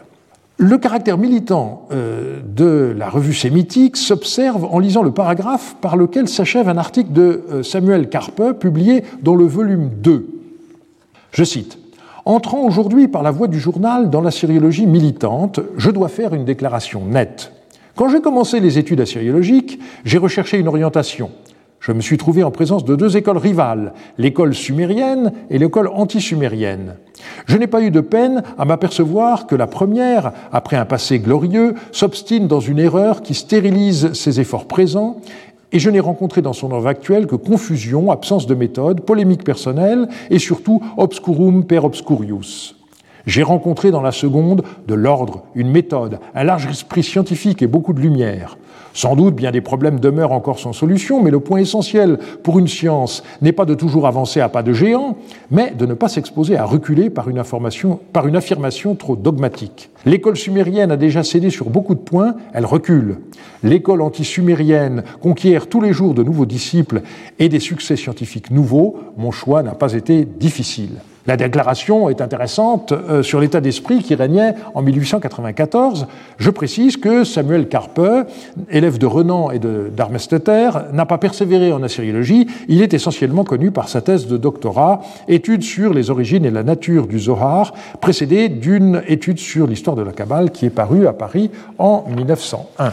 Le 0.60 0.80
caractère 0.80 1.20
militant 1.20 1.88
euh, 1.92 2.40
de 2.44 2.92
la 2.98 3.10
revue 3.10 3.36
sémitique 3.36 3.96
s'observe 3.96 4.66
en 4.66 4.80
lisant 4.80 5.04
le 5.04 5.12
paragraphe 5.12 5.76
par 5.82 5.96
lequel 5.96 6.28
s'achève 6.28 6.68
un 6.68 6.78
article 6.78 7.12
de 7.12 7.44
euh, 7.52 7.62
Samuel 7.62 8.10
Carpe 8.10 8.54
publié 8.60 9.04
dans 9.22 9.36
le 9.36 9.46
volume 9.46 9.92
2. 10.02 10.28
Je 11.32 11.44
cite 11.44 11.78
Entrant 12.26 12.64
aujourd'hui 12.64 13.08
par 13.08 13.22
la 13.22 13.30
voie 13.30 13.48
du 13.48 13.60
journal 13.60 14.10
dans 14.10 14.20
la 14.20 14.32
syriologie 14.32 14.88
militante, 14.88 15.60
je 15.78 15.92
dois 15.92 16.10
faire 16.10 16.34
une 16.34 16.44
déclaration 16.44 17.06
nette. 17.06 17.52
Quand 17.96 18.10
j'ai 18.10 18.20
commencé 18.20 18.60
les 18.60 18.80
études 18.80 19.00
assyriologiques, 19.00 19.80
j'ai 20.06 20.18
recherché 20.18 20.58
une 20.58 20.68
orientation. 20.68 21.30
Je 21.80 21.92
me 21.92 22.02
suis 22.02 22.18
trouvé 22.18 22.44
en 22.44 22.52
présence 22.52 22.84
de 22.86 22.96
deux 22.96 23.18
écoles 23.18 23.38
rivales, 23.38 23.94
l'école 24.18 24.54
sumérienne 24.54 25.32
et 25.50 25.58
l'école 25.58 25.88
anti-sumérienne. 25.88 26.96
Je 27.46 27.58
n'ai 27.58 27.68
pas 27.68 27.82
eu 27.82 27.92
de 27.92 28.02
peine 28.02 28.44
à 28.58 28.66
m'apercevoir 28.66 29.48
que 29.48 29.56
la 29.56 29.68
première, 29.68 30.34
après 30.52 30.76
un 30.76 30.86
passé 30.86 31.20
glorieux, 31.20 31.76
s'obstine 31.92 32.48
dans 32.48 32.60
une 32.60 32.80
erreur 32.80 33.22
qui 33.22 33.34
stérilise 33.34 34.14
ses 34.14 34.40
efforts 34.40 34.66
présents, 34.66 35.18
et 35.72 35.80
je 35.80 35.90
n'ai 35.90 36.00
rencontré 36.00 36.42
dans 36.42 36.54
son 36.54 36.72
œuvre 36.72 36.88
actuelle 36.88 37.28
que 37.28 37.36
confusion, 37.36 38.12
absence 38.12 38.48
de 38.48 38.56
méthode, 38.56 39.02
polémique 39.02 39.44
personnelle 39.44 40.08
et 40.30 40.40
surtout 40.40 40.82
obscurum 40.98 41.66
per 41.66 41.80
obscurius. 41.80 42.76
J'ai 43.26 43.44
rencontré 43.44 43.92
dans 43.92 44.02
la 44.02 44.14
seconde 44.14 44.64
de 44.88 44.94
l'ordre, 44.94 45.44
une 45.54 45.70
méthode, 45.70 46.20
un 46.34 46.44
large 46.46 46.68
esprit 46.68 47.04
scientifique 47.04 47.62
et 47.62 47.68
beaucoup 47.68 47.92
de 47.92 48.00
lumière. 48.00 48.58
Sans 48.98 49.16
doute, 49.16 49.36
bien 49.36 49.52
des 49.52 49.62
problèmes 49.62 50.00
demeurent 50.00 50.32
encore 50.32 50.58
sans 50.58 50.74
solution, 50.74 51.22
mais 51.22 51.30
le 51.30 51.40
point 51.40 51.60
essentiel 51.60 52.18
pour 52.42 52.58
une 52.58 52.68
science 52.68 53.22
n'est 53.44 53.52
pas 53.52 53.66
de 53.66 53.76
toujours 53.76 54.08
avancer 54.08 54.42
à 54.42 54.50
pas 54.50 54.64
de 54.64 54.74
géant, 54.74 55.18
mais 55.52 55.70
de 55.70 55.86
ne 55.86 55.94
pas 55.94 56.10
s'exposer 56.10 56.58
à 56.58 56.66
reculer 56.66 57.12
par 57.12 57.30
une, 57.30 57.38
affirmation 57.38 58.96
trop 58.96 59.16
dogmatique. 59.16 59.92
L'école 60.08 60.36
sumérienne 60.36 60.90
a 60.90 60.98
déjà 60.98 61.22
cédé 61.22 61.52
sur 61.52 61.70
beaucoup 61.70 61.94
de 61.94 62.00
points, 62.00 62.34
elle 62.54 62.66
recule. 62.66 63.20
L'école 63.62 64.02
anti-sumérienne 64.02 65.04
conquiert 65.22 65.68
tous 65.68 65.80
les 65.80 65.94
jours 65.94 66.16
de 66.16 66.24
nouveaux 66.24 66.48
disciples 66.48 67.04
et 67.38 67.50
des 67.50 67.60
succès 67.60 67.98
scientifiques 67.98 68.50
nouveaux. 68.50 68.96
Mon 69.16 69.30
choix 69.30 69.62
n'a 69.62 69.76
pas 69.76 69.94
été 69.94 70.26
difficile. 70.26 70.96
La 71.28 71.36
déclaration 71.36 72.08
est 72.08 72.22
intéressante 72.22 72.94
euh, 72.94 73.22
sur 73.22 73.42
l'état 73.42 73.60
d'esprit 73.60 74.02
qui 74.02 74.16
régnait 74.16 74.56
en 74.74 74.82
1894. 74.82 76.08
Je 76.38 76.50
précise 76.50 76.96
que 76.96 77.26
Samuel 77.26 77.68
Carpe, 77.68 78.00
élève 78.70 78.98
de 78.98 79.06
Renan 79.06 79.52
et 79.52 79.60
d'Armesteter, 79.60 80.70
n'a 80.94 81.06
pas 81.06 81.18
persévéré 81.18 81.74
en 81.74 81.84
assyriologie. 81.84 82.48
Il 82.70 82.82
est 82.82 82.94
essentiellement 82.94 83.44
connu 83.44 83.72
par 83.72 83.90
sa 83.90 84.02
thèse 84.02 84.28
de 84.28 84.38
doctorat, 84.38 85.02
étude 85.28 85.64
sur 85.64 85.94
les 85.94 86.10
origines 86.10 86.46
et 86.46 86.52
la 86.52 86.64
nature 86.64 87.08
du 87.08 87.20
Zohar, 87.20 87.74
précédée 88.00 88.48
d'une 88.48 89.02
étude 89.06 89.40
sur 89.40 89.68
l'histoire 89.68 89.98
de 89.98 90.04
la 90.04 90.14
Kabbale 90.14 90.52
qui 90.52 90.66
est 90.66 90.70
parue 90.70 91.08
à 91.08 91.14
Paris 91.14 91.52
en 91.78 92.06
1901. 92.08 92.92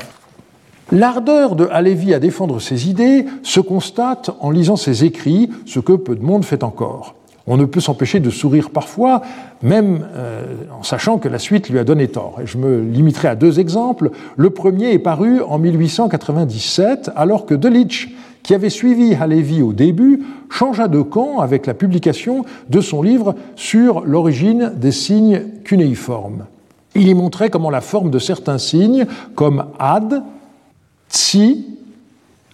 L'ardeur 0.91 1.55
de 1.55 1.69
Halévy 1.71 2.13
à 2.13 2.19
défendre 2.19 2.61
ses 2.61 2.91
idées 2.91 3.27
se 3.45 3.61
constate 3.61 4.31
en 4.41 4.51
lisant 4.51 4.77
ses 4.77 5.05
écrits, 5.05 5.51
ce 5.67 5.79
que 5.79 5.93
peu 5.93 6.17
de 6.17 6.23
monde 6.23 6.45
fait 6.45 6.65
encore. 6.65 7.15
On 7.47 7.59
ne 7.59 7.67
peut 7.67 7.81
s'empêcher 7.81 8.21
de 8.21 8.31
sourire 8.31 8.71
parfois, 8.71 9.21
même 9.63 10.07
euh, 10.15 10.45
en 10.79 10.83
sachant 10.83 11.19
que 11.19 11.29
la 11.29 11.39
suite 11.39 11.69
lui 11.69 11.79
a 11.79 11.85
donné 11.85 12.09
tort. 12.09 12.39
Et 12.43 12.47
je 12.47 12.57
me 12.57 12.81
limiterai 12.81 13.29
à 13.29 13.35
deux 13.35 13.61
exemples. 13.61 14.11
Le 14.37 14.51
premier 14.51 14.93
est 14.93 14.99
paru 14.99 15.43
en 15.43 15.59
1897, 15.59 17.11
alors 17.17 17.45
que 17.45 17.55
Delitzsch, 17.55 18.09
qui 18.43 18.55
avait 18.55 18.71
suivi 18.71 19.15
Halevi 19.15 19.61
au 19.61 19.75
début, 19.75 20.23
changea 20.49 20.89
de 20.89 21.03
camp 21.03 21.41
avec 21.41 21.67
la 21.67 21.75
publication 21.75 22.45
de 22.71 22.81
son 22.81 23.03
livre 23.03 23.35
sur 23.57 24.03
l'origine 24.07 24.73
des 24.77 24.93
signes 24.93 25.43
cunéiformes. 25.65 26.47
Il 26.95 27.09
y 27.09 27.15
montrait 27.15 27.51
comment 27.51 27.71
la 27.71 27.81
forme 27.81 28.11
de 28.11 28.19
certains 28.19 28.59
signes, 28.59 29.07
comme 29.35 29.67
ad, 29.79 30.23
tsi, 31.11 31.67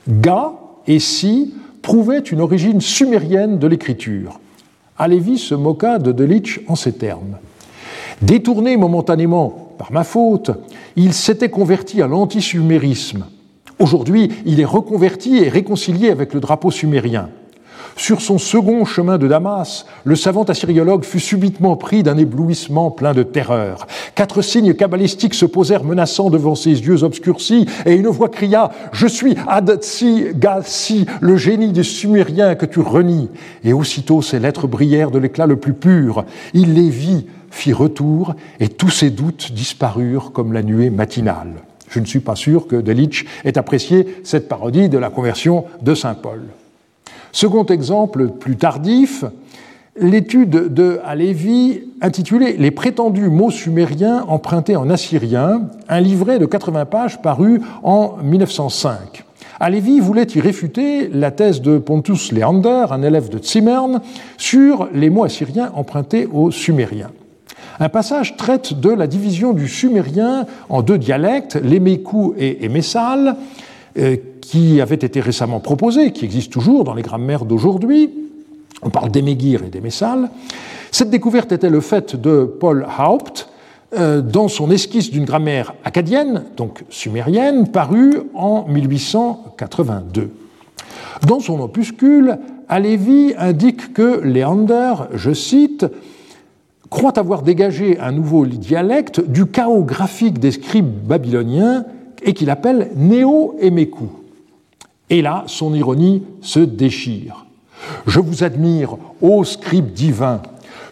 ga 0.08 0.52
et 0.86 0.98
si, 0.98 1.54
prouvait 1.82 2.18
une 2.18 2.40
origine 2.40 2.80
sumérienne 2.80 3.58
de 3.58 3.66
l'écriture. 3.66 4.39
Alevi 5.00 5.38
se 5.38 5.54
moqua 5.54 5.98
de 5.98 6.12
Delitzsch 6.12 6.60
en 6.68 6.76
ces 6.76 6.92
termes. 6.92 7.38
Détourné 8.20 8.76
momentanément 8.76 9.72
par 9.78 9.92
ma 9.92 10.04
faute, 10.04 10.50
il 10.94 11.14
s'était 11.14 11.48
converti 11.48 12.02
à 12.02 12.06
l'antisumérisme. 12.06 13.24
Aujourd'hui, 13.78 14.28
il 14.44 14.60
est 14.60 14.66
reconverti 14.66 15.38
et 15.38 15.48
réconcilié 15.48 16.10
avec 16.10 16.34
le 16.34 16.40
drapeau 16.40 16.70
sumérien. 16.70 17.30
Sur 18.00 18.22
son 18.22 18.38
second 18.38 18.86
chemin 18.86 19.18
de 19.18 19.28
Damas, 19.28 19.84
le 20.04 20.16
savant 20.16 20.44
assyriologue 20.44 21.04
fut 21.04 21.20
subitement 21.20 21.76
pris 21.76 22.02
d'un 22.02 22.16
éblouissement 22.16 22.90
plein 22.90 23.12
de 23.12 23.22
terreur. 23.22 23.86
Quatre 24.14 24.40
signes 24.40 24.72
cabalistiques 24.72 25.34
se 25.34 25.44
posèrent 25.44 25.84
menaçants 25.84 26.30
devant 26.30 26.54
ses 26.54 26.70
yeux 26.70 27.02
obscurcis, 27.02 27.66
et 27.84 27.92
une 27.92 28.06
voix 28.06 28.30
cria 28.30 28.70
Je 28.92 29.06
suis 29.06 29.36
Adtsi 29.46 30.28
Gassi, 30.34 31.04
le 31.20 31.36
génie 31.36 31.72
des 31.72 31.82
Sumériens 31.82 32.54
que 32.54 32.64
tu 32.64 32.80
renies. 32.80 33.28
Et 33.64 33.74
aussitôt 33.74 34.22
ses 34.22 34.38
lettres 34.38 34.66
brillèrent 34.66 35.10
de 35.10 35.18
l'éclat 35.18 35.46
le 35.46 35.56
plus 35.56 35.74
pur. 35.74 36.24
Il 36.54 36.72
les 36.72 36.88
vit, 36.88 37.26
fit 37.50 37.74
retour, 37.74 38.34
et 38.60 38.68
tous 38.68 38.88
ses 38.88 39.10
doutes 39.10 39.52
disparurent 39.52 40.32
comme 40.32 40.54
la 40.54 40.62
nuée 40.62 40.88
matinale. 40.88 41.52
Je 41.90 42.00
ne 42.00 42.06
suis 42.06 42.20
pas 42.20 42.34
sûr 42.34 42.66
que 42.66 42.76
Delitzsch 42.76 43.26
ait 43.44 43.58
apprécié 43.58 44.22
cette 44.24 44.48
parodie 44.48 44.88
de 44.88 44.96
la 44.96 45.10
conversion 45.10 45.66
de 45.82 45.94
Saint 45.94 46.14
Paul. 46.14 46.40
Second 47.32 47.64
exemple 47.66 48.28
plus 48.28 48.56
tardif, 48.56 49.24
l'étude 49.96 50.72
de 50.72 51.00
Halévy 51.04 51.82
intitulée 52.00 52.56
Les 52.58 52.70
prétendus 52.70 53.28
mots 53.28 53.50
sumériens 53.50 54.24
empruntés 54.28 54.76
en 54.76 54.90
assyrien, 54.90 55.68
un 55.88 56.00
livret 56.00 56.38
de 56.38 56.46
80 56.46 56.86
pages 56.86 57.22
paru 57.22 57.60
en 57.82 58.16
1905. 58.22 59.24
Halévy 59.60 60.00
voulait 60.00 60.26
y 60.34 60.40
réfuter 60.40 61.08
la 61.08 61.30
thèse 61.30 61.60
de 61.60 61.78
Pontus 61.78 62.32
Leander, 62.32 62.86
un 62.90 63.02
élève 63.02 63.28
de 63.28 63.38
Zimmern, 63.42 64.00
sur 64.38 64.88
les 64.94 65.10
mots 65.10 65.24
assyriens 65.24 65.70
empruntés 65.74 66.26
aux 66.32 66.50
sumériens. 66.50 67.10
Un 67.78 67.90
passage 67.90 68.36
traite 68.36 68.78
de 68.78 68.90
la 68.90 69.06
division 69.06 69.52
du 69.52 69.68
sumérien 69.68 70.46
en 70.68 70.82
deux 70.82 70.98
dialectes, 70.98 71.56
l'émékou 71.56 72.34
et 72.38 72.64
émessal, 72.64 73.36
euh, 73.98 74.16
qui 74.40 74.80
avait 74.80 74.94
été 74.96 75.20
récemment 75.20 75.60
proposé, 75.60 76.12
qui 76.12 76.24
existe 76.24 76.52
toujours 76.52 76.84
dans 76.84 76.94
les 76.94 77.02
grammaires 77.02 77.44
d'aujourd'hui. 77.44 78.10
On 78.82 78.90
parle 78.90 79.10
d'éméguir 79.10 79.62
et 79.62 79.68
d'émessal. 79.68 80.30
Cette 80.90 81.10
découverte 81.10 81.52
était 81.52 81.70
le 81.70 81.80
fait 81.80 82.16
de 82.16 82.44
Paul 82.44 82.86
Haupt 82.98 83.48
euh, 83.96 84.20
dans 84.20 84.48
son 84.48 84.70
esquisse 84.70 85.10
d'une 85.10 85.24
grammaire 85.24 85.74
acadienne, 85.84 86.44
donc 86.56 86.84
sumérienne, 86.90 87.68
parue 87.68 88.14
en 88.34 88.64
1882. 88.68 90.30
Dans 91.26 91.40
son 91.40 91.60
opuscule, 91.60 92.38
Alevi 92.68 93.34
indique 93.36 93.92
que 93.92 94.20
Léander, 94.22 94.94
je 95.14 95.32
cite, 95.32 95.86
croit 96.88 97.18
avoir 97.18 97.42
dégagé 97.42 97.98
un 97.98 98.12
nouveau 98.12 98.46
dialecte 98.46 99.20
du 99.20 99.46
chaos 99.46 99.82
graphique 99.82 100.38
des 100.38 100.52
scribes 100.52 101.06
babyloniens 101.06 101.84
et 102.22 102.32
qu'il 102.32 102.50
appelle 102.50 102.90
néo-émékou. 102.96 104.19
Et 105.10 105.22
là, 105.22 105.44
son 105.46 105.74
ironie 105.74 106.22
se 106.40 106.60
déchire. 106.60 107.44
Je 108.06 108.20
vous 108.20 108.44
admire, 108.44 108.96
ô 109.20 109.44
scribe 109.44 109.92
divin, 109.92 110.40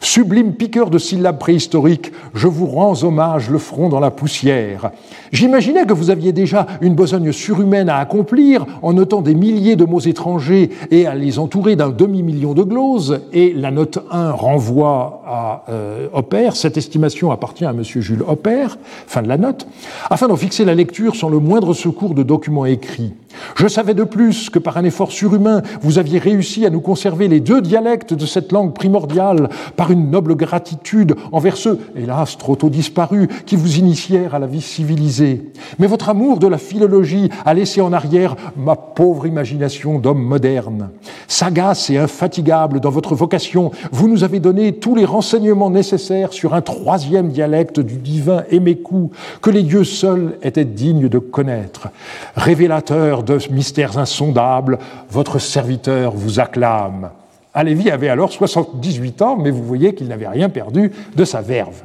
Sublime 0.00 0.52
piqueur 0.52 0.90
de 0.90 0.98
syllabes 0.98 1.38
préhistoriques, 1.38 2.12
je 2.35 2.46
vous 2.46 2.66
rends 2.66 3.02
hommage 3.02 3.50
le 3.50 3.59
front 3.59 3.88
dans 3.88 3.98
la 3.98 4.11
poussière. 4.11 4.90
J'imaginais 5.33 5.87
que 5.87 5.92
vous 5.92 6.11
aviez 6.11 6.33
déjà 6.33 6.66
une 6.81 6.94
besogne 6.94 7.33
surhumaine 7.33 7.88
à 7.88 7.96
accomplir 7.96 8.64
en 8.83 8.92
notant 8.92 9.22
des 9.22 9.35
milliers 9.35 9.76
de 9.76 9.85
mots 9.85 9.98
étrangers 9.98 10.70
et 10.90 11.07
à 11.07 11.14
les 11.14 11.38
entourer 11.38 11.74
d'un 11.74 11.88
demi-million 11.88 12.54
de 12.54 12.62
gloses, 12.62 13.20
et 13.33 13.52
la 13.52 13.70
note 13.70 13.98
1 14.11 14.31
renvoie 14.31 15.22
à 15.26 15.64
euh, 15.68 16.09
cette 16.54 16.76
estimation 16.76 17.33
appartient 17.33 17.64
à 17.64 17.70
M. 17.70 17.83
Jules 17.83 18.22
Hopper, 18.26 18.68
fin 19.07 19.22
de 19.22 19.28
la 19.28 19.37
note, 19.37 19.66
afin 20.11 20.28
d'en 20.28 20.37
fixer 20.37 20.64
la 20.64 20.74
lecture 20.74 21.16
sans 21.16 21.28
le 21.28 21.40
moindre 21.40 21.74
secours 21.74 22.14
de 22.14 22.22
documents 22.22 22.66
écrits. 22.66 23.14
Je 23.57 23.68
savais 23.68 23.94
de 23.94 24.05
plus 24.05 24.51
que 24.51 24.59
par 24.59 24.77
un 24.77 24.85
effort 24.85 25.12
surhumain, 25.12 25.62
vous 25.83 25.98
aviez 25.98 26.18
réussi 26.18 26.66
à 26.66 26.70
nous 26.70 26.81
conserver 26.81 27.29
les 27.29 27.40
deux 27.40 27.61
dialectes 27.61 28.14
de 28.14 28.27
cette 28.27 28.53
langue 28.53 28.74
primordiale 28.74 29.48
par 29.77 29.90
une 29.90 30.11
noble 30.11 30.35
gratitude 30.37 31.14
envers 31.33 31.57
ceux, 31.57 31.79
hélas, 31.96 32.38
trop 32.38 32.57
tôt 32.57 32.70
disparus, 32.70 33.29
qui 33.46 33.57
vous 33.57 33.79
initièrent 33.79 34.35
à 34.35 34.38
la 34.38 34.46
vie 34.46 34.61
civilisée. 34.61 35.53
Mais 35.79 35.87
votre 35.87 36.09
amour 36.09 36.38
de 36.38 36.46
la 36.46 36.59
philologie 36.59 37.31
a 37.44 37.55
laissé 37.55 37.81
en 37.81 37.92
arrière 37.92 38.37
ma 38.57 38.77
pauvre 38.77 39.27
imagination 39.27 39.98
d'homme 39.98 40.22
moderne. 40.22 40.90
Sagace 41.27 41.90
et 41.90 41.98
infatigable 41.98 42.81
dans 42.81 42.90
votre 42.90 43.14
vocation, 43.14 43.70
vous 43.92 44.09
nous 44.09 44.24
avez 44.24 44.40
donné 44.40 44.72
tous 44.72 44.94
les 44.94 45.05
renseignements 45.05 45.70
nécessaires 45.70 46.33
sur 46.33 46.55
un 46.55 46.61
troisième 46.61 47.29
dialecte 47.29 47.81
du 47.81 47.96
divin 47.96 48.44
Émécou 48.51 49.11
que 49.42 49.51
les 49.51 49.62
dieux 49.62 49.85
seuls 49.85 50.38
étaient 50.42 50.64
dignes 50.64 51.09
de 51.09 51.18
connaître. 51.18 51.88
Révélateur 52.37 53.22
de 53.29 53.53
mystères 53.53 53.99
insondables, 53.99 54.79
votre 55.11 55.38
serviteur 55.38 56.12
vous 56.12 56.41
acclame. 56.41 57.11
Alévi 57.55 57.91
avait 57.91 58.09
alors 58.09 58.33
78 58.33 59.23
ans, 59.23 59.37
mais 59.37 59.51
vous 59.51 59.64
voyez 59.64 59.95
qu'il 59.95 60.09
n'avait 60.09 60.29
rien 60.29 60.49
perdu 60.49 60.93
de 61.17 61.25
sa 61.25 61.41
verve. 61.41 61.83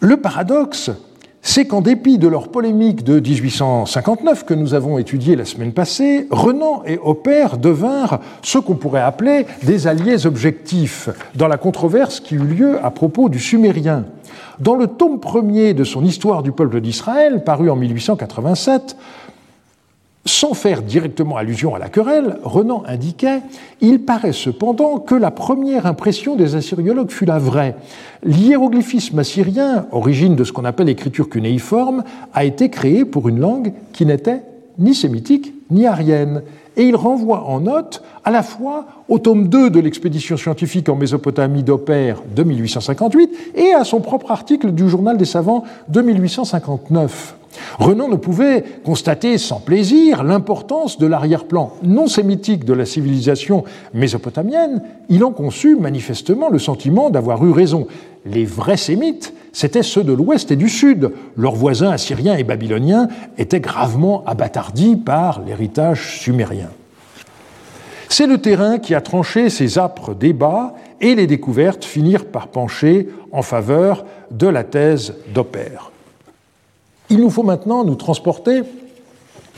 Le 0.00 0.16
paradoxe, 0.16 0.90
c'est 1.46 1.66
qu'en 1.66 1.82
dépit 1.82 2.18
de 2.18 2.26
leur 2.26 2.48
polémique 2.48 3.04
de 3.04 3.20
1859 3.20 4.44
que 4.44 4.54
nous 4.54 4.74
avons 4.74 4.98
étudiée 4.98 5.36
la 5.36 5.44
semaine 5.44 5.72
passée, 5.72 6.26
Renan 6.30 6.82
et 6.86 6.98
Hopper 7.02 7.48
devinrent 7.60 8.20
ce 8.42 8.58
qu'on 8.58 8.76
pourrait 8.76 9.02
appeler 9.02 9.46
des 9.62 9.86
alliés 9.86 10.26
objectifs 10.26 11.10
dans 11.34 11.48
la 11.48 11.58
controverse 11.58 12.20
qui 12.20 12.34
eut 12.34 12.38
lieu 12.38 12.78
à 12.82 12.90
propos 12.90 13.28
du 13.28 13.38
sumérien. 13.38 14.04
Dans 14.58 14.74
le 14.74 14.86
tome 14.86 15.20
premier 15.20 15.74
de 15.74 15.84
son 15.84 16.04
Histoire 16.04 16.42
du 16.42 16.52
peuple 16.52 16.80
d'Israël, 16.80 17.42
paru 17.44 17.68
en 17.70 17.76
1887, 17.76 18.96
sans 20.26 20.54
faire 20.54 20.82
directement 20.82 21.36
allusion 21.36 21.74
à 21.74 21.78
la 21.78 21.88
querelle, 21.88 22.38
Renan 22.44 22.82
indiquait 22.86 23.40
Il 23.80 24.00
paraît 24.00 24.32
cependant 24.32 24.98
que 24.98 25.14
la 25.14 25.30
première 25.30 25.86
impression 25.86 26.34
des 26.34 26.54
assyriologues 26.54 27.10
fut 27.10 27.26
la 27.26 27.38
vraie. 27.38 27.76
L'hiéroglyphisme 28.22 29.18
assyrien, 29.18 29.86
origine 29.92 30.34
de 30.34 30.44
ce 30.44 30.52
qu'on 30.52 30.64
appelle 30.64 30.86
l'écriture 30.86 31.28
cunéiforme, 31.28 32.04
a 32.32 32.44
été 32.44 32.70
créé 32.70 33.04
pour 33.04 33.28
une 33.28 33.38
langue 33.38 33.72
qui 33.92 34.06
n'était 34.06 34.42
ni 34.78 34.94
sémitique 34.94 35.52
ni 35.70 35.86
arienne. 35.86 36.42
Et 36.76 36.84
il 36.84 36.96
renvoie 36.96 37.44
en 37.44 37.60
note 37.60 38.02
à 38.24 38.30
la 38.30 38.42
fois 38.42 38.86
au 39.08 39.18
tome 39.18 39.48
2 39.48 39.70
de 39.70 39.78
l'expédition 39.78 40.36
scientifique 40.36 40.88
en 40.88 40.96
Mésopotamie 40.96 41.62
d'Opère 41.62 42.22
de 42.34 42.42
1858 42.42 43.30
et 43.54 43.74
à 43.74 43.84
son 43.84 44.00
propre 44.00 44.30
article 44.30 44.72
du 44.72 44.88
Journal 44.88 45.16
des 45.16 45.24
savants 45.24 45.64
de 45.88 46.00
1859. 46.00 47.36
Renan 47.78 48.08
ne 48.08 48.16
pouvait 48.16 48.64
constater 48.84 49.38
sans 49.38 49.60
plaisir 49.60 50.22
l'importance 50.22 50.98
de 50.98 51.06
l'arrière-plan 51.06 51.72
non 51.82 52.06
sémitique 52.06 52.64
de 52.64 52.72
la 52.72 52.86
civilisation 52.86 53.64
mésopotamienne, 53.92 54.82
il 55.08 55.24
en 55.24 55.32
conçut 55.32 55.76
manifestement 55.76 56.48
le 56.48 56.58
sentiment 56.58 57.10
d'avoir 57.10 57.44
eu 57.44 57.50
raison. 57.50 57.86
Les 58.26 58.44
vrais 58.44 58.76
sémites, 58.76 59.34
c'étaient 59.52 59.82
ceux 59.82 60.02
de 60.02 60.12
l'ouest 60.12 60.50
et 60.50 60.56
du 60.56 60.68
sud. 60.68 61.12
Leurs 61.36 61.54
voisins 61.54 61.90
assyriens 61.90 62.36
et 62.36 62.44
babyloniens 62.44 63.08
étaient 63.38 63.60
gravement 63.60 64.24
abattardis 64.26 64.96
par 64.96 65.42
l'héritage 65.42 66.18
sumérien. 66.18 66.70
C'est 68.08 68.26
le 68.26 68.38
terrain 68.38 68.78
qui 68.78 68.94
a 68.94 69.00
tranché 69.00 69.50
ces 69.50 69.78
âpres 69.78 70.14
débats 70.14 70.74
et 71.00 71.14
les 71.14 71.26
découvertes 71.26 71.84
finirent 71.84 72.26
par 72.26 72.48
pencher 72.48 73.08
en 73.32 73.42
faveur 73.42 74.04
de 74.30 74.46
la 74.46 74.64
thèse 74.64 75.14
d'Opère. 75.34 75.90
Il 77.10 77.20
nous 77.20 77.30
faut 77.30 77.42
maintenant 77.42 77.84
nous 77.84 77.96
transporter 77.96 78.62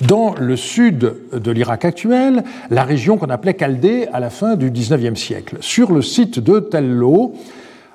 dans 0.06 0.34
le 0.38 0.56
sud 0.56 1.14
de 1.32 1.50
l'Irak 1.50 1.84
actuel, 1.84 2.44
la 2.70 2.84
région 2.84 3.16
qu'on 3.16 3.30
appelait 3.30 3.56
Chaldée 3.58 4.08
à 4.12 4.20
la 4.20 4.30
fin 4.30 4.56
du 4.56 4.70
XIXe 4.70 5.18
siècle. 5.18 5.56
Sur 5.60 5.92
le 5.92 6.02
site 6.02 6.38
de 6.38 6.60
Tello, 6.60 7.34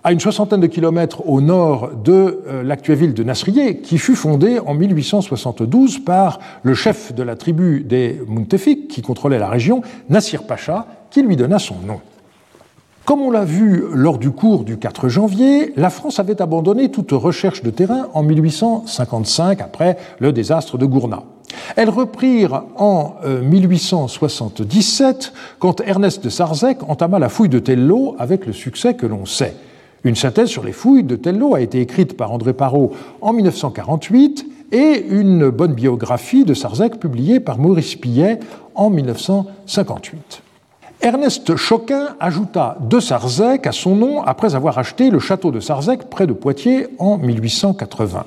à 0.04 0.12
une 0.12 0.20
soixantaine 0.20 0.62
de 0.62 0.68
kilomètres 0.68 1.28
au 1.28 1.42
nord 1.42 1.92
de 2.04 2.42
euh, 2.48 2.64
l'actuelle 2.64 2.98
ville 2.98 3.14
de 3.14 3.24
Nasriye, 3.24 3.82
qui 3.82 4.00
fut 4.00 4.16
fondée 4.16 4.60
en 4.60 4.74
1872 4.74 6.00
par 6.00 6.40
le 6.64 6.74
chef 6.74 7.14
de 7.14 7.22
la 7.22 7.36
tribu 7.36 7.82
des 7.82 8.20
Muntefik, 8.28 8.88
qui 8.88 9.02
contrôlait 9.02 9.38
la 9.38 9.50
région, 9.50 9.82
Nassir 10.10 10.44
Pacha, 10.44 10.88
qui 11.12 11.22
lui 11.22 11.36
donna 11.36 11.60
son 11.60 11.76
nom. 11.86 12.00
Comme 13.06 13.22
on 13.22 13.32
l'a 13.32 13.46
vu 13.46 13.84
lors 13.94 14.20
du 14.20 14.30
cours 14.30 14.64
du 14.64 14.78
4 14.78 15.10
janvier, 15.10 15.74
la 15.76 15.90
France 15.90 16.20
avait 16.20 16.40
abandonné 16.40 16.92
toute 16.92 17.12
recherche 17.12 17.64
de 17.64 17.72
terrain 17.72 18.08
en 18.14 18.22
1855 18.22 19.60
après 19.60 19.98
le 20.20 20.32
désastre 20.32 20.78
de 20.78 20.86
Gournat. 20.86 21.24
Elles 21.76 21.90
reprirent 21.90 22.64
en 22.78 23.16
1877 23.26 25.34
euh, 25.34 25.38
quand 25.58 25.82
Ernest 25.82 26.24
de 26.24 26.30
Sarzec 26.30 26.78
entama 26.88 27.18
la 27.18 27.30
fouille 27.30 27.50
de 27.50 27.60
Tello 27.60 28.16
avec 28.20 28.46
le 28.46 28.54
succès 28.54 28.94
que 28.94 29.08
l'on 29.08 29.26
sait. 29.26 29.56
Une 30.04 30.16
synthèse 30.16 30.50
sur 30.50 30.64
les 30.64 30.72
fouilles 30.72 31.04
de 31.04 31.16
Tello 31.16 31.56
a 31.56 31.62
été 31.62 31.82
écrite 31.82 32.16
par 32.16 32.32
André 32.32 32.54
Parot 32.54 32.92
en 33.22 33.34
1948 33.34 34.46
et 34.72 35.08
une 35.10 35.50
bonne 35.50 35.74
biographie 35.74 36.46
de 36.46 36.54
Sarzec 36.54 37.00
publiée 37.00 37.40
par 37.40 37.58
Maurice 37.58 37.96
Pillet 37.96 38.40
en 38.76 38.92
1958. 38.92 40.44
Ernest 41.04 41.56
Choquin 41.56 42.16
ajouta 42.20 42.78
de 42.80 43.00
Sarzec 43.00 43.66
à 43.66 43.72
son 43.72 43.96
nom 43.96 44.22
après 44.22 44.54
avoir 44.54 44.78
acheté 44.78 45.10
le 45.10 45.18
château 45.18 45.50
de 45.50 45.60
Sarzec 45.60 46.12
près 46.12 46.28
de 46.28 46.34
Poitiers 46.34 46.90
en 47.00 47.18
1880. 47.18 48.26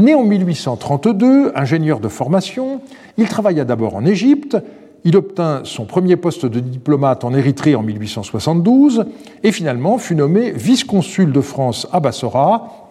Né 0.00 0.12
en 0.16 0.24
1832, 0.24 1.52
ingénieur 1.54 2.00
de 2.00 2.08
formation, 2.08 2.80
il 3.18 3.28
travailla 3.28 3.64
d'abord 3.64 3.94
en 3.94 4.04
Égypte, 4.04 4.56
il 5.04 5.16
obtint 5.16 5.60
son 5.62 5.84
premier 5.84 6.16
poste 6.16 6.44
de 6.44 6.58
diplomate 6.58 7.22
en 7.22 7.34
Érythrée 7.34 7.76
en 7.76 7.82
1872 7.82 9.04
et 9.44 9.52
finalement 9.52 9.96
fut 9.98 10.16
nommé 10.16 10.50
vice-consul 10.50 11.30
de 11.30 11.40
France 11.40 11.86
à 11.92 12.00
Bassora, 12.00 12.90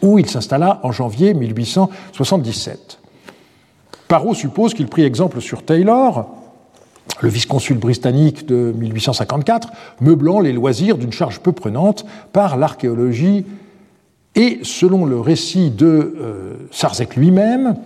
où 0.00 0.18
il 0.18 0.30
s'installa 0.30 0.80
en 0.82 0.92
janvier 0.92 1.34
1877. 1.34 3.00
Parot 4.08 4.32
suppose 4.32 4.72
qu'il 4.72 4.86
prit 4.86 5.04
exemple 5.04 5.42
sur 5.42 5.62
Taylor, 5.62 6.39
le 7.20 7.28
vice-consul 7.28 7.78
britannique 7.78 8.46
de 8.46 8.72
1854, 8.76 9.68
meublant 10.00 10.40
les 10.40 10.52
loisirs 10.52 10.96
d'une 10.96 11.12
charge 11.12 11.40
peu 11.40 11.52
prenante 11.52 12.04
par 12.32 12.56
l'archéologie 12.56 13.44
et 14.34 14.60
selon 14.62 15.04
le 15.04 15.20
récit 15.20 15.70
de 15.70 15.86
euh, 15.86 16.54
Sarzec 16.70 17.16
lui-même, 17.16 17.76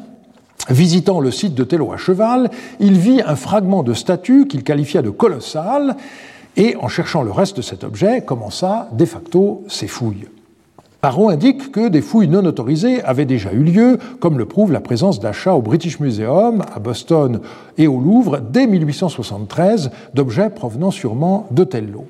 visitant 0.69 1.21
le 1.21 1.31
site 1.31 1.55
de 1.55 1.65
Tello 1.65 1.93
à 1.93 1.97
cheval, 1.97 2.51
il 2.81 2.99
vit 2.99 3.23
un 3.25 3.37
fragment 3.37 3.83
de 3.83 3.95
statue 3.95 4.47
qu'il 4.47 4.63
qualifia 4.63 5.03
de 5.03 5.11
colossal 5.11 5.97
et 6.57 6.77
en 6.77 6.89
cherchant 6.89 7.23
le 7.23 7.31
reste 7.31 7.57
de 7.57 7.63
cet 7.63 7.83
objet, 7.83 8.23
commença 8.23 8.89
de 8.93 9.05
facto 9.05 9.65
ses 9.69 9.89
fouilles. 9.89 10.27
Parot 11.05 11.29
indique 11.29 11.71
que 11.71 11.89
des 11.89 12.01
fouilles 12.01 12.29
non 12.29 12.47
autorisées 12.47 13.03
avaient 13.03 13.27
déjà 13.27 13.53
eu 13.53 13.63
lieu, 13.63 13.99
comme 14.21 14.39
le 14.39 14.47
prouve 14.47 14.73
la 14.73 14.81
présence 14.81 15.21
d'achats 15.21 15.55
au 15.55 15.61
British 15.61 16.01
Museum, 16.01 16.63
à 16.75 16.79
Boston 16.79 17.41
et 17.77 17.87
au 17.87 18.01
Louvre 18.01 18.41
dès 18.41 18.67
1873 18.67 19.91
d'objets 20.15 20.49
provenant 20.49 20.91
sûrement 20.91 21.47
de 21.51 21.63
Tello. 21.65 22.07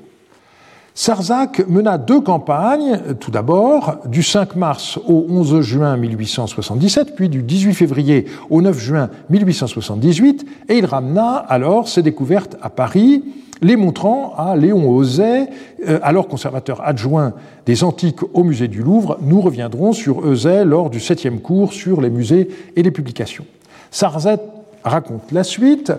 Sarzac 0.94 1.66
mena 1.66 1.98
deux 1.98 2.20
campagnes, 2.20 3.00
tout 3.18 3.32
d'abord 3.32 3.96
du 4.06 4.22
5 4.22 4.54
mars 4.54 4.96
au 5.08 5.26
11 5.28 5.60
juin 5.62 5.96
1877, 5.96 7.16
puis 7.16 7.28
du 7.28 7.42
18 7.42 7.74
février 7.74 8.26
au 8.48 8.62
9 8.62 8.78
juin 8.78 9.10
1878, 9.28 10.46
et 10.68 10.78
il 10.78 10.86
ramena 10.86 11.34
alors 11.48 11.88
ses 11.88 12.02
découvertes 12.02 12.56
à 12.62 12.70
Paris, 12.70 13.24
les 13.62 13.76
montrant 13.76 14.34
à 14.36 14.56
Léon 14.56 14.90
Ozet, 14.90 15.48
euh, 15.86 15.98
alors 16.02 16.28
conservateur 16.28 16.80
adjoint 16.86 17.34
des 17.66 17.84
antiques 17.84 18.20
au 18.34 18.44
musée 18.44 18.68
du 18.68 18.82
Louvre. 18.82 19.18
Nous 19.22 19.40
reviendrons 19.40 19.92
sur 19.92 20.18
Ozet 20.18 20.64
lors 20.64 20.90
du 20.90 21.00
septième 21.00 21.40
cours 21.40 21.72
sur 21.72 22.00
les 22.00 22.10
musées 22.10 22.48
et 22.76 22.82
les 22.82 22.90
publications. 22.90 23.46
Sarzac 23.90 24.40
raconte 24.82 25.32
la 25.32 25.44
suite. 25.44 25.92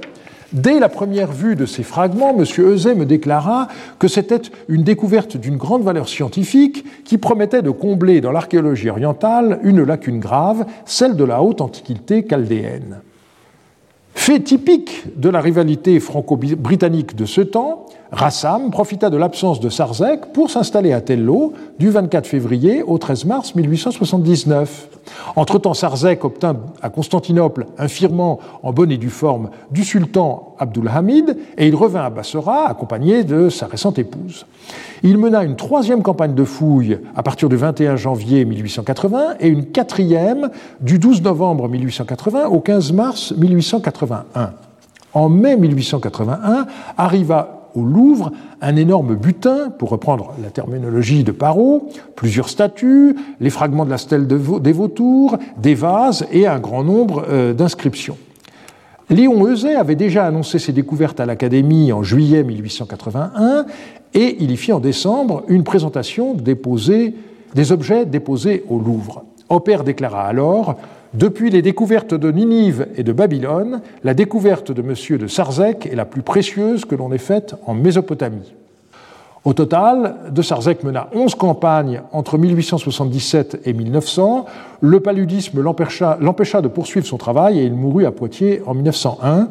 Dès 0.54 0.80
la 0.80 0.90
première 0.90 1.32
vue 1.32 1.56
de 1.56 1.66
ces 1.66 1.84
fragments, 1.84 2.36
M. 2.38 2.46
Euzet 2.60 2.96
me 2.96 3.06
déclara 3.06 3.68
que 4.00 4.08
c'était 4.08 4.42
une 4.70 4.84
découverte 4.84 5.38
d'une 5.38 5.58
grande 5.58 5.84
valeur 5.84 6.08
scientifique 6.08 6.86
qui 7.04 7.18
promettait 7.18 7.62
de 7.62 7.72
combler 7.72 8.22
dans 8.22 8.32
l'archéologie 8.32 8.90
orientale 8.90 9.60
une 9.64 9.84
lacune 9.84 10.20
grave, 10.20 10.66
celle 10.86 11.16
de 11.16 11.24
la 11.24 11.42
haute 11.42 11.62
antiquité 11.62 12.26
chaldéenne. 12.30 13.02
Fait 14.16 14.40
typique 14.40 15.20
de 15.20 15.30
la 15.30 15.42
rivalité 15.42 16.00
franco-britannique 16.00 17.16
de 17.16 17.26
ce 17.26 17.42
temps, 17.42 17.86
Rassam 18.12 18.72
profita 18.72 19.10
de 19.10 19.18
l'absence 19.18 19.60
de 19.60 19.68
Sarzec 19.68 20.32
pour 20.32 20.50
s'installer 20.50 20.94
à 20.94 21.02
Tello 21.02 21.52
du 21.80 21.90
24 21.90 22.26
février 22.26 22.82
au 22.82 22.98
13 22.98 23.26
mars 23.26 23.56
1879. 23.56 24.90
Entre-temps, 25.36 25.74
Sarzec 25.74 26.24
obtint 26.24 26.56
à 26.82 26.90
Constantinople 26.90 27.66
un 27.78 27.90
firmant 27.90 28.40
en 28.64 28.72
bonne 28.72 28.92
et 28.92 28.98
due 28.98 29.10
forme 29.10 29.50
du 29.70 29.84
sultan 29.84 30.56
Abdulhamid 30.60 31.38
et 31.58 31.68
il 31.68 31.76
revint 31.76 32.06
à 32.06 32.10
Bassora 32.10 32.70
accompagné 32.70 33.24
de 33.24 33.50
sa 33.50 33.68
récente 33.68 34.00
épouse. 34.00 34.46
Il 35.04 35.18
mena 35.18 35.44
une 35.44 35.56
troisième 35.56 36.02
campagne 36.02 36.34
de 36.34 36.44
fouilles 36.44 37.00
à 37.16 37.22
partir 37.22 37.50
du 37.50 37.58
21 37.58 37.98
janvier 37.98 38.46
1880 38.46 39.36
et 39.40 39.48
une 39.48 39.66
quatrième 39.66 40.50
du 40.80 41.00
12 41.00 41.22
novembre 41.22 41.68
1880 41.68 42.48
au 42.48 42.60
15 42.60 42.94
mars 42.94 43.34
1881. 44.06 44.54
En 45.14 45.30
mai 45.30 45.56
1881 45.56 46.68
arriva 46.98 47.70
au 47.76 47.84
Louvre 47.84 48.32
un 48.62 48.76
énorme 48.76 49.16
butin, 49.16 49.70
pour 49.78 49.90
reprendre 49.90 50.34
la 50.42 50.50
terminologie 50.50 51.24
de 51.24 51.32
Parot, 51.32 51.90
plusieurs 52.16 52.50
statues, 52.50 53.16
les 53.40 53.50
fragments 53.50 53.86
de 53.86 53.90
la 53.90 53.98
stèle 53.98 54.28
des 54.28 54.72
vautours, 54.72 55.38
des 55.58 55.76
vases 55.76 56.26
et 56.32 56.48
un 56.48 56.60
grand 56.60 56.84
nombre 56.84 57.26
euh, 57.30 57.54
d'inscriptions. 57.54 58.18
Léon 59.10 59.46
Euzet 59.46 59.76
avait 59.76 59.96
déjà 59.96 60.26
annoncé 60.26 60.58
ses 60.58 60.72
découvertes 60.72 61.20
à 61.20 61.26
l'Académie 61.26 61.94
en 61.94 62.02
juillet 62.02 62.44
1881 62.44 63.66
et 64.16 64.38
il 64.40 64.50
y 64.50 64.58
fit 64.58 64.74
en 64.74 64.80
décembre 64.80 65.44
une 65.48 65.64
présentation 65.64 66.34
des 66.34 67.72
objets 67.72 68.06
déposés 68.06 68.64
au 68.68 68.80
Louvre. 68.80 69.26
Opère 69.50 69.84
déclara 69.84 70.24
alors 70.24 70.78
depuis 71.16 71.50
les 71.50 71.62
découvertes 71.62 72.14
de 72.14 72.30
Ninive 72.30 72.88
et 72.98 73.04
de 73.04 73.14
Babylone, 73.14 73.80
la 74.04 74.14
découverte 74.14 74.74
de 74.74 74.82
M. 74.82 75.18
de 75.18 75.28
Sarzec 75.28 75.86
est 75.86 75.96
la 75.96 76.04
plus 76.04 76.22
précieuse 76.22 76.84
que 76.84 76.94
l'on 76.94 77.14
ait 77.14 77.18
faite 77.18 77.56
en 77.66 77.74
Mésopotamie. 77.74 78.54
Au 79.46 79.54
total, 79.54 80.16
de 80.32 80.42
Sarzec 80.42 80.84
mena 80.84 81.10
11 81.14 81.36
campagnes 81.36 82.02
entre 82.12 82.38
1877 82.38 83.62
et 83.64 83.72
1900. 83.72 84.46
Le 84.82 85.00
paludisme 85.00 85.62
l'empêcha 85.62 86.18
de 86.62 86.68
poursuivre 86.68 87.06
son 87.06 87.18
travail 87.18 87.60
et 87.60 87.64
il 87.64 87.76
mourut 87.76 88.06
à 88.06 88.12
Poitiers 88.12 88.62
en 88.66 88.74
1901. 88.74 89.48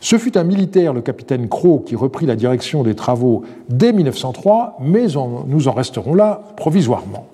Ce 0.00 0.16
fut 0.16 0.38
un 0.38 0.44
militaire, 0.44 0.94
le 0.94 1.02
capitaine 1.02 1.48
Cros, 1.48 1.80
qui 1.80 1.96
reprit 1.96 2.24
la 2.24 2.36
direction 2.36 2.82
des 2.82 2.94
travaux 2.94 3.42
dès 3.68 3.92
1903, 3.92 4.78
mais 4.80 5.06
nous 5.48 5.68
en 5.68 5.72
resterons 5.72 6.14
là 6.14 6.40
provisoirement. 6.56 7.26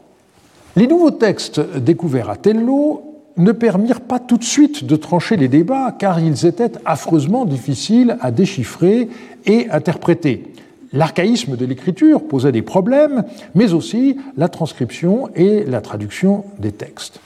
Les 0.75 0.87
nouveaux 0.87 1.11
textes 1.11 1.61
découverts 1.77 2.31
à 2.31 2.37
Tello 2.37 3.10
ne 3.41 3.53
permirent 3.53 4.01
pas 4.01 4.19
tout 4.19 4.37
de 4.37 4.45
suite 4.45 4.85
de 4.85 4.97
trancher 4.97 5.37
les 5.37 5.49
débats 5.49 5.95
car 5.99 6.21
ils 6.21 6.47
étaient 6.47 6.73
affreusement 6.85 7.45
difficiles 7.45 8.17
à 8.21 8.31
déchiffrer 8.31 9.09
et 9.47 9.69
interpréter. 9.71 10.53
L'archaïsme 10.93 11.57
de 11.57 11.67
l'écriture 11.67 12.27
posait 12.27 12.53
des 12.53 12.63
problèmes, 12.63 13.25
mais 13.55 13.73
aussi 13.73 14.17
la 14.37 14.49
transcription 14.49 15.31
et 15.37 15.65
la 15.65 15.81
traduction 15.81 16.45
des 16.59 16.73
textes. 16.73 17.21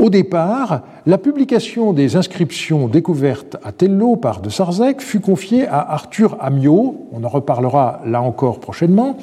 Au 0.00 0.08
départ, 0.08 0.80
la 1.04 1.18
publication 1.18 1.92
des 1.92 2.16
inscriptions 2.16 2.88
découvertes 2.88 3.58
à 3.62 3.70
Tello 3.70 4.16
par 4.16 4.40
de 4.40 4.48
Sarzec 4.48 5.02
fut 5.02 5.20
confiée 5.20 5.66
à 5.66 5.92
Arthur 5.92 6.38
Amiot, 6.40 7.06
on 7.12 7.22
en 7.22 7.28
reparlera 7.28 8.00
là 8.06 8.22
encore 8.22 8.60
prochainement, 8.60 9.18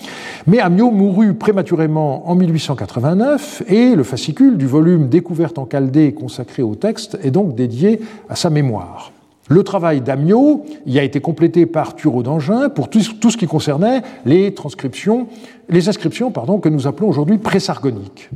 mais 0.45 0.59
Amiot 0.59 0.91
mourut 0.91 1.33
prématurément 1.33 2.29
en 2.29 2.35
1889 2.35 3.63
et 3.67 3.95
le 3.95 4.03
fascicule 4.03 4.55
du 4.57 4.67
volume 4.67 5.09
Découverte 5.09 5.57
en 5.57 5.65
Chaldée 5.65 6.13
consacré 6.13 6.61
au 6.61 6.75
texte 6.75 7.17
est 7.23 7.31
donc 7.31 7.55
dédié 7.55 7.99
à 8.29 8.35
sa 8.35 8.51
mémoire. 8.51 9.11
Le 9.49 9.63
travail 9.63 10.01
d'Amiot 10.01 10.63
y 10.85 10.99
a 10.99 11.03
été 11.03 11.19
complété 11.21 11.65
par 11.65 11.95
Thureau 11.95 12.21
d'Angin 12.21 12.69
pour 12.69 12.91
tout, 12.91 13.01
ce 13.01 13.37
qui 13.37 13.47
concernait 13.47 14.03
les 14.25 14.53
inscriptions 14.55 16.31
pardon, 16.31 16.59
que 16.59 16.69
nous 16.69 16.85
appelons 16.85 17.09
aujourd'hui 17.09 17.39
présargoniques. 17.39 18.29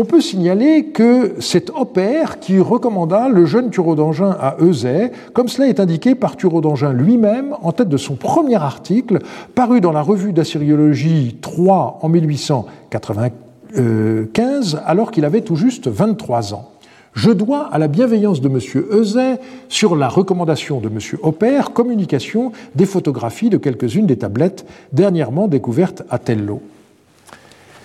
On 0.00 0.04
peut 0.04 0.20
signaler 0.20 0.84
que 0.84 1.34
c'est 1.40 1.70
Opère 1.70 2.38
qui 2.38 2.60
recommanda 2.60 3.28
le 3.28 3.46
jeune 3.46 3.70
Thureau 3.70 3.96
d'Angin 3.96 4.30
à 4.40 4.54
Euzet, 4.60 5.10
comme 5.32 5.48
cela 5.48 5.66
est 5.66 5.80
indiqué 5.80 6.14
par 6.14 6.36
Thureau 6.36 6.60
d'Angin 6.60 6.92
lui-même 6.92 7.56
en 7.62 7.72
tête 7.72 7.88
de 7.88 7.96
son 7.96 8.14
premier 8.14 8.54
article, 8.54 9.18
paru 9.56 9.80
dans 9.80 9.90
la 9.90 10.02
revue 10.02 10.32
d'Assyriologie 10.32 11.38
3 11.40 11.98
en 12.00 12.08
1895, 12.08 14.80
alors 14.86 15.10
qu'il 15.10 15.24
avait 15.24 15.40
tout 15.40 15.56
juste 15.56 15.88
23 15.88 16.54
ans. 16.54 16.70
Je 17.14 17.32
dois 17.32 17.62
à 17.62 17.78
la 17.78 17.88
bienveillance 17.88 18.40
de 18.40 18.48
M. 18.48 18.60
Euzet, 18.92 19.40
sur 19.68 19.96
la 19.96 20.08
recommandation 20.08 20.78
de 20.78 20.86
M. 20.86 21.00
Opère, 21.24 21.72
communication 21.72 22.52
des 22.76 22.86
photographies 22.86 23.50
de 23.50 23.56
quelques-unes 23.56 24.06
des 24.06 24.18
tablettes 24.18 24.64
dernièrement 24.92 25.48
découvertes 25.48 26.04
à 26.08 26.20
Tello. 26.20 26.62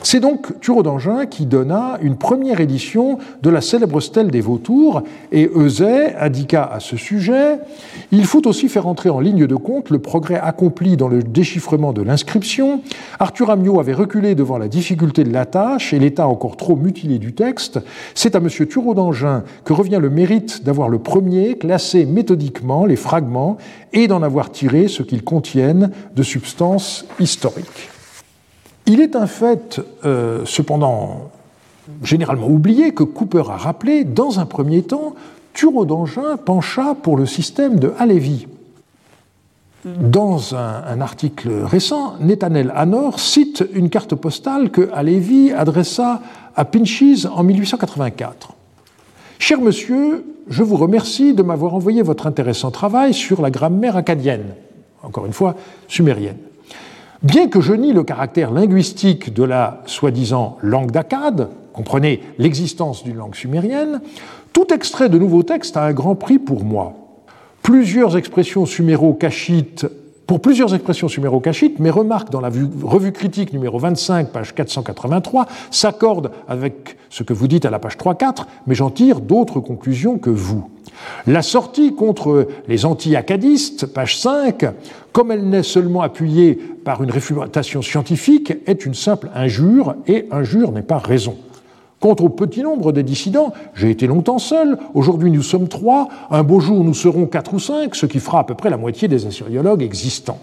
C'est 0.06 0.20
donc 0.20 0.60
Thureau 0.60 0.84
d'Angin 0.84 1.26
qui 1.26 1.46
donna 1.46 1.98
une 2.02 2.18
première 2.18 2.60
édition 2.60 3.20
de 3.42 3.50
la 3.50 3.62
célèbre 3.62 4.02
stèle 4.02 4.32
des 4.32 4.42
vautours, 4.42 5.02
et 5.32 5.50
Euzet 5.56 6.14
indiqua 6.18 6.70
à 6.72 6.82
ce 6.82 6.98
sujet 6.98 7.60
Il 8.12 8.26
faut 8.26 8.46
aussi 8.46 8.68
faire 8.68 8.86
entrer 8.86 9.10
en 9.10 9.22
ligne 9.22 9.48
de 9.48 9.56
compte 9.56 9.90
le 9.90 10.00
progrès 10.00 10.38
accompli 10.38 10.98
dans 10.98 11.08
le 11.08 11.24
déchiffrement 11.24 11.94
de 11.94 12.02
l'inscription. 12.02 12.82
Arthur 13.18 13.50
Amiot 13.50 13.80
avait 13.80 13.94
reculé 13.94 14.36
devant 14.36 14.58
la 14.58 14.68
difficulté 14.68 15.24
de 15.24 15.32
la 15.32 15.46
tâche 15.46 15.94
et 15.94 16.00
l'état 16.00 16.28
encore 16.28 16.58
trop 16.58 16.76
mutilé 16.76 17.18
du 17.18 17.34
texte. 17.34 17.80
C'est 18.14 18.36
à 18.36 18.40
M. 18.40 18.50
Thureau 18.50 18.94
d'Angin 18.94 19.44
que 19.64 19.72
revient 19.72 20.00
le 20.02 20.10
mérite 20.10 20.66
d'avoir 20.66 20.90
le 20.90 21.00
premier 21.00 21.58
classé 21.58 22.06
méthodiquement 22.06 22.86
les 22.86 22.98
fragments 22.98 23.56
et 23.94 24.10
d'en 24.10 24.22
avoir 24.22 24.52
tiré 24.52 24.90
ce 24.90 25.02
qu'ils 25.02 25.24
contiennent 25.24 25.92
de 26.14 26.24
substances 26.24 27.06
historiques. 27.22 27.93
Il 28.86 29.00
est 29.02 29.16
un 29.16 29.28
fait, 29.28 29.82
euh, 30.04 30.44
cependant, 30.46 31.32
généralement 32.04 32.48
oublié 32.48 32.94
que 32.94 33.04
Cooper 33.04 33.44
a 33.50 33.58
rappelé, 33.58 34.04
dans 34.04 34.40
un 34.40 34.46
premier 34.46 34.84
temps, 34.84 35.16
Thureau 35.54 35.86
d'Angin 35.86 36.38
pencha 36.38 36.96
pour 36.96 37.16
le 37.16 37.26
système 37.26 37.80
de 37.80 37.94
Halévy. 37.98 38.48
Dans 39.86 40.56
un, 40.56 41.02
article 41.02 41.50
récent, 41.66 42.16
Netanel 42.22 42.72
Hanor 42.74 43.20
cite 43.20 43.66
une 43.74 43.90
carte 43.90 44.16
postale 44.16 44.72
que 44.72 44.90
Halévy 44.94 45.52
adressa 45.52 46.22
à 46.56 46.64
Pinches 46.64 47.26
en 47.26 47.44
1884. 47.44 48.54
Cher 49.40 49.60
monsieur, 49.60 50.24
je 50.48 50.64
vous 50.64 50.78
remercie 50.78 51.34
de 51.34 51.44
m'avoir 51.44 51.74
envoyé 51.74 52.02
votre 52.02 52.28
intéressant 52.28 52.72
travail 52.72 53.14
sur 53.14 53.42
la 53.42 53.52
grammaire 53.52 53.98
acadienne, 53.98 54.56
encore 55.04 55.26
une 55.26 55.34
fois 55.34 55.56
sumérienne. 55.90 56.38
Bien 57.24 57.48
que 57.48 57.62
je 57.62 57.72
nie 57.72 57.94
le 57.94 58.04
caractère 58.04 58.52
linguistique 58.52 59.34
de 59.34 59.44
la 59.44 59.82
soi-disant 59.86 60.58
langue 60.62 60.92
d'Akkad, 60.92 61.48
comprenez 61.72 62.22
l'existence 62.38 63.06
d'une 63.06 63.16
langue 63.16 63.34
sumérienne, 63.34 64.02
tout 64.52 64.74
extrait 64.74 65.08
de 65.08 65.18
nouveaux 65.18 65.44
textes 65.44 65.78
a 65.78 65.86
un 65.86 65.94
grand 65.94 66.16
prix 66.16 66.38
pour 66.38 66.66
moi. 66.66 66.94
Plusieurs 67.62 68.18
expressions 68.18 68.66
suméro-cachites 68.66 69.88
pour 70.28 70.42
plusieurs 70.42 70.74
expressions 70.74 71.08
suméro-cachites, 71.08 71.80
mes 71.80 71.90
remarques 71.90 72.30
dans 72.30 72.42
la 72.42 72.50
revue 72.50 73.12
critique 73.12 73.52
numéro 73.54 73.78
25, 73.78 74.30
page 74.30 74.56
483, 74.56 75.48
s'accordent 75.70 76.32
avec 76.48 76.98
ce 77.10 77.24
que 77.24 77.34
vous 77.34 77.48
dites 77.48 77.66
à 77.66 77.70
la 77.70 77.80
page 77.80 77.98
3-4, 77.98 78.46
mais 78.66 78.74
j'en 78.74 78.90
tire 78.90 79.20
d'autres 79.20 79.60
conclusions 79.60 80.18
que 80.18 80.30
vous. 80.30 80.70
La 81.28 81.42
sortie 81.42 81.96
contre 81.96 82.48
les 82.68 82.86
anti-acadistes, 82.86 83.86
page 83.86 84.18
5, 84.18 84.66
comme 85.12 85.32
elle 85.32 85.48
n'est 85.48 85.64
seulement 85.64 86.02
appuyée 86.02 86.56
par 86.56 87.04
une 87.04 87.12
réfutation 87.12 87.82
scientifique, 87.82 88.54
est 88.66 88.86
une 88.86 88.94
simple 88.94 89.30
injure, 89.34 89.96
et 90.08 90.28
injure 90.32 90.72
n'est 90.72 90.82
pas 90.82 90.98
raison. 90.98 91.38
Quant 92.00 92.16
au 92.20 92.28
petit 92.28 92.62
nombre 92.62 92.92
des 92.92 93.04
dissidents, 93.04 93.54
j'ai 93.76 93.90
été 93.90 94.08
longtemps 94.08 94.40
seul, 94.40 94.78
aujourd'hui 94.94 95.32
nous 95.32 95.42
sommes 95.42 95.70
trois, 95.70 96.10
un 96.30 96.44
beau 96.44 96.60
jour 96.60 96.84
nous 96.84 96.94
serons 96.94 97.28
quatre 97.28 97.54
ou 97.54 97.60
cinq, 97.60 97.96
ce 97.96 98.06
qui 98.06 98.20
fera 98.20 98.40
à 98.40 98.44
peu 98.44 98.56
près 98.56 98.70
la 98.70 98.76
moitié 98.76 99.08
des 99.08 99.26
assyriologues 99.26 99.84
existants. 99.84 100.40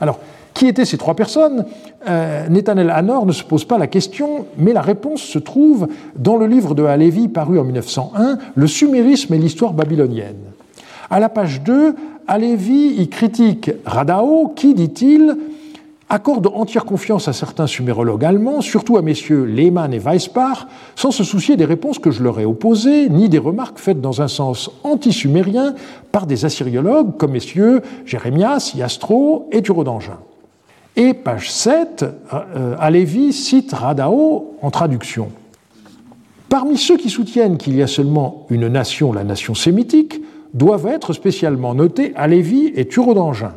Alors, 0.00 0.18
qui 0.54 0.66
étaient 0.66 0.84
ces 0.84 0.96
trois 0.96 1.14
personnes 1.14 1.66
euh, 2.08 2.48
Netanel 2.48 2.90
Hanor 2.90 3.26
ne 3.26 3.32
se 3.32 3.44
pose 3.44 3.64
pas 3.64 3.76
la 3.76 3.86
question, 3.86 4.46
mais 4.56 4.72
la 4.72 4.80
réponse 4.80 5.20
se 5.20 5.38
trouve 5.38 5.88
dans 6.16 6.36
le 6.36 6.46
livre 6.46 6.74
de 6.74 6.84
Halévy 6.84 7.28
paru 7.28 7.58
en 7.58 7.64
1901, 7.64 8.38
Le 8.54 8.66
sumérisme 8.66 9.34
et 9.34 9.38
l'histoire 9.38 9.72
babylonienne. 9.72 10.36
À 11.10 11.20
la 11.20 11.28
page 11.28 11.62
2, 11.62 11.94
Halévy 12.26 12.94
y 12.98 13.08
critique 13.08 13.70
Radao, 13.84 14.52
qui, 14.54 14.74
dit-il, 14.74 15.36
accorde 16.08 16.46
entière 16.46 16.84
confiance 16.84 17.28
à 17.28 17.32
certains 17.32 17.66
sumérologues 17.66 18.24
allemands, 18.24 18.60
surtout 18.60 18.96
à 18.96 19.02
messieurs 19.02 19.44
Lehmann 19.44 19.92
et 19.92 19.98
Weisbach, 19.98 20.66
sans 20.94 21.10
se 21.10 21.24
soucier 21.24 21.56
des 21.56 21.64
réponses 21.64 21.98
que 21.98 22.10
je 22.10 22.22
leur 22.22 22.38
ai 22.38 22.44
opposées, 22.44 23.08
ni 23.08 23.28
des 23.28 23.38
remarques 23.38 23.78
faites 23.78 24.00
dans 24.00 24.22
un 24.22 24.28
sens 24.28 24.70
anti-sumérien 24.84 25.74
par 26.12 26.26
des 26.26 26.44
assyriologues 26.44 27.16
comme 27.16 27.32
messieurs 27.32 27.82
Jérémias, 28.04 28.72
Yastro 28.76 29.48
et 29.50 29.62
Turodangin. 29.62 30.18
Et 30.96 31.12
page 31.12 31.50
7, 31.50 32.04
euh, 32.32 32.76
Alévi 32.78 33.32
cite 33.32 33.72
Radao 33.72 34.56
en 34.62 34.70
traduction. 34.70 35.30
Parmi 36.48 36.76
ceux 36.78 36.96
qui 36.96 37.10
soutiennent 37.10 37.56
qu'il 37.56 37.74
y 37.74 37.82
a 37.82 37.88
seulement 37.88 38.46
une 38.48 38.68
nation, 38.68 39.12
la 39.12 39.24
nation 39.24 39.54
sémitique, 39.54 40.20
doivent 40.52 40.86
être 40.86 41.12
spécialement 41.12 41.74
notés 41.74 42.12
Alévi 42.14 42.72
et 42.76 42.86
Turodangin. 42.86 43.54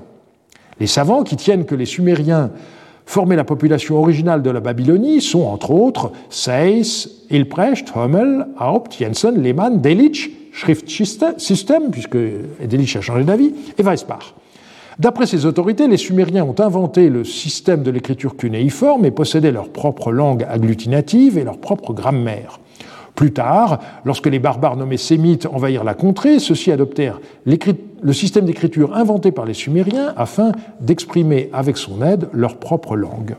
Les 0.80 0.88
savants 0.88 1.24
qui 1.24 1.36
tiennent 1.36 1.66
que 1.66 1.76
les 1.76 1.86
Sumériens 1.86 2.50
formaient 3.06 3.36
la 3.36 3.44
population 3.44 4.00
originale 4.00 4.42
de 4.42 4.50
la 4.50 4.60
Babylonie 4.60 5.22
sont 5.22 5.44
entre 5.44 5.70
autres 5.72 6.12
Seyss, 6.32 7.24
Ilprecht, 7.30 7.96
Hummel, 7.96 8.48
Haupt, 8.60 8.98
Jensen, 8.98 9.42
Lehmann, 9.42 9.80
Delitzsch, 9.80 10.32
Schriftsystem, 10.52 11.92
puisque 11.92 12.18
Delitzsch 12.18 12.96
a 12.98 13.02
changé 13.02 13.24
d'avis, 13.24 13.54
et 13.78 13.84
Weisbach. 13.84 14.34
D'après 15.00 15.28
ces 15.28 15.46
autorités, 15.46 15.88
les 15.88 15.98
Sumériens 15.98 16.44
ont 16.44 16.60
inventé 16.60 17.10
le 17.10 17.24
système 17.24 17.84
de 17.84 17.92
l'écriture 17.92 18.36
cunéiforme 18.36 19.06
et 19.06 19.12
possédaient 19.12 19.52
leur 19.52 19.70
propre 19.70 20.12
langue 20.12 20.46
agglutinative 20.50 21.38
et 21.38 21.44
leur 21.44 21.60
propre 21.60 21.94
grammaire. 21.94 22.60
Plus 23.14 23.32
tard, 23.32 23.80
lorsque 24.06 24.28
les 24.28 24.40
barbares 24.40 24.76
nommés 24.76 24.98
sémites 24.98 25.46
envahirent 25.48 25.84
la 25.84 25.94
contrée, 25.94 26.40
ceux-ci 26.40 26.72
adoptèrent 26.72 27.20
le 27.46 28.14
système 28.14 28.46
d'écriture 28.46 28.96
inventé 28.96 29.32
par 29.32 29.46
les 29.46 29.54
Sumériens 29.54 30.14
afin 30.18 30.52
d'exprimer 30.82 31.50
avec 31.54 31.78
son 31.78 32.04
aide 32.04 32.28
leur 32.34 32.58
propre 32.58 32.96
langue. 32.96 33.36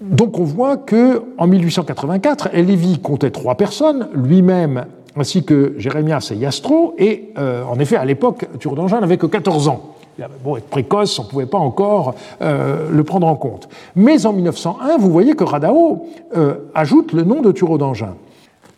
Donc 0.00 0.38
on 0.38 0.44
voit 0.44 0.78
que 0.78 1.22
en 1.36 1.46
1884, 1.46 2.50
Lévi 2.54 2.98
comptait 3.00 3.30
trois 3.30 3.54
personnes, 3.54 4.08
lui-même 4.14 4.86
ainsi 5.16 5.44
que 5.44 5.74
Jérémias 5.76 6.30
et 6.32 6.36
Yastro, 6.36 6.94
et 6.98 7.32
euh, 7.38 7.64
en 7.64 7.78
effet 7.78 7.96
à 7.96 8.04
l'époque, 8.04 8.46
Turdangin 8.58 9.00
n'avait 9.00 9.18
que 9.18 9.26
14 9.26 9.68
ans. 9.68 9.96
Il 10.20 10.24
avait 10.24 10.34
beau 10.44 10.58
être 10.58 10.68
précoce, 10.68 11.18
on 11.18 11.24
ne 11.24 11.28
pouvait 11.28 11.46
pas 11.46 11.56
encore 11.56 12.14
euh, 12.42 12.90
le 12.90 13.04
prendre 13.04 13.26
en 13.26 13.36
compte. 13.36 13.70
Mais 13.96 14.26
en 14.26 14.34
1901, 14.34 14.98
vous 14.98 15.10
voyez 15.10 15.32
que 15.32 15.44
Radao 15.44 16.08
euh, 16.36 16.56
ajoute 16.74 17.14
le 17.14 17.22
nom 17.22 17.40
de 17.40 17.50
Turodangin. 17.52 18.16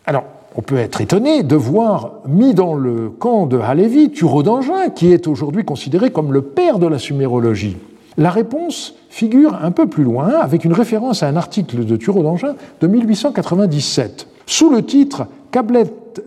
Alors, 0.06 0.22
on 0.54 0.62
peut 0.62 0.76
être 0.76 1.00
étonné 1.00 1.42
de 1.42 1.56
voir 1.56 2.12
mis 2.28 2.54
dans 2.54 2.76
le 2.76 3.10
camp 3.10 3.46
de 3.46 3.58
Halévy 3.58 4.12
Thureau 4.12 4.44
d'Angin, 4.44 4.90
qui 4.90 5.12
est 5.12 5.26
aujourd'hui 5.26 5.64
considéré 5.64 6.12
comme 6.12 6.32
le 6.32 6.42
père 6.42 6.78
de 6.78 6.86
la 6.86 7.00
sumérologie. 7.00 7.76
La 8.16 8.30
réponse 8.30 8.94
figure 9.10 9.58
un 9.64 9.72
peu 9.72 9.88
plus 9.88 10.04
loin, 10.04 10.28
avec 10.40 10.64
une 10.64 10.72
référence 10.72 11.24
à 11.24 11.26
un 11.26 11.34
article 11.34 11.84
de 11.84 11.96
Thureau 11.96 12.22
d'Angin 12.22 12.54
de 12.80 12.86
1897. 12.86 14.28
Sous 14.46 14.70
le 14.70 14.84
titre 14.84 15.26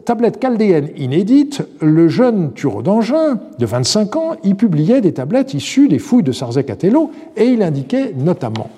Tablette 0.06 0.42
chaldéenne 0.42 0.90
inédite, 0.98 1.64
le 1.82 2.08
jeune 2.08 2.54
Thureau 2.54 2.82
d'Angin, 2.82 3.40
de 3.60 3.66
25 3.66 4.16
ans, 4.16 4.36
y 4.44 4.54
publiait 4.54 5.02
des 5.02 5.14
tablettes 5.14 5.54
issues 5.54 5.88
des 5.88 6.00
fouilles 6.00 6.24
de 6.24 6.32
Sarzec-Atello, 6.32 7.12
et 7.38 7.46
il 7.46 7.62
indiquait 7.62 8.14
notamment 8.18 8.70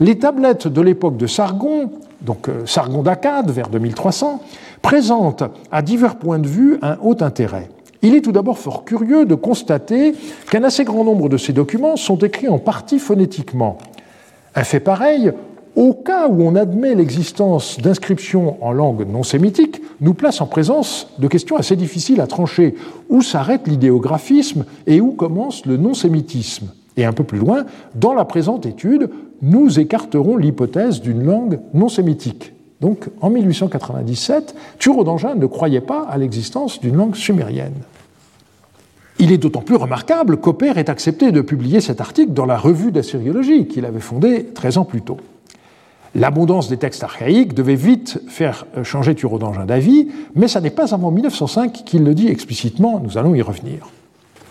les 0.00 0.16
tablettes 0.18 0.68
de 0.68 0.80
l'époque 0.80 1.16
de 1.16 1.26
Sargon 1.26 1.90
donc 2.20 2.48
euh, 2.48 2.66
Sargon 2.66 3.02
d'Akkad, 3.02 3.50
vers 3.50 3.68
2300, 3.68 4.42
présente 4.82 5.44
à 5.70 5.82
divers 5.82 6.16
points 6.16 6.38
de 6.38 6.48
vue 6.48 6.78
un 6.82 6.96
haut 7.02 7.16
intérêt. 7.20 7.68
Il 8.02 8.14
est 8.14 8.20
tout 8.20 8.32
d'abord 8.32 8.58
fort 8.58 8.84
curieux 8.84 9.24
de 9.24 9.34
constater 9.34 10.14
qu'un 10.50 10.64
assez 10.64 10.84
grand 10.84 11.04
nombre 11.04 11.28
de 11.28 11.36
ces 11.36 11.52
documents 11.52 11.96
sont 11.96 12.18
écrits 12.18 12.48
en 12.48 12.58
partie 12.58 12.98
phonétiquement. 12.98 13.78
Un 14.54 14.64
fait 14.64 14.80
pareil, 14.80 15.32
au 15.78 15.92
cas 15.92 16.26
où 16.26 16.42
on 16.42 16.56
admet 16.56 16.96
l'existence 16.96 17.78
d'inscriptions 17.78 18.56
en 18.64 18.72
langue 18.72 19.06
non 19.08 19.22
sémitique, 19.22 19.80
nous 20.00 20.12
place 20.12 20.40
en 20.40 20.46
présence 20.46 21.06
de 21.20 21.28
questions 21.28 21.56
assez 21.56 21.76
difficiles 21.76 22.20
à 22.20 22.26
trancher. 22.26 22.74
Où 23.08 23.22
s'arrête 23.22 23.68
l'idéographisme 23.68 24.64
et 24.88 25.00
où 25.00 25.12
commence 25.12 25.66
le 25.66 25.76
non-sémitisme? 25.76 26.72
Et 26.96 27.04
un 27.04 27.12
peu 27.12 27.22
plus 27.22 27.38
loin, 27.38 27.64
dans 27.94 28.12
la 28.12 28.24
présente 28.24 28.66
étude, 28.66 29.08
nous 29.40 29.78
écarterons 29.78 30.36
l'hypothèse 30.36 31.00
d'une 31.00 31.22
langue 31.22 31.60
non 31.74 31.88
sémitique. 31.88 32.54
Donc 32.80 33.08
en 33.20 33.30
1897, 33.30 34.56
Thureau 34.80 35.04
d'Angin 35.04 35.36
ne 35.36 35.46
croyait 35.46 35.80
pas 35.80 36.02
à 36.10 36.18
l'existence 36.18 36.80
d'une 36.80 36.96
langue 36.96 37.14
sumérienne. 37.14 37.74
Il 39.20 39.30
est 39.30 39.38
d'autant 39.38 39.62
plus 39.62 39.76
remarquable 39.76 40.38
qu'Opper 40.38 40.72
ait 40.76 40.90
accepté 40.90 41.30
de 41.30 41.40
publier 41.40 41.80
cet 41.80 42.00
article 42.00 42.32
dans 42.32 42.46
la 42.46 42.58
revue 42.58 42.90
d'assyriologie 42.90 43.68
qu'il 43.68 43.84
avait 43.84 44.00
fondée 44.00 44.46
13 44.52 44.78
ans 44.78 44.84
plus 44.84 45.02
tôt. 45.02 45.18
L'abondance 46.14 46.68
des 46.68 46.78
textes 46.78 47.04
archaïques 47.04 47.54
devait 47.54 47.74
vite 47.74 48.20
faire 48.28 48.66
changer 48.82 49.14
Thureau 49.14 49.38
d'Angin 49.38 49.66
d'avis, 49.66 50.08
mais 50.34 50.48
ce 50.48 50.58
n'est 50.58 50.70
pas 50.70 50.94
avant 50.94 51.10
1905 51.10 51.84
qu'il 51.84 52.04
le 52.04 52.14
dit 52.14 52.28
explicitement, 52.28 53.00
nous 53.02 53.18
allons 53.18 53.34
y 53.34 53.42
revenir. 53.42 53.90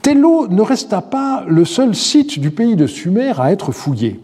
Tello 0.02 0.48
ne 0.48 0.62
resta 0.62 1.02
pas 1.02 1.44
le 1.48 1.66
seul 1.66 1.96
site 1.96 2.40
du 2.40 2.52
pays 2.52 2.76
de 2.76 2.88
Sumer 2.88 3.34
à 3.40 3.52
être 3.52 3.72
fouillé. 3.72 4.20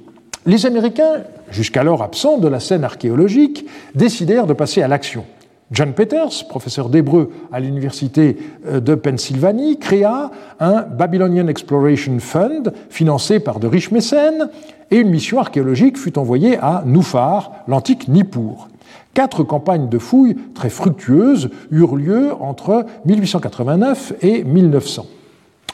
Les 0.46 0.66
Américains, 0.66 1.24
jusqu'alors 1.50 2.04
absents 2.04 2.38
de 2.38 2.48
la 2.48 2.60
scène 2.60 2.84
archéologique, 2.84 3.66
décidèrent 3.96 4.48
de 4.48 4.54
passer 4.54 4.82
à 4.82 4.88
l'action. 4.88 5.26
John 5.72 5.94
Peters, 5.94 6.48
professeur 6.50 6.90
d'hébreu 6.90 7.32
à 7.52 7.60
l'université 7.60 8.38
euh, 8.68 8.80
de 8.80 8.94
Pennsylvanie, 8.94 9.80
créa 9.80 10.30
un 10.60 10.82
Babylonian 10.84 11.48
Exploration 11.48 12.20
Fund 12.20 12.72
financé 12.90 13.40
par 13.40 13.60
de 13.60 13.68
riches 13.68 13.92
mécènes 13.92 14.50
et 14.94 14.98
une 14.98 15.10
mission 15.10 15.40
archéologique 15.40 15.98
fut 15.98 16.20
envoyée 16.20 16.56
à 16.60 16.84
Noufar, 16.86 17.52
l'antique 17.68 18.08
Nippur. 18.10 18.68
Quatre 19.16 19.44
campagnes 19.44 19.90
de 19.90 19.98
fouilles 19.98 20.36
très 20.54 20.70
fructueuses 20.70 21.50
eurent 21.72 21.96
lieu 21.96 22.32
entre 22.40 22.86
1889 23.06 24.14
et 24.22 24.44
1900. 24.44 25.08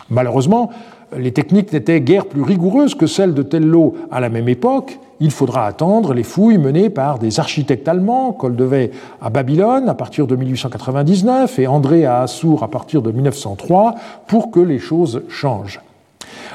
Malheureusement, 0.10 0.70
les 1.18 1.34
techniques 1.34 1.74
n'étaient 1.74 2.00
guère 2.00 2.28
plus 2.28 2.44
rigoureuses 2.44 2.96
que 2.96 3.08
celles 3.08 3.34
de 3.34 3.44
Tello 3.44 3.96
à 4.10 4.22
la 4.22 4.30
même 4.30 4.48
époque. 4.48 4.98
Il 5.20 5.32
faudra 5.32 5.66
attendre 5.66 6.14
les 6.14 6.24
fouilles 6.24 6.58
menées 6.58 6.90
par 6.90 7.20
des 7.20 7.42
architectes 7.42 7.90
allemands, 7.90 8.32
Koldewey 8.32 8.92
à 9.22 9.30
Babylone 9.30 9.90
à 9.90 9.96
partir 9.96 10.28
de 10.28 10.38
1899 10.38 11.60
et 11.60 11.68
André 11.68 12.06
à 12.06 12.22
Assur 12.22 12.64
à 12.64 12.70
partir 12.70 13.02
de 13.02 13.12
1903, 13.12 13.96
pour 14.28 14.50
que 14.50 14.62
les 14.62 14.80
choses 14.80 15.24
changent. 15.28 15.82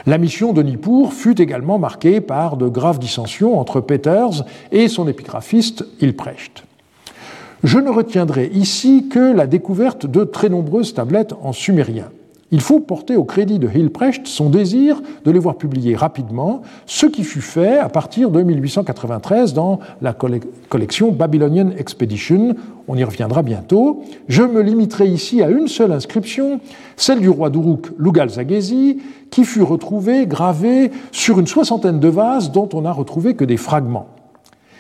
La 0.07 0.19
mission 0.19 0.53
de 0.53 0.63
Nippur 0.63 1.13
fut 1.13 1.41
également 1.41 1.79
marquée 1.79 2.21
par 2.21 2.57
de 2.57 2.69
graves 2.69 2.99
dissensions 2.99 3.59
entre 3.59 3.81
Peters 3.81 4.45
et 4.73 4.89
son 4.89 5.09
épigraphiste 5.09 5.85
Hilprecht. 6.01 6.65
Je 7.63 7.79
ne 7.79 7.91
retiendrai 7.91 8.51
ici 8.53 9.09
que 9.09 9.33
la 9.33 9.47
découverte 9.47 10.07
de 10.07 10.25
très 10.25 10.51
nombreuses 10.51 10.93
tablettes 10.93 11.35
en 11.43 11.53
sumérien. 11.53 12.11
Il 12.55 12.61
faut 12.61 12.79
porter 12.79 13.17
au 13.17 13.25
crédit 13.25 13.59
de 13.59 13.69
Hilprecht 13.69 14.29
son 14.29 14.49
désir 14.49 15.03
de 15.25 15.33
les 15.33 15.41
voir 15.41 15.57
publiées 15.57 15.97
rapidement, 15.97 16.63
ce 16.87 17.05
qui 17.05 17.25
fut 17.25 17.41
fait 17.41 17.79
à 17.79 17.89
partir 17.89 18.31
de 18.31 18.41
1893 18.41 19.55
dans 19.55 19.81
la 20.01 20.15
collection 20.69 21.11
Babylonian 21.11 21.71
Expedition. 21.77 22.55
On 22.87 22.97
y 22.97 23.03
reviendra 23.03 23.43
bientôt. 23.43 24.05
Je 24.29 24.45
me 24.45 24.63
limiterai 24.63 25.09
ici 25.09 25.43
à 25.43 25.49
une 25.49 25.67
seule 25.67 25.91
inscription, 25.91 26.61
celle 26.97 27.19
du 27.19 27.29
roi 27.29 27.51
d'Uruk 27.51 27.91
Lugal 27.99 28.31
Zaghezi, 28.31 28.99
qui 29.33 29.43
fut 29.43 29.63
retrouvée 29.63 30.29
gravée 30.29 30.93
sur 31.11 31.41
une 31.41 31.49
soixantaine 31.49 31.99
de 31.99 32.07
vases 32.07 32.53
dont 32.53 32.69
on 32.73 32.83
n'a 32.83 32.93
retrouvé 32.93 33.35
que 33.35 33.45
des 33.45 33.57
fragments. 33.57 34.07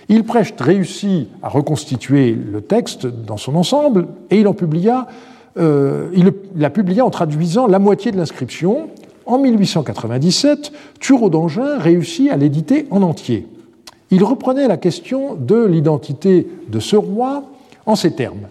Hilprecht 0.08 0.60
réussit 0.60 1.28
à 1.42 1.48
reconstituer 1.48 2.34
le 2.34 2.60
texte 2.60 3.08
dans 3.08 3.36
son 3.36 3.56
ensemble 3.56 4.06
et 4.30 4.38
il 4.38 4.46
en 4.46 4.54
publia 4.54 5.08
euh, 5.56 6.08
il 6.14 6.32
l'a 6.56 6.70
publié 6.70 7.00
en 7.00 7.10
traduisant 7.10 7.66
la 7.66 7.78
moitié 7.78 8.10
de 8.10 8.16
l'inscription. 8.16 8.88
En 9.26 9.38
1897, 9.38 10.72
Thureau 11.00 11.30
d'Angin 11.30 11.78
réussit 11.78 12.30
à 12.30 12.36
l'éditer 12.36 12.86
en 12.90 13.02
entier. 13.02 13.46
Il 14.10 14.22
reprenait 14.22 14.68
la 14.68 14.76
question 14.76 15.34
de 15.34 15.64
l'identité 15.64 16.46
de 16.68 16.78
ce 16.78 16.96
roi 16.96 17.44
en 17.86 17.96
ces 17.96 18.12
termes. 18.12 18.48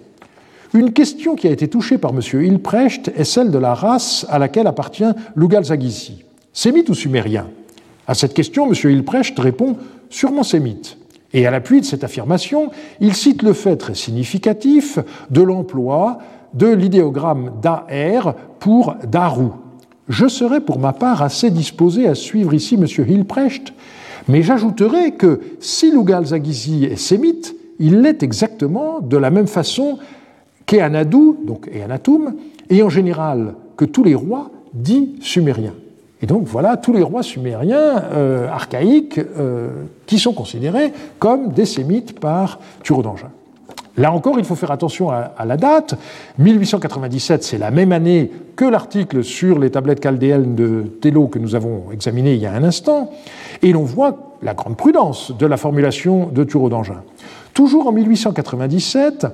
Une 0.73 0.91
question 0.91 1.35
qui 1.35 1.47
a 1.47 1.51
été 1.51 1.67
touchée 1.67 1.99
par 1.99 2.11
M. 2.11 2.19
Hilprecht 2.41 3.11
est 3.15 3.23
celle 3.23 3.51
de 3.51 3.59
la 3.59 3.75
race 3.75 4.25
à 4.29 4.39
laquelle 4.39 4.65
appartient 4.65 5.03
Lugal 5.35 5.65
Zaghisi. 5.65 6.23
Sémite 6.51 6.89
ou 6.89 6.95
sumérien? 6.95 7.47
À 8.07 8.15
cette 8.15 8.33
question, 8.33 8.67
M. 8.67 8.73
Hilprecht 8.91 9.37
répond 9.37 9.77
sûrement 10.09 10.43
sémite. 10.43 10.97
Et 11.33 11.45
à 11.45 11.51
l'appui 11.51 11.81
de 11.81 11.85
cette 11.85 12.03
affirmation, 12.03 12.71
il 12.99 13.13
cite 13.15 13.41
le 13.41 13.53
fait 13.53 13.75
très 13.75 13.95
significatif 13.95 14.99
de 15.29 15.41
l'emploi 15.41 16.19
de 16.53 16.67
l'idéogramme 16.67 17.51
d'AR 17.61 18.35
pour 18.59 18.95
Daru. 19.09 19.47
Je 20.09 20.27
serai 20.27 20.59
pour 20.59 20.79
ma 20.79 20.93
part 20.93 21.21
assez 21.21 21.49
disposé 21.49 22.07
à 22.07 22.15
suivre 22.15 22.53
ici 22.53 22.75
M. 22.75 22.85
Hilprecht, 22.85 23.73
mais 24.27 24.41
j'ajouterai 24.41 25.11
que 25.11 25.39
si 25.59 25.91
Lugal 25.91 26.25
Zagizi 26.25 26.85
est 26.85 26.95
sémite, 26.95 27.55
il 27.79 28.01
l'est 28.01 28.23
exactement 28.23 28.99
de 29.01 29.17
la 29.17 29.29
même 29.29 29.47
façon 29.47 29.97
qu'Eanadou, 30.65 31.37
donc 31.45 31.69
Eanatum, 31.73 32.35
et 32.69 32.83
en 32.83 32.89
général 32.89 33.55
que 33.75 33.85
tous 33.85 34.03
les 34.03 34.15
rois 34.15 34.51
dits 34.73 35.15
sumériens. 35.21 35.73
Et 36.21 36.25
donc 36.25 36.43
voilà 36.45 36.77
tous 36.77 36.93
les 36.93 37.01
rois 37.01 37.23
sumériens 37.23 38.01
euh, 38.13 38.47
archaïques 38.47 39.19
euh, 39.19 39.69
qui 40.05 40.19
sont 40.19 40.33
considérés 40.33 40.93
comme 41.19 41.51
des 41.51 41.65
sémites 41.65 42.19
par 42.19 42.59
Thureau 42.81 43.01
d'Angin. 43.01 43.29
Là 43.95 44.11
encore, 44.11 44.39
il 44.39 44.45
faut 44.45 44.55
faire 44.55 44.71
attention 44.71 45.11
à, 45.11 45.45
la 45.45 45.55
date. 45.55 45.95
1897, 46.39 47.43
c'est 47.43 47.57
la 47.59 47.69
même 47.69 47.91
année 47.91 48.31
que 48.55 48.65
l'article 48.65 49.23
sur 49.23 49.59
les 49.59 49.69
tablettes 49.69 50.01
chaldéennes 50.01 50.55
de 50.55 50.83
Tello 50.99 51.27
que 51.27 51.37
nous 51.37 51.53
avons 51.53 51.91
examiné 51.91 52.33
il 52.33 52.39
y 52.39 52.47
a 52.47 52.53
un 52.53 52.63
instant, 52.63 53.11
et 53.61 53.71
l'on 53.71 53.83
voit 53.83 54.17
la 54.41 54.55
grande 54.55 54.77
prudence 54.77 55.31
de 55.37 55.45
la 55.45 55.57
formulation 55.57 56.27
de 56.27 56.43
Thureau 56.43 56.69
d'Angin. 56.69 57.03
Toujours 57.53 57.87
en 57.87 57.91
1897, 57.91 59.27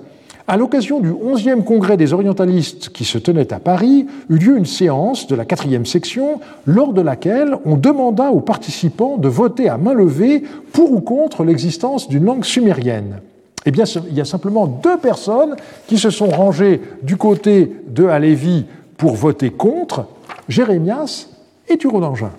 à 0.45 0.57
l'occasion 0.57 0.99
du 0.99 1.11
11e 1.11 1.63
congrès 1.63 1.95
des 1.95 2.11
orientalistes 2.11 2.89
qui 2.89 3.05
se 3.05 3.17
tenait 3.17 3.53
à 3.53 3.59
Paris, 3.59 4.07
eut 4.29 4.37
lieu 4.37 4.57
une 4.57 4.65
séance 4.65 5.27
de 5.27 5.35
la 5.35 5.45
quatrième 5.45 5.85
section 5.85 6.41
lors 6.65 6.91
de 6.91 7.01
laquelle 7.01 7.55
on 7.65 7.77
demanda 7.77 8.31
aux 8.31 8.41
participants 8.41 9.17
de 9.17 9.29
voter 9.29 9.69
à 9.69 9.77
main 9.77 9.93
levée 9.93 10.43
pour 10.73 10.91
ou 10.91 10.99
contre 10.99 11.45
l'existence 11.45 12.09
d'une 12.09 12.25
langue 12.25 12.43
sumérienne. 12.43 13.21
Eh 13.69 13.71
bien, 13.71 13.83
il 14.09 14.15
y 14.15 14.19
a 14.19 14.25
simplement 14.25 14.65
deux 14.65 14.97
personnes 14.97 15.55
qui 15.85 15.99
se 15.99 16.09
sont 16.09 16.29
rangées 16.29 16.81
du 17.03 17.17
côté 17.17 17.71
de 17.87 18.07
Alévi 18.07 18.65
pour 18.97 19.13
voter 19.13 19.51
contre, 19.51 20.07
Jérémias 20.47 21.27
et 21.67 21.77
Thureau 21.77 22.01
d'Angin. 22.01 22.31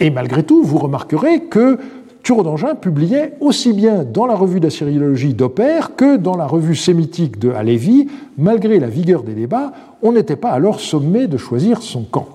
Et 0.00 0.08
malgré 0.08 0.42
tout, 0.42 0.62
vous 0.62 0.78
remarquerez 0.78 1.42
que 1.42 1.78
Thureau 2.22 2.44
d'Angin 2.44 2.76
publiait 2.76 3.34
aussi 3.40 3.74
bien 3.74 4.04
dans 4.04 4.24
la 4.24 4.36
revue 4.36 4.58
d'assyriologie 4.58 5.34
d'Opère 5.34 5.96
que 5.96 6.16
dans 6.16 6.38
la 6.38 6.46
revue 6.46 6.74
sémitique 6.74 7.38
de 7.38 7.50
Alévi. 7.50 8.08
Malgré 8.38 8.80
la 8.80 8.88
vigueur 8.88 9.22
des 9.22 9.34
débats, 9.34 9.72
on 10.00 10.12
n'était 10.12 10.36
pas 10.36 10.52
alors 10.52 10.80
sommé 10.80 11.26
de 11.26 11.36
choisir 11.36 11.82
son 11.82 12.04
camp. 12.04 12.28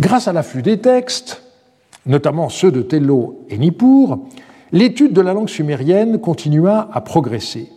Grâce 0.00 0.26
à 0.26 0.32
l'afflux 0.32 0.62
des 0.62 0.78
textes, 0.78 1.42
notamment 2.06 2.48
ceux 2.48 2.70
de 2.70 2.80
Tello 2.80 3.44
et 3.50 3.58
Nippur, 3.58 4.18
l'étude 4.72 5.12
de 5.12 5.20
la 5.20 5.34
langue 5.34 5.48
sumérienne 5.48 6.18
continua 6.18 6.88
à 6.92 7.00
progresser. 7.00 7.68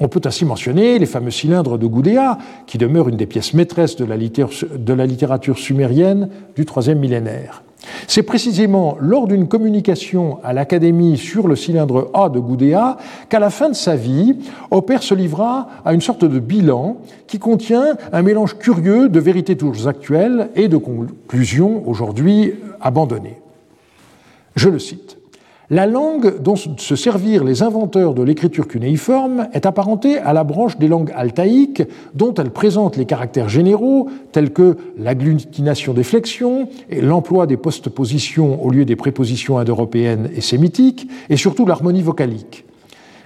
On 0.00 0.08
peut 0.08 0.20
ainsi 0.24 0.44
mentionner 0.44 0.98
les 0.98 1.06
fameux 1.06 1.30
cylindres 1.30 1.78
de 1.78 1.86
Gudea, 1.86 2.38
qui 2.66 2.78
demeurent 2.78 3.08
une 3.08 3.16
des 3.16 3.26
pièces 3.26 3.54
maîtresses 3.54 3.96
de 3.96 4.04
la, 4.04 5.06
littérature 5.06 5.56
sumérienne 5.56 6.28
du 6.56 6.64
troisième 6.64 6.98
millénaire. 6.98 7.62
C'est 8.08 8.22
précisément 8.22 8.96
lors 8.98 9.28
d'une 9.28 9.46
communication 9.46 10.38
à 10.42 10.52
l'Académie 10.52 11.16
sur 11.16 11.46
le 11.46 11.54
cylindre 11.54 12.10
A 12.14 12.28
de 12.28 12.40
Gudea 12.40 12.96
qu'à 13.28 13.38
la 13.38 13.50
fin 13.50 13.68
de 13.68 13.74
sa 13.74 13.94
vie, 13.94 14.36
Opère 14.70 15.02
se 15.02 15.14
livra 15.14 15.68
à 15.84 15.92
une 15.92 16.00
sorte 16.00 16.24
de 16.24 16.38
bilan 16.38 16.96
qui 17.26 17.38
contient 17.38 17.96
un 18.12 18.22
mélange 18.22 18.58
curieux 18.58 19.08
de 19.08 19.20
vérités 19.20 19.56
toujours 19.56 19.86
actuelles 19.86 20.48
et 20.56 20.68
de 20.68 20.78
conclusions 20.78 21.86
aujourd'hui 21.86 22.54
abandonnées. 22.80 23.38
Je 24.56 24.70
le 24.70 24.78
cite. 24.78 25.18
La 25.70 25.86
langue 25.86 26.42
dont 26.42 26.56
se 26.56 26.94
servirent 26.94 27.42
les 27.42 27.62
inventeurs 27.62 28.12
de 28.12 28.22
l'écriture 28.22 28.68
cunéiforme 28.68 29.48
est 29.54 29.64
apparentée 29.64 30.18
à 30.18 30.34
la 30.34 30.44
branche 30.44 30.76
des 30.76 30.88
langues 30.88 31.10
altaïques 31.16 31.82
dont 32.14 32.34
elle 32.34 32.50
présente 32.50 32.98
les 32.98 33.06
caractères 33.06 33.48
généraux 33.48 34.10
tels 34.32 34.52
que 34.52 34.76
l'agglutination 34.98 35.94
des 35.94 36.02
flexions 36.02 36.68
et 36.90 37.00
l'emploi 37.00 37.46
des 37.46 37.56
postpositions 37.56 38.62
au 38.62 38.68
lieu 38.68 38.84
des 38.84 38.94
prépositions 38.94 39.56
indo-européennes 39.56 40.28
et 40.36 40.42
sémitiques 40.42 41.08
et 41.30 41.38
surtout 41.38 41.64
l'harmonie 41.64 42.02
vocalique. 42.02 42.66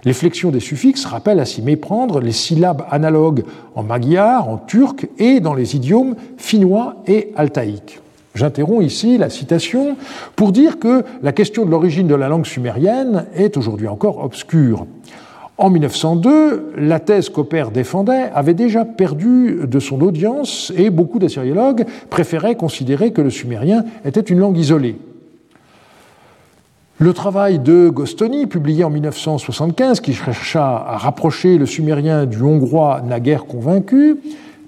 Les 0.04 0.12
flexions 0.12 0.52
des 0.52 0.60
suffixes 0.60 1.06
rappellent 1.06 1.40
à 1.40 1.44
s'y 1.44 1.60
méprendre 1.60 2.20
les 2.20 2.30
syllabes 2.30 2.86
analogues 2.88 3.42
en 3.74 3.82
magyar, 3.82 4.48
en 4.48 4.58
turc 4.58 5.08
et 5.18 5.40
dans 5.40 5.54
les 5.54 5.74
idiomes 5.74 6.14
finnois 6.36 7.02
et 7.08 7.32
altaïques. 7.34 7.98
J'interromps 8.34 8.84
ici 8.84 9.18
la 9.18 9.30
citation 9.30 9.96
pour 10.36 10.52
dire 10.52 10.78
que 10.78 11.04
la 11.22 11.32
question 11.32 11.64
de 11.64 11.70
l'origine 11.70 12.06
de 12.06 12.14
la 12.14 12.28
langue 12.28 12.46
sumérienne 12.46 13.26
est 13.34 13.56
aujourd'hui 13.56 13.88
encore 13.88 14.22
obscure. 14.24 14.86
En 15.56 15.70
1902, 15.70 16.74
la 16.76 17.00
thèse 17.00 17.30
qu'Opère 17.30 17.72
défendait 17.72 18.30
avait 18.32 18.54
déjà 18.54 18.84
perdu 18.84 19.58
de 19.66 19.80
son 19.80 20.00
audience 20.02 20.72
et 20.76 20.88
beaucoup 20.88 21.18
d'assyriologues 21.18 21.84
préféraient 22.10 22.54
considérer 22.54 23.12
que 23.12 23.20
le 23.20 23.30
sumérien 23.30 23.84
était 24.04 24.20
une 24.20 24.38
langue 24.38 24.56
isolée. 24.56 24.96
Le 27.00 27.12
travail 27.12 27.58
de 27.58 27.88
Gostoni, 27.88 28.46
publié 28.46 28.84
en 28.84 28.90
1975, 28.90 30.00
qui 30.00 30.14
chercha 30.14 30.64
à 30.64 30.96
rapprocher 30.96 31.58
le 31.58 31.66
sumérien 31.66 32.26
du 32.26 32.42
hongrois 32.42 33.02
naguère 33.04 33.44
convaincu, 33.44 34.16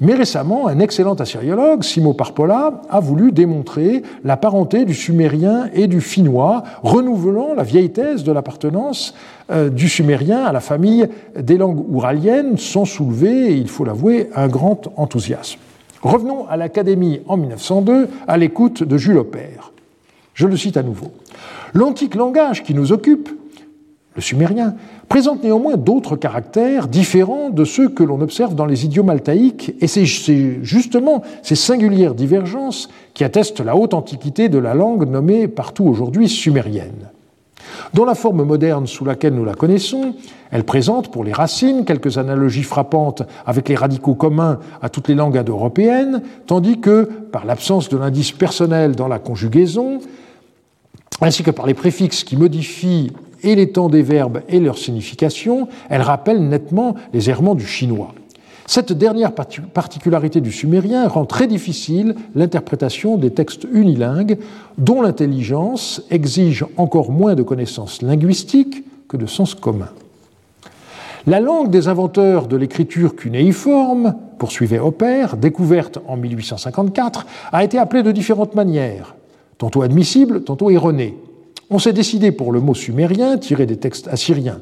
mais 0.00 0.14
récemment, 0.14 0.66
un 0.66 0.78
excellent 0.78 1.14
assyriologue, 1.14 1.82
Simo 1.82 2.14
Parpola, 2.14 2.80
a 2.88 3.00
voulu 3.00 3.32
démontrer 3.32 4.02
la 4.24 4.38
parenté 4.38 4.86
du 4.86 4.94
sumérien 4.94 5.68
et 5.74 5.88
du 5.88 6.00
finnois, 6.00 6.62
renouvelant 6.82 7.52
la 7.54 7.62
vieille 7.62 7.90
thèse 7.90 8.24
de 8.24 8.32
l'appartenance 8.32 9.14
euh, 9.50 9.68
du 9.68 9.90
sumérien 9.90 10.42
à 10.42 10.52
la 10.52 10.60
famille 10.60 11.06
des 11.38 11.58
langues 11.58 11.84
ouraliennes, 11.90 12.56
sans 12.56 12.86
soulever, 12.86 13.54
il 13.56 13.68
faut 13.68 13.84
l'avouer, 13.84 14.30
un 14.34 14.48
grand 14.48 14.88
enthousiasme. 14.96 15.58
Revenons 16.00 16.46
à 16.48 16.56
l'Académie 16.56 17.20
en 17.28 17.36
1902, 17.36 18.08
à 18.26 18.36
l'écoute 18.38 18.82
de 18.82 18.96
Jules 18.96 19.18
Opère. 19.18 19.72
Je 20.32 20.46
le 20.46 20.56
cite 20.56 20.78
à 20.78 20.82
nouveau. 20.82 21.12
L'antique 21.74 22.14
langage 22.14 22.62
qui 22.62 22.72
nous 22.72 22.92
occupe 22.92 23.28
le 24.16 24.22
sumérien, 24.22 24.74
présente 25.08 25.44
néanmoins 25.44 25.76
d'autres 25.76 26.16
caractères 26.16 26.88
différents 26.88 27.50
de 27.50 27.64
ceux 27.64 27.88
que 27.88 28.02
l'on 28.02 28.20
observe 28.20 28.54
dans 28.54 28.66
les 28.66 28.84
idiomes 28.84 29.10
altaïques, 29.10 29.74
et 29.80 29.86
c'est 29.86 30.04
justement 30.04 31.22
ces 31.42 31.54
singulières 31.54 32.14
divergences 32.14 32.88
qui 33.14 33.22
attestent 33.22 33.60
la 33.60 33.76
haute 33.76 33.94
antiquité 33.94 34.48
de 34.48 34.58
la 34.58 34.74
langue 34.74 35.08
nommée 35.08 35.46
partout 35.46 35.84
aujourd'hui 35.84 36.28
sumérienne. 36.28 37.08
Dans 37.94 38.04
la 38.04 38.14
forme 38.14 38.42
moderne 38.42 38.86
sous 38.86 39.04
laquelle 39.04 39.34
nous 39.34 39.44
la 39.44 39.54
connaissons, 39.54 40.14
elle 40.50 40.64
présente 40.64 41.10
pour 41.10 41.24
les 41.24 41.32
racines 41.32 41.84
quelques 41.84 42.18
analogies 42.18 42.62
frappantes 42.62 43.22
avec 43.46 43.68
les 43.68 43.76
radicaux 43.76 44.14
communs 44.14 44.58
à 44.82 44.88
toutes 44.88 45.08
les 45.08 45.14
langues 45.14 45.38
indo-européennes, 45.38 46.22
tandis 46.46 46.80
que, 46.80 47.08
par 47.30 47.44
l'absence 47.44 47.88
de 47.88 47.96
l'indice 47.96 48.32
personnel 48.32 48.96
dans 48.96 49.08
la 49.08 49.18
conjugaison, 49.18 50.00
ainsi 51.20 51.42
que 51.42 51.50
par 51.50 51.66
les 51.66 51.74
préfixes 51.74 52.24
qui 52.24 52.36
modifient 52.36 53.12
et 53.42 53.54
les 53.54 53.70
temps 53.70 53.88
des 53.88 54.02
verbes 54.02 54.42
et 54.48 54.60
leur 54.60 54.78
signification, 54.78 55.68
elle 55.88 56.02
rappelle 56.02 56.48
nettement 56.48 56.94
les 57.12 57.30
errements 57.30 57.54
du 57.54 57.66
chinois. 57.66 58.14
Cette 58.66 58.92
dernière 58.92 59.32
particularité 59.32 60.40
du 60.40 60.52
sumérien 60.52 61.08
rend 61.08 61.24
très 61.24 61.48
difficile 61.48 62.14
l'interprétation 62.36 63.16
des 63.16 63.30
textes 63.30 63.66
unilingues 63.72 64.38
dont 64.78 65.02
l'intelligence 65.02 66.02
exige 66.08 66.64
encore 66.76 67.10
moins 67.10 67.34
de 67.34 67.42
connaissances 67.42 68.00
linguistiques 68.00 68.84
que 69.08 69.16
de 69.16 69.26
sens 69.26 69.56
commun. 69.56 69.88
La 71.26 71.40
langue 71.40 71.70
des 71.70 71.88
inventeurs 71.88 72.46
de 72.46 72.56
l'écriture 72.56 73.16
cunéiforme, 73.16 74.14
poursuivait 74.38 74.78
Opère, 74.78 75.36
découverte 75.36 75.98
en 76.06 76.16
1854, 76.16 77.26
a 77.52 77.64
été 77.64 77.76
appelée 77.76 78.02
de 78.02 78.12
différentes 78.12 78.54
manières, 78.54 79.16
tantôt 79.58 79.82
admissible, 79.82 80.44
tantôt 80.44 80.70
erronée. 80.70 81.16
On 81.70 81.78
s'est 81.78 81.92
décidé 81.92 82.32
pour 82.32 82.50
le 82.50 82.60
mot 82.60 82.74
sumérien 82.74 83.38
tiré 83.38 83.64
des 83.64 83.76
textes 83.76 84.08
assyriens. 84.08 84.60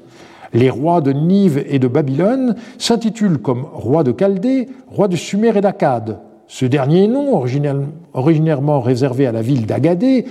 Les 0.53 0.69
rois 0.69 1.01
de 1.01 1.13
Nive 1.13 1.65
et 1.67 1.79
de 1.79 1.89
Babylone 1.89 2.55
s'intitulent 2.77 3.39
comme 3.39 3.67
rois 3.73 4.05
de 4.05 4.13
Chaldée, 4.13 4.69
rois 4.89 5.09
de 5.09 5.17
Sumer 5.17 5.57
et 5.57 5.61
d'Akkad. 5.63 6.21
Ce 6.49 6.65
dernier 6.67 7.09
nom, 7.09 7.43
originairement 8.15 8.81
réservé 8.81 9.27
à 9.27 9.33
la 9.33 9.43
ville 9.43 9.67
d'Agadé, 9.67 10.27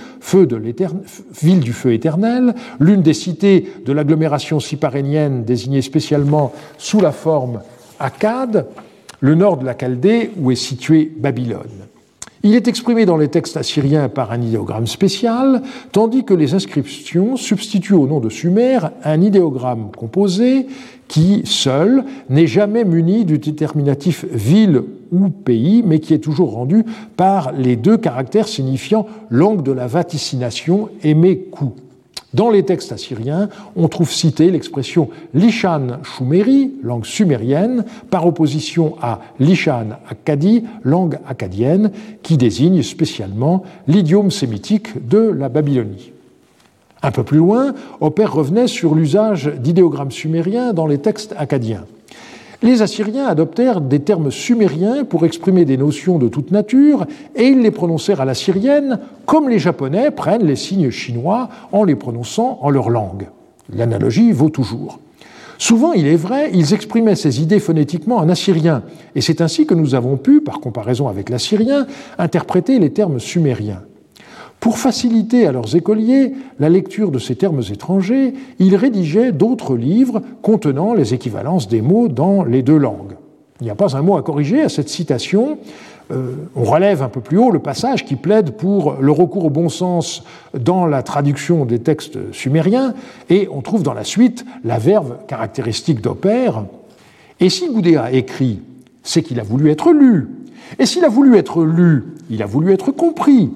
ville 1.40 1.60
du 1.60 1.72
feu 1.72 1.92
éternel, 1.92 2.54
l'une 2.80 3.02
des 3.02 3.14
cités 3.14 3.72
de 3.84 3.92
l'agglomération 3.92 4.58
siparénienne 4.58 5.44
désignée 5.44 5.82
spécialement 5.82 6.52
sous 6.76 7.00
la 7.00 7.12
forme 7.12 7.60
Akkad, 8.00 8.66
le 9.20 9.34
nord 9.34 9.58
de 9.58 9.64
la 9.64 9.76
Chaldée 9.76 10.32
où 10.40 10.50
est 10.50 10.56
située 10.56 11.12
Babylone. 11.16 11.86
Il 12.44 12.54
est 12.54 12.68
exprimé 12.68 13.04
dans 13.04 13.16
les 13.16 13.28
textes 13.28 13.56
assyriens 13.56 14.08
par 14.08 14.30
un 14.30 14.40
idéogramme 14.40 14.86
spécial, 14.86 15.62
tandis 15.90 16.24
que 16.24 16.34
les 16.34 16.54
inscriptions 16.54 17.36
substituent 17.36 17.94
au 17.94 18.06
nom 18.06 18.20
de 18.20 18.28
Sumer 18.28 18.78
un 19.04 19.20
idéogramme 19.20 19.90
composé 19.96 20.66
qui, 21.08 21.42
seul, 21.44 22.04
n'est 22.28 22.46
jamais 22.46 22.84
muni 22.84 23.24
du 23.24 23.38
déterminatif 23.38 24.24
ville 24.30 24.82
ou 25.10 25.30
pays, 25.30 25.82
mais 25.84 25.98
qui 25.98 26.14
est 26.14 26.18
toujours 26.18 26.52
rendu 26.52 26.84
par 27.16 27.52
les 27.52 27.76
deux 27.76 27.96
caractères 27.96 28.46
signifiant 28.46 29.06
langue 29.30 29.62
de 29.62 29.72
la 29.72 29.86
vaticination 29.86 30.90
aimé 31.02 31.46
coup. 31.50 31.72
Dans 32.34 32.50
les 32.50 32.62
textes 32.62 32.92
assyriens, 32.92 33.48
on 33.74 33.88
trouve 33.88 34.12
citée 34.12 34.50
l'expression 34.50 35.08
Lishan 35.32 36.02
Shumeri, 36.02 36.72
langue 36.82 37.06
sumérienne, 37.06 37.86
par 38.10 38.26
opposition 38.26 38.96
à 39.00 39.20
Lishan 39.40 39.98
Akkadi, 40.10 40.64
langue 40.84 41.18
akkadienne, 41.26 41.90
qui 42.22 42.36
désigne 42.36 42.82
spécialement 42.82 43.62
l'idiome 43.86 44.30
sémitique 44.30 45.08
de 45.08 45.18
la 45.18 45.48
Babylonie. 45.48 46.12
Un 47.02 47.12
peu 47.12 47.22
plus 47.22 47.38
loin, 47.38 47.74
Opère 48.00 48.34
revenait 48.34 48.66
sur 48.66 48.94
l'usage 48.94 49.46
d'idéogrammes 49.46 50.10
sumériens 50.10 50.74
dans 50.74 50.86
les 50.86 50.98
textes 50.98 51.34
akkadiens. 51.38 51.86
Les 52.60 52.82
Assyriens 52.82 53.26
adoptèrent 53.26 53.80
des 53.80 54.00
termes 54.00 54.32
sumériens 54.32 55.04
pour 55.04 55.24
exprimer 55.24 55.64
des 55.64 55.76
notions 55.76 56.18
de 56.18 56.26
toute 56.26 56.50
nature 56.50 57.06
et 57.36 57.46
ils 57.46 57.60
les 57.60 57.70
prononcèrent 57.70 58.20
à 58.20 58.24
la 58.24 58.34
syrienne 58.34 58.98
comme 59.26 59.48
les 59.48 59.60
Japonais 59.60 60.10
prennent 60.10 60.44
les 60.44 60.56
signes 60.56 60.90
chinois 60.90 61.48
en 61.70 61.84
les 61.84 61.94
prononçant 61.94 62.58
en 62.60 62.70
leur 62.70 62.90
langue. 62.90 63.28
L'analogie 63.72 64.32
vaut 64.32 64.50
toujours. 64.50 64.98
Souvent, 65.56 65.92
il 65.92 66.06
est 66.06 66.16
vrai, 66.16 66.50
ils 66.54 66.72
exprimaient 66.74 67.16
ces 67.16 67.42
idées 67.42 67.58
phonétiquement 67.58 68.16
en 68.16 68.28
assyrien, 68.28 68.82
et 69.16 69.20
c'est 69.20 69.40
ainsi 69.40 69.66
que 69.66 69.74
nous 69.74 69.96
avons 69.96 70.16
pu, 70.16 70.40
par 70.40 70.60
comparaison 70.60 71.08
avec 71.08 71.30
l'assyrien, 71.30 71.86
interpréter 72.16 72.78
les 72.78 72.90
termes 72.90 73.18
sumériens. 73.18 73.82
Pour 74.68 74.76
faciliter 74.76 75.46
à 75.46 75.52
leurs 75.52 75.76
écoliers 75.76 76.34
la 76.58 76.68
lecture 76.68 77.10
de 77.10 77.18
ces 77.18 77.36
termes 77.36 77.62
étrangers, 77.72 78.34
ils 78.58 78.76
rédigeaient 78.76 79.32
d'autres 79.32 79.74
livres 79.74 80.20
contenant 80.42 80.92
les 80.92 81.14
équivalences 81.14 81.68
des 81.68 81.80
mots 81.80 82.08
dans 82.08 82.44
les 82.44 82.60
deux 82.60 82.76
langues. 82.76 83.16
Il 83.62 83.64
n'y 83.64 83.70
a 83.70 83.74
pas 83.74 83.96
un 83.96 84.02
mot 84.02 84.18
à 84.18 84.22
corriger 84.22 84.60
à 84.60 84.68
cette 84.68 84.90
citation. 84.90 85.56
Euh, 86.10 86.34
on 86.54 86.64
relève 86.64 87.02
un 87.02 87.08
peu 87.08 87.22
plus 87.22 87.38
haut 87.38 87.50
le 87.50 87.60
passage 87.60 88.04
qui 88.04 88.14
plaide 88.14 88.58
pour 88.58 88.96
le 89.00 89.10
recours 89.10 89.46
au 89.46 89.50
bon 89.50 89.70
sens 89.70 90.22
dans 90.52 90.84
la 90.84 91.02
traduction 91.02 91.64
des 91.64 91.78
textes 91.78 92.18
sumériens, 92.32 92.92
et 93.30 93.48
on 93.50 93.62
trouve 93.62 93.82
dans 93.82 93.94
la 93.94 94.04
suite 94.04 94.44
la 94.64 94.78
verve 94.78 95.16
caractéristique 95.26 96.02
d'Opère. 96.02 96.66
Et 97.40 97.48
si 97.48 97.72
Goudet 97.72 97.96
écrit, 98.12 98.60
c'est 99.02 99.22
qu'il 99.22 99.40
a 99.40 99.44
voulu 99.44 99.70
être 99.70 99.92
lu. 99.92 100.28
Et 100.78 100.84
s'il 100.84 101.06
a 101.06 101.08
voulu 101.08 101.38
être 101.38 101.64
lu, 101.64 102.04
il 102.28 102.42
a 102.42 102.46
voulu 102.46 102.74
être 102.74 102.90
compris. 102.90 103.48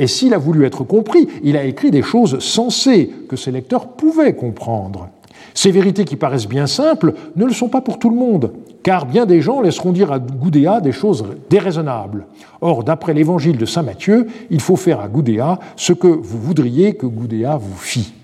Et 0.00 0.06
s'il 0.06 0.32
a 0.32 0.38
voulu 0.38 0.64
être 0.64 0.82
compris, 0.82 1.28
il 1.42 1.58
a 1.58 1.64
écrit 1.64 1.90
des 1.90 2.00
choses 2.00 2.38
sensées 2.38 3.10
que 3.28 3.36
ses 3.36 3.50
lecteurs 3.50 3.86
pouvaient 3.88 4.34
comprendre. 4.34 5.10
Ces 5.52 5.70
vérités 5.70 6.06
qui 6.06 6.16
paraissent 6.16 6.48
bien 6.48 6.66
simples 6.66 7.12
ne 7.36 7.44
le 7.44 7.52
sont 7.52 7.68
pas 7.68 7.82
pour 7.82 7.98
tout 7.98 8.08
le 8.08 8.16
monde, 8.16 8.54
car 8.82 9.04
bien 9.04 9.26
des 9.26 9.42
gens 9.42 9.60
laisseront 9.60 9.92
dire 9.92 10.10
à 10.10 10.18
Goudéa 10.18 10.80
des 10.80 10.92
choses 10.92 11.26
déraisonnables. 11.50 12.24
Or, 12.62 12.82
d'après 12.82 13.12
l'évangile 13.12 13.58
de 13.58 13.66
Saint 13.66 13.82
Matthieu, 13.82 14.26
il 14.48 14.62
faut 14.62 14.76
faire 14.76 15.00
à 15.00 15.08
Goudéa 15.08 15.58
ce 15.76 15.92
que 15.92 16.08
vous 16.08 16.40
voudriez 16.40 16.94
que 16.94 17.04
Goudéa 17.04 17.58
vous 17.58 17.76
fît. 17.76 18.14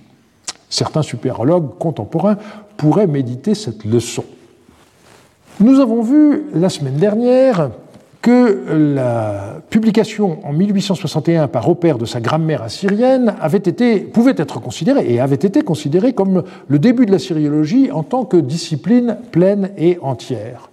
Certains 0.70 1.02
supérologues 1.02 1.76
contemporains 1.78 2.38
pourraient 2.78 3.06
méditer 3.06 3.54
cette 3.54 3.84
leçon. 3.84 4.24
Nous 5.60 5.78
avons 5.78 6.00
vu 6.00 6.44
la 6.54 6.70
semaine 6.70 6.96
dernière 6.96 7.70
que 8.26 8.92
la 8.92 9.60
publication 9.70 10.44
en 10.44 10.52
1861 10.52 11.46
par 11.46 11.68
Opère 11.68 11.96
de 11.96 12.06
sa 12.06 12.20
grammaire 12.20 12.60
assyrienne 12.60 13.36
pouvait 14.12 14.34
être 14.36 14.60
considérée 14.60 15.14
et 15.14 15.20
avait 15.20 15.36
été 15.36 15.62
considérée 15.62 16.12
comme 16.12 16.42
le 16.66 16.78
début 16.80 17.06
de 17.06 17.12
la 17.12 17.20
syriologie 17.20 17.92
en 17.92 18.02
tant 18.02 18.24
que 18.24 18.36
discipline 18.36 19.18
pleine 19.30 19.70
et 19.78 19.98
entière. 20.02 20.70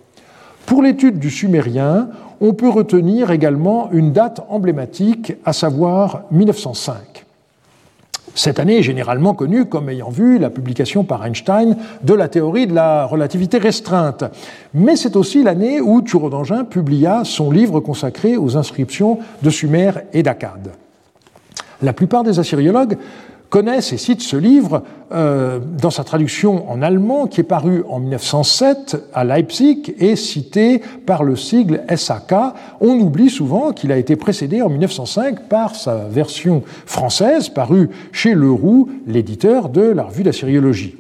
Pour 0.66 0.82
l'étude 0.82 1.20
du 1.20 1.30
sumérien, 1.30 2.10
on 2.42 2.56
peut 2.56 2.70
retenir 2.70 3.30
également 3.30 3.92
une 3.92 4.14
date 4.14 4.42
emblématique, 4.50 5.34
à 5.46 5.54
savoir 5.54 6.24
1905. 6.32 7.23
Cette 8.36 8.60
année 8.60 8.80
est 8.80 8.84
généralement 8.84 9.36
connue 9.36 9.66
comme 9.66 9.90
ayant 9.90 10.10
vu 10.10 10.40
la 10.40 10.50
publication 10.50 11.04
par 11.04 11.24
Einstein 11.24 11.78
de 12.02 12.14
la 12.14 12.28
théorie 12.28 12.66
de 12.66 12.74
la 12.74 13.06
relativité 13.06 13.60
restreinte. 13.60 14.24
Mais 14.74 14.96
c'est 14.96 15.16
aussi 15.16 15.44
l'année 15.44 15.82
où 15.82 16.02
Turo 16.02 16.30
d'Angin 16.32 16.64
publia 16.64 17.22
son 17.26 17.52
livre 17.52 17.80
consacré 17.80 18.36
aux 18.36 18.58
inscriptions 18.58 19.20
de 19.44 19.50
Sumer 19.52 19.92
et 20.14 20.24
d'Akkad. 20.24 20.72
La 21.84 21.94
plupart 21.94 22.24
des 22.24 22.40
assyriologues 22.40 22.98
connaissent 23.54 23.94
et 23.94 23.98
citent 23.98 24.24
ce 24.24 24.36
livre 24.36 24.82
euh, 25.12 25.60
dans 25.60 25.92
sa 25.92 26.04
traduction 26.04 26.68
en 26.72 26.82
allemand 26.82 27.28
qui 27.28 27.40
est 27.40 27.44
paru 27.44 27.84
en 27.88 28.00
1907 28.00 29.10
à 29.14 29.24
Leipzig 29.24 29.94
et 30.00 30.16
cité 30.16 30.82
par 31.06 31.22
le 31.24 31.36
sigle 31.36 31.84
SAK. 31.96 32.34
On 32.82 32.96
oublie 32.96 33.30
souvent 33.30 33.72
qu'il 33.72 33.92
a 33.92 33.98
été 33.98 34.16
précédé 34.16 34.64
en 34.64 34.70
1905 34.70 35.50
par 35.50 35.76
sa 35.76 35.98
version 35.98 36.64
française 36.88 37.50
parue 37.50 37.92
chez 38.12 38.34
Leroux, 38.34 38.90
l'éditeur 39.06 39.70
de 39.70 39.84
la 39.84 40.06
revue 40.06 40.24
d'assyriologie. 40.24 40.96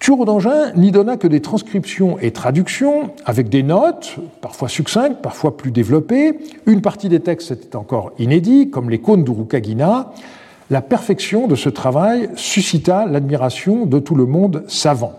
Thureau 0.00 0.24
d'Angin 0.24 0.72
n'y 0.74 0.90
donna 0.90 1.16
que 1.16 1.28
des 1.28 1.40
transcriptions 1.40 2.18
et 2.18 2.32
traductions 2.32 3.12
avec 3.24 3.48
des 3.48 3.62
notes, 3.62 4.16
parfois 4.40 4.68
succinctes, 4.68 5.22
parfois 5.22 5.56
plus 5.56 5.70
développées. 5.70 6.36
Une 6.66 6.80
partie 6.80 7.08
des 7.08 7.20
textes 7.20 7.52
était 7.52 7.76
encore 7.76 8.10
inédits, 8.18 8.70
comme 8.70 8.90
les 8.90 8.98
cônes 8.98 9.22
d'Urukagina, 9.22 10.10
la 10.72 10.80
perfection 10.80 11.48
de 11.48 11.54
ce 11.54 11.68
travail 11.68 12.30
suscita 12.34 13.04
l'admiration 13.04 13.84
de 13.84 13.98
tout 13.98 14.14
le 14.14 14.24
monde 14.24 14.64
savant. 14.68 15.12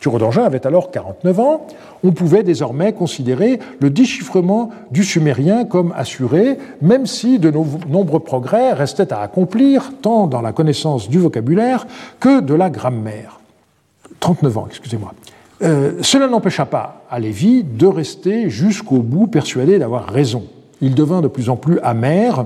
Thureau 0.00 0.18
d'Angin 0.18 0.42
avait 0.42 0.66
alors 0.66 0.90
49 0.90 1.38
ans. 1.38 1.66
On 2.02 2.10
pouvait 2.10 2.42
désormais 2.42 2.92
considérer 2.92 3.60
le 3.78 3.88
déchiffrement 3.90 4.70
du 4.90 5.04
sumérien 5.04 5.64
comme 5.64 5.94
assuré, 5.96 6.58
même 6.82 7.06
si 7.06 7.38
de 7.38 7.52
nombreux 7.88 8.18
progrès 8.18 8.72
restaient 8.72 9.12
à 9.12 9.20
accomplir, 9.20 9.92
tant 10.02 10.26
dans 10.26 10.42
la 10.42 10.52
connaissance 10.52 11.08
du 11.08 11.20
vocabulaire 11.20 11.86
que 12.18 12.40
de 12.40 12.54
la 12.54 12.68
grammaire. 12.68 13.38
39 14.18 14.58
ans, 14.58 14.66
excusez-moi. 14.68 15.14
Euh, 15.62 15.92
cela 16.00 16.26
n'empêcha 16.26 16.66
pas 16.66 17.04
à 17.08 17.20
Lévy 17.20 17.62
de 17.62 17.86
rester 17.86 18.50
jusqu'au 18.50 19.02
bout 19.02 19.28
persuadé 19.28 19.78
d'avoir 19.78 20.08
raison. 20.08 20.46
Il 20.80 20.96
devint 20.96 21.20
de 21.20 21.28
plus 21.28 21.48
en 21.48 21.54
plus 21.54 21.78
amer 21.84 22.44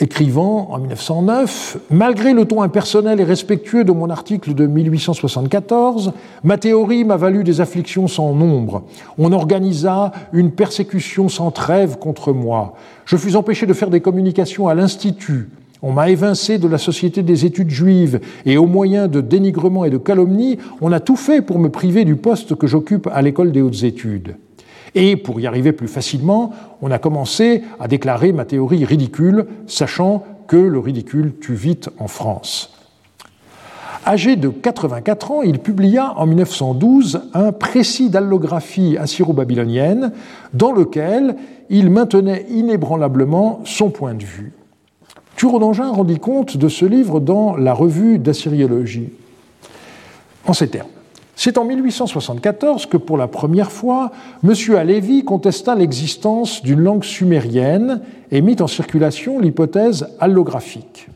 écrivant 0.00 0.68
en 0.70 0.78
1909 0.78 1.78
Malgré 1.90 2.32
le 2.32 2.44
ton 2.44 2.62
impersonnel 2.62 3.20
et 3.20 3.24
respectueux 3.24 3.84
de 3.84 3.92
mon 3.92 4.10
article 4.10 4.54
de 4.54 4.66
1874, 4.66 6.12
ma 6.44 6.58
théorie 6.58 7.04
m'a 7.04 7.16
valu 7.16 7.44
des 7.44 7.60
afflictions 7.60 8.08
sans 8.08 8.34
nombre. 8.34 8.84
On 9.18 9.32
organisa 9.32 10.12
une 10.32 10.50
persécution 10.50 11.28
sans 11.28 11.50
trêve 11.50 11.98
contre 11.98 12.32
moi. 12.32 12.74
Je 13.04 13.16
fus 13.16 13.36
empêché 13.36 13.66
de 13.66 13.74
faire 13.74 13.90
des 13.90 14.00
communications 14.00 14.68
à 14.68 14.74
l'Institut. 14.74 15.50
On 15.82 15.92
m'a 15.92 16.10
évincé 16.10 16.58
de 16.58 16.68
la 16.68 16.78
Société 16.78 17.22
des 17.22 17.44
études 17.44 17.70
juives 17.70 18.20
et 18.46 18.56
au 18.56 18.66
moyen 18.66 19.08
de 19.08 19.20
dénigrement 19.20 19.84
et 19.84 19.90
de 19.90 19.98
calomnie, 19.98 20.58
on 20.80 20.92
a 20.92 21.00
tout 21.00 21.16
fait 21.16 21.42
pour 21.42 21.58
me 21.58 21.70
priver 21.70 22.04
du 22.04 22.14
poste 22.14 22.54
que 22.54 22.68
j'occupe 22.68 23.08
à 23.12 23.20
l'école 23.20 23.50
des 23.50 23.62
hautes 23.62 23.82
études. 23.82 24.36
Et 24.94 25.16
pour 25.16 25.40
y 25.40 25.46
arriver 25.46 25.72
plus 25.72 25.88
facilement, 25.88 26.52
on 26.82 26.90
a 26.90 26.98
commencé 26.98 27.62
à 27.80 27.88
déclarer 27.88 28.32
ma 28.32 28.44
théorie 28.44 28.84
ridicule, 28.84 29.46
sachant 29.66 30.24
que 30.46 30.56
le 30.56 30.78
ridicule 30.78 31.32
tue 31.40 31.54
vite 31.54 31.88
en 31.98 32.08
France. 32.08 32.72
Âgé 34.04 34.34
de 34.36 34.48
84 34.48 35.30
ans, 35.30 35.42
il 35.42 35.60
publia 35.60 36.12
en 36.16 36.26
1912 36.26 37.22
un 37.34 37.52
précis 37.52 38.10
d'allographie 38.10 38.96
assyro-babylonienne 38.98 40.12
dans 40.52 40.72
lequel 40.72 41.36
il 41.70 41.88
maintenait 41.88 42.46
inébranlablement 42.50 43.60
son 43.64 43.90
point 43.90 44.14
de 44.14 44.24
vue. 44.24 44.52
Turo 45.36 45.58
d'Angin 45.58 45.90
rendit 45.90 46.18
compte 46.18 46.56
de 46.56 46.68
ce 46.68 46.84
livre 46.84 47.20
dans 47.20 47.56
la 47.56 47.72
revue 47.72 48.18
d'Assyriologie, 48.18 49.10
en 50.46 50.52
ces 50.52 50.68
termes. 50.68 50.88
C'est 51.44 51.58
en 51.58 51.64
1874 51.64 52.86
que, 52.86 52.96
pour 52.96 53.16
la 53.16 53.26
première 53.26 53.72
fois, 53.72 54.12
M. 54.44 54.54
Alevi 54.76 55.24
contesta 55.24 55.74
l'existence 55.74 56.62
d'une 56.62 56.78
langue 56.78 57.02
sumérienne 57.02 58.00
et 58.30 58.40
mit 58.40 58.54
en 58.60 58.68
circulation 58.68 59.40
l'hypothèse 59.40 60.06
allographique. 60.20 61.08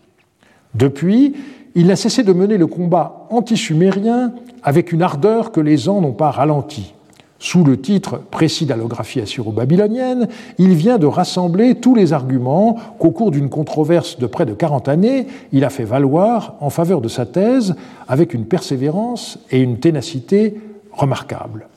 Depuis, 0.74 1.36
il 1.76 1.86
n'a 1.86 1.94
cessé 1.94 2.24
de 2.24 2.32
mener 2.32 2.58
le 2.58 2.66
combat 2.66 3.28
anti-sumérien 3.30 4.32
avec 4.64 4.90
une 4.90 5.02
ardeur 5.02 5.52
que 5.52 5.60
les 5.60 5.88
ans 5.88 6.00
n'ont 6.00 6.10
pas 6.10 6.32
ralentie. 6.32 6.95
Sous 7.38 7.64
le 7.64 7.78
titre 7.78 8.18
précis 8.30 8.64
d'allographie 8.64 9.20
assyro-babylonienne, 9.20 10.28
il 10.58 10.74
vient 10.74 10.96
de 10.96 11.06
rassembler 11.06 11.74
tous 11.74 11.94
les 11.94 12.14
arguments 12.14 12.76
qu'au 12.98 13.10
cours 13.10 13.30
d'une 13.30 13.50
controverse 13.50 14.18
de 14.18 14.26
près 14.26 14.46
de 14.46 14.54
40 14.54 14.88
années, 14.88 15.26
il 15.52 15.64
a 15.64 15.70
fait 15.70 15.84
valoir 15.84 16.54
en 16.60 16.70
faveur 16.70 17.02
de 17.02 17.08
sa 17.08 17.26
thèse 17.26 17.74
avec 18.08 18.32
une 18.32 18.46
persévérance 18.46 19.38
et 19.50 19.60
une 19.60 19.78
ténacité 19.78 20.58
remarquables. 20.92 21.68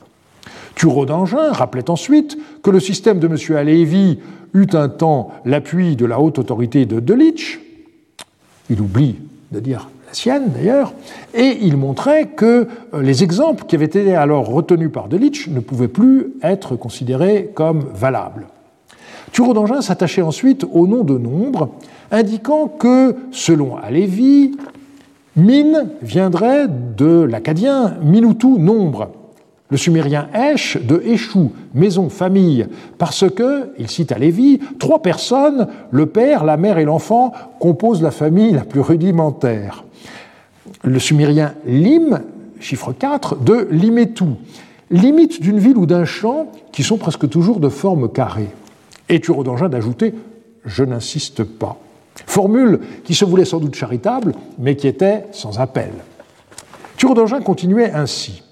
Thureau 0.76 1.04
d'Angin 1.04 1.52
rappelait 1.52 1.90
ensuite 1.90 2.38
que 2.62 2.70
le 2.70 2.80
système 2.80 3.18
de 3.18 3.26
M. 3.26 3.56
Alevi 3.56 4.18
eut 4.54 4.68
un 4.72 4.88
temps 4.88 5.30
l'appui 5.44 5.94
de 5.94 6.06
la 6.06 6.20
haute 6.20 6.38
autorité 6.38 6.86
de 6.86 7.00
Delitzsch. 7.00 7.60
Il 8.70 8.80
oublie 8.80 9.16
de 9.52 9.60
dire 9.60 9.90
sienne 10.12 10.50
d'ailleurs, 10.54 10.92
et 11.34 11.58
il 11.62 11.76
montrait 11.76 12.26
que 12.28 12.66
euh, 12.94 13.02
les 13.02 13.22
exemples 13.22 13.64
qui 13.64 13.76
avaient 13.76 13.84
été 13.84 14.14
alors 14.14 14.46
retenus 14.46 14.90
par 14.92 15.08
Delitzsch 15.08 15.48
ne 15.48 15.60
pouvaient 15.60 15.88
plus 15.88 16.34
être 16.42 16.76
considérés 16.76 17.50
comme 17.54 17.84
valables. 17.94 18.46
Thureau 19.32 19.54
d'Angin 19.54 19.80
s'attachait 19.80 20.22
ensuite 20.22 20.66
au 20.72 20.86
nom 20.86 21.04
de 21.04 21.16
nombre, 21.16 21.70
indiquant 22.10 22.66
que, 22.66 23.14
selon 23.30 23.76
Alévi, 23.76 24.56
Min 25.36 25.84
viendrait 26.02 26.66
de 26.68 27.22
l'acadien 27.22 27.94
Minutu 28.02 28.48
nombre, 28.48 29.10
le 29.68 29.76
sumérien 29.76 30.26
Esh 30.34 30.76
de 30.76 31.00
Eshu, 31.06 31.50
maison, 31.72 32.08
famille, 32.08 32.66
parce 32.98 33.30
que, 33.30 33.70
il 33.78 33.88
cite 33.88 34.10
Alévi, 34.10 34.58
trois 34.80 35.00
personnes, 35.00 35.68
le 35.92 36.06
père, 36.06 36.44
la 36.44 36.56
mère 36.56 36.78
et 36.78 36.84
l'enfant, 36.84 37.32
composent 37.60 38.02
la 38.02 38.10
famille 38.10 38.50
la 38.50 38.64
plus 38.64 38.80
rudimentaire 38.80 39.84
le 40.82 40.98
sumérien 40.98 41.54
lim, 41.66 42.20
chiffre 42.58 42.92
4, 42.92 43.36
de 43.36 43.68
limetu, 43.70 44.24
limite 44.90 45.40
d'une 45.40 45.58
ville 45.58 45.76
ou 45.76 45.86
d'un 45.86 46.04
champ 46.04 46.46
qui 46.72 46.82
sont 46.82 46.96
presque 46.96 47.28
toujours 47.28 47.60
de 47.60 47.68
forme 47.68 48.10
carrée. 48.10 48.50
Et 49.08 49.18
d'Angin 49.18 49.68
d'ajouter 49.68 50.14
Je 50.64 50.84
n'insiste 50.84 51.44
pas. 51.44 51.78
Formule 52.26 52.80
qui 53.04 53.14
se 53.14 53.24
voulait 53.24 53.44
sans 53.44 53.58
doute 53.58 53.74
charitable, 53.74 54.34
mais 54.58 54.76
qui 54.76 54.86
était 54.86 55.26
sans 55.32 55.58
appel. 55.58 55.90
d'Angin 57.02 57.40
continuait 57.40 57.92
ainsi. 57.92 58.42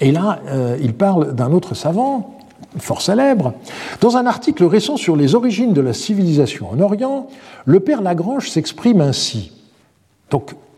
Et 0.00 0.12
là, 0.12 0.40
euh, 0.46 0.78
il 0.80 0.94
parle 0.94 1.34
d'un 1.34 1.52
autre 1.52 1.74
savant, 1.74 2.38
fort 2.78 3.02
célèbre. 3.02 3.54
Dans 4.00 4.16
un 4.16 4.26
article 4.26 4.64
récent 4.64 4.96
sur 4.96 5.16
les 5.16 5.34
origines 5.34 5.72
de 5.72 5.80
la 5.80 5.92
civilisation 5.92 6.70
en 6.70 6.80
Orient, 6.80 7.26
le 7.66 7.80
père 7.80 8.00
Lagrange 8.00 8.48
s'exprime 8.48 9.00
ainsi. 9.00 9.52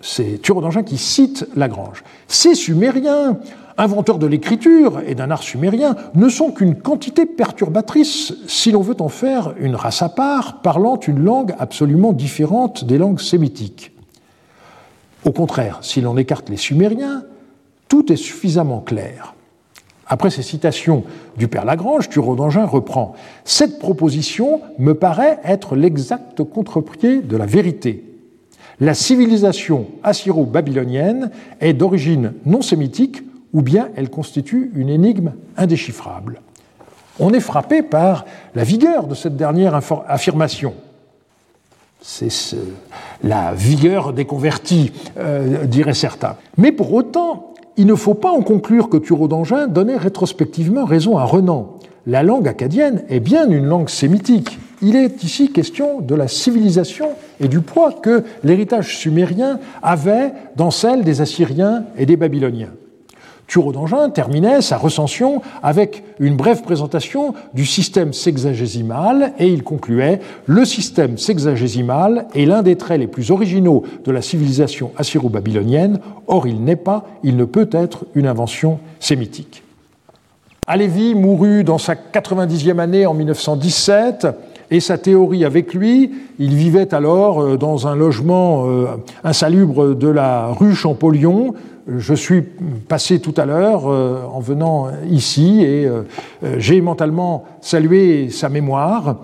C'est 0.02 0.42
Thureau 0.42 0.60
d'Angin 0.60 0.82
qui 0.82 0.98
cite 0.98 1.46
Lagrange. 1.56 2.02
Ces 2.26 2.54
Sumériens, 2.54 3.38
inventeurs 3.78 4.18
de 4.18 4.26
l'écriture 4.26 5.00
et 5.06 5.14
d'un 5.14 5.30
art 5.30 5.44
sumérien, 5.44 5.96
ne 6.14 6.28
sont 6.28 6.50
qu'une 6.50 6.74
quantité 6.74 7.24
perturbatrice 7.24 8.34
si 8.46 8.72
l'on 8.72 8.82
veut 8.82 9.00
en 9.00 9.08
faire 9.08 9.54
une 9.58 9.76
race 9.76 10.02
à 10.02 10.08
part, 10.08 10.60
parlant 10.60 10.98
une 10.98 11.24
langue 11.24 11.54
absolument 11.58 12.12
différente 12.12 12.84
des 12.84 12.98
langues 12.98 13.20
sémitiques. 13.20 13.92
Au 15.24 15.30
contraire, 15.30 15.78
si 15.82 16.00
l'on 16.00 16.18
écarte 16.18 16.50
les 16.50 16.56
Sumériens, 16.56 17.22
tout 17.88 18.12
est 18.12 18.16
suffisamment 18.16 18.80
clair. 18.80 19.34
Après 20.08 20.30
ces 20.30 20.42
citations 20.42 21.04
du 21.36 21.46
père 21.46 21.64
Lagrange, 21.64 22.08
Thureau 22.08 22.34
d'Angin 22.34 22.66
reprend 22.66 23.14
Cette 23.44 23.78
proposition 23.78 24.60
me 24.78 24.94
paraît 24.94 25.38
être 25.44 25.76
l'exact 25.76 26.42
contre-pied 26.42 27.22
de 27.22 27.36
la 27.36 27.46
vérité 27.46 28.11
la 28.82 28.94
civilisation 28.94 29.86
assyro-babylonienne 30.02 31.30
est 31.60 31.72
d'origine 31.72 32.32
non 32.44 32.62
sémitique 32.62 33.22
ou 33.52 33.62
bien 33.62 33.90
elle 33.94 34.10
constitue 34.10 34.72
une 34.74 34.88
énigme 34.88 35.34
indéchiffrable. 35.56 36.40
On 37.20 37.32
est 37.32 37.38
frappé 37.38 37.82
par 37.82 38.24
la 38.56 38.64
vigueur 38.64 39.06
de 39.06 39.14
cette 39.14 39.36
dernière 39.36 39.80
affirmation. 40.08 40.74
C'est 42.00 42.56
la 43.22 43.54
vigueur 43.54 44.12
des 44.12 44.24
convertis, 44.24 44.90
euh, 45.16 45.64
diraient 45.66 45.94
certains. 45.94 46.34
Mais 46.58 46.72
pour 46.72 46.92
autant, 46.92 47.54
il 47.76 47.86
ne 47.86 47.94
faut 47.94 48.14
pas 48.14 48.32
en 48.32 48.42
conclure 48.42 48.88
que 48.88 48.96
Thureau 48.96 49.28
d'Angin 49.28 49.68
donnait 49.68 49.96
rétrospectivement 49.96 50.86
raison 50.86 51.18
à 51.18 51.24
Renan. 51.24 51.78
La 52.08 52.24
langue 52.24 52.48
acadienne 52.48 53.04
est 53.08 53.20
bien 53.20 53.48
une 53.48 53.66
langue 53.66 53.88
sémitique, 53.88 54.58
il 54.82 54.96
est 54.96 55.22
ici 55.22 55.50
question 55.52 56.00
de 56.00 56.14
la 56.14 56.28
civilisation 56.28 57.10
et 57.40 57.48
du 57.48 57.60
poids 57.60 57.92
que 57.92 58.24
l'héritage 58.42 58.98
sumérien 58.98 59.60
avait 59.82 60.32
dans 60.56 60.70
celle 60.70 61.04
des 61.04 61.20
Assyriens 61.20 61.84
et 61.96 62.04
des 62.04 62.16
Babyloniens. 62.16 62.72
Thureau 63.46 63.72
d'Angin 63.72 64.08
terminait 64.08 64.62
sa 64.62 64.78
recension 64.78 65.42
avec 65.62 66.04
une 66.18 66.36
brève 66.36 66.62
présentation 66.62 67.34
du 67.52 67.66
système 67.66 68.12
sexagésimal 68.12 69.34
et 69.38 69.46
il 69.46 69.62
concluait 69.62 70.20
Le 70.46 70.64
système 70.64 71.18
sexagésimal 71.18 72.28
est 72.34 72.46
l'un 72.46 72.62
des 72.62 72.76
traits 72.76 73.00
les 73.00 73.06
plus 73.06 73.30
originaux 73.30 73.84
de 74.04 74.10
la 74.10 74.22
civilisation 74.22 74.90
assyro-babylonienne, 74.96 76.00
or 76.28 76.46
il 76.46 76.64
n'est 76.64 76.76
pas, 76.76 77.04
il 77.22 77.36
ne 77.36 77.44
peut 77.44 77.68
être 77.72 78.06
une 78.14 78.26
invention 78.26 78.78
sémitique. 79.00 79.62
Alévi 80.66 81.14
mourut 81.14 81.64
dans 81.64 81.78
sa 81.78 81.94
90e 81.94 82.78
année 82.78 83.04
en 83.04 83.14
1917 83.14 84.28
et 84.72 84.80
sa 84.80 84.98
théorie 84.98 85.44
avec 85.44 85.74
lui. 85.74 86.10
Il 86.38 86.54
vivait 86.54 86.92
alors 86.94 87.40
euh, 87.40 87.56
dans 87.56 87.86
un 87.86 87.94
logement 87.94 88.64
euh, 88.66 88.86
insalubre 89.22 89.94
de 89.94 90.08
la 90.08 90.48
rue 90.48 90.74
Champollion. 90.74 91.54
Je 91.86 92.14
suis 92.14 92.42
passé 92.88 93.20
tout 93.20 93.34
à 93.36 93.44
l'heure 93.44 93.82
euh, 93.86 94.22
en 94.32 94.40
venant 94.40 94.88
ici 95.10 95.62
et 95.62 95.88
j'ai 96.56 96.80
mentalement 96.80 97.44
salué 97.60 98.30
sa 98.30 98.48
mémoire. 98.48 99.16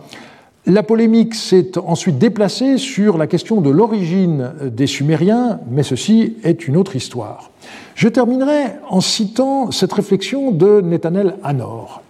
La 0.66 0.82
polémique 0.82 1.34
s'est 1.34 1.78
ensuite 1.78 2.18
déplacée 2.18 2.76
sur 2.76 3.16
la 3.16 3.26
question 3.26 3.62
de 3.62 3.70
l'origine 3.70 4.53
des 4.64 4.86
Sumériens, 4.86 5.61
mais 5.70 5.82
ceci 5.82 6.36
est 6.44 6.68
une 6.68 6.76
autre 6.76 6.94
histoire. 6.94 7.51
Je 7.94 8.09
terminerai 8.09 8.64
en 8.90 9.01
citant 9.01 9.70
cette 9.70 9.94
réflexion 9.94 10.51
de 10.51 10.82
Netanel 10.82 11.36
Hanor. 11.42 12.03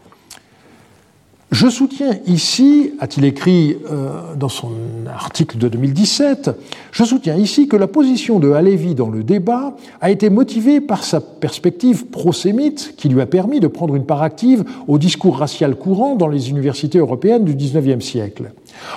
Je 1.50 1.66
soutiens 1.70 2.18
ici, 2.26 2.92
a-t-il 3.00 3.24
écrit 3.24 3.78
euh, 3.90 4.34
dans 4.36 4.50
son 4.50 4.70
article 5.10 5.56
de 5.56 5.68
2017, 5.68 6.50
je 6.92 7.04
soutiens 7.04 7.36
ici 7.36 7.68
que 7.68 7.76
la 7.76 7.86
position 7.86 8.38
de 8.38 8.50
Halévy 8.50 8.94
dans 8.94 9.08
le 9.08 9.22
débat 9.22 9.74
a 10.02 10.10
été 10.10 10.28
motivée 10.28 10.82
par 10.82 11.04
sa 11.04 11.22
perspective 11.22 12.04
prosémite 12.04 12.92
qui 12.98 13.08
lui 13.08 13.22
a 13.22 13.26
permis 13.26 13.60
de 13.60 13.66
prendre 13.66 13.96
une 13.96 14.04
part 14.04 14.22
active 14.22 14.62
au 14.88 14.98
discours 14.98 15.38
racial 15.38 15.74
courant 15.76 16.16
dans 16.16 16.28
les 16.28 16.50
universités 16.50 16.98
européennes 16.98 17.44
du 17.44 17.54
XIXe 17.54 18.04
siècle. 18.04 18.52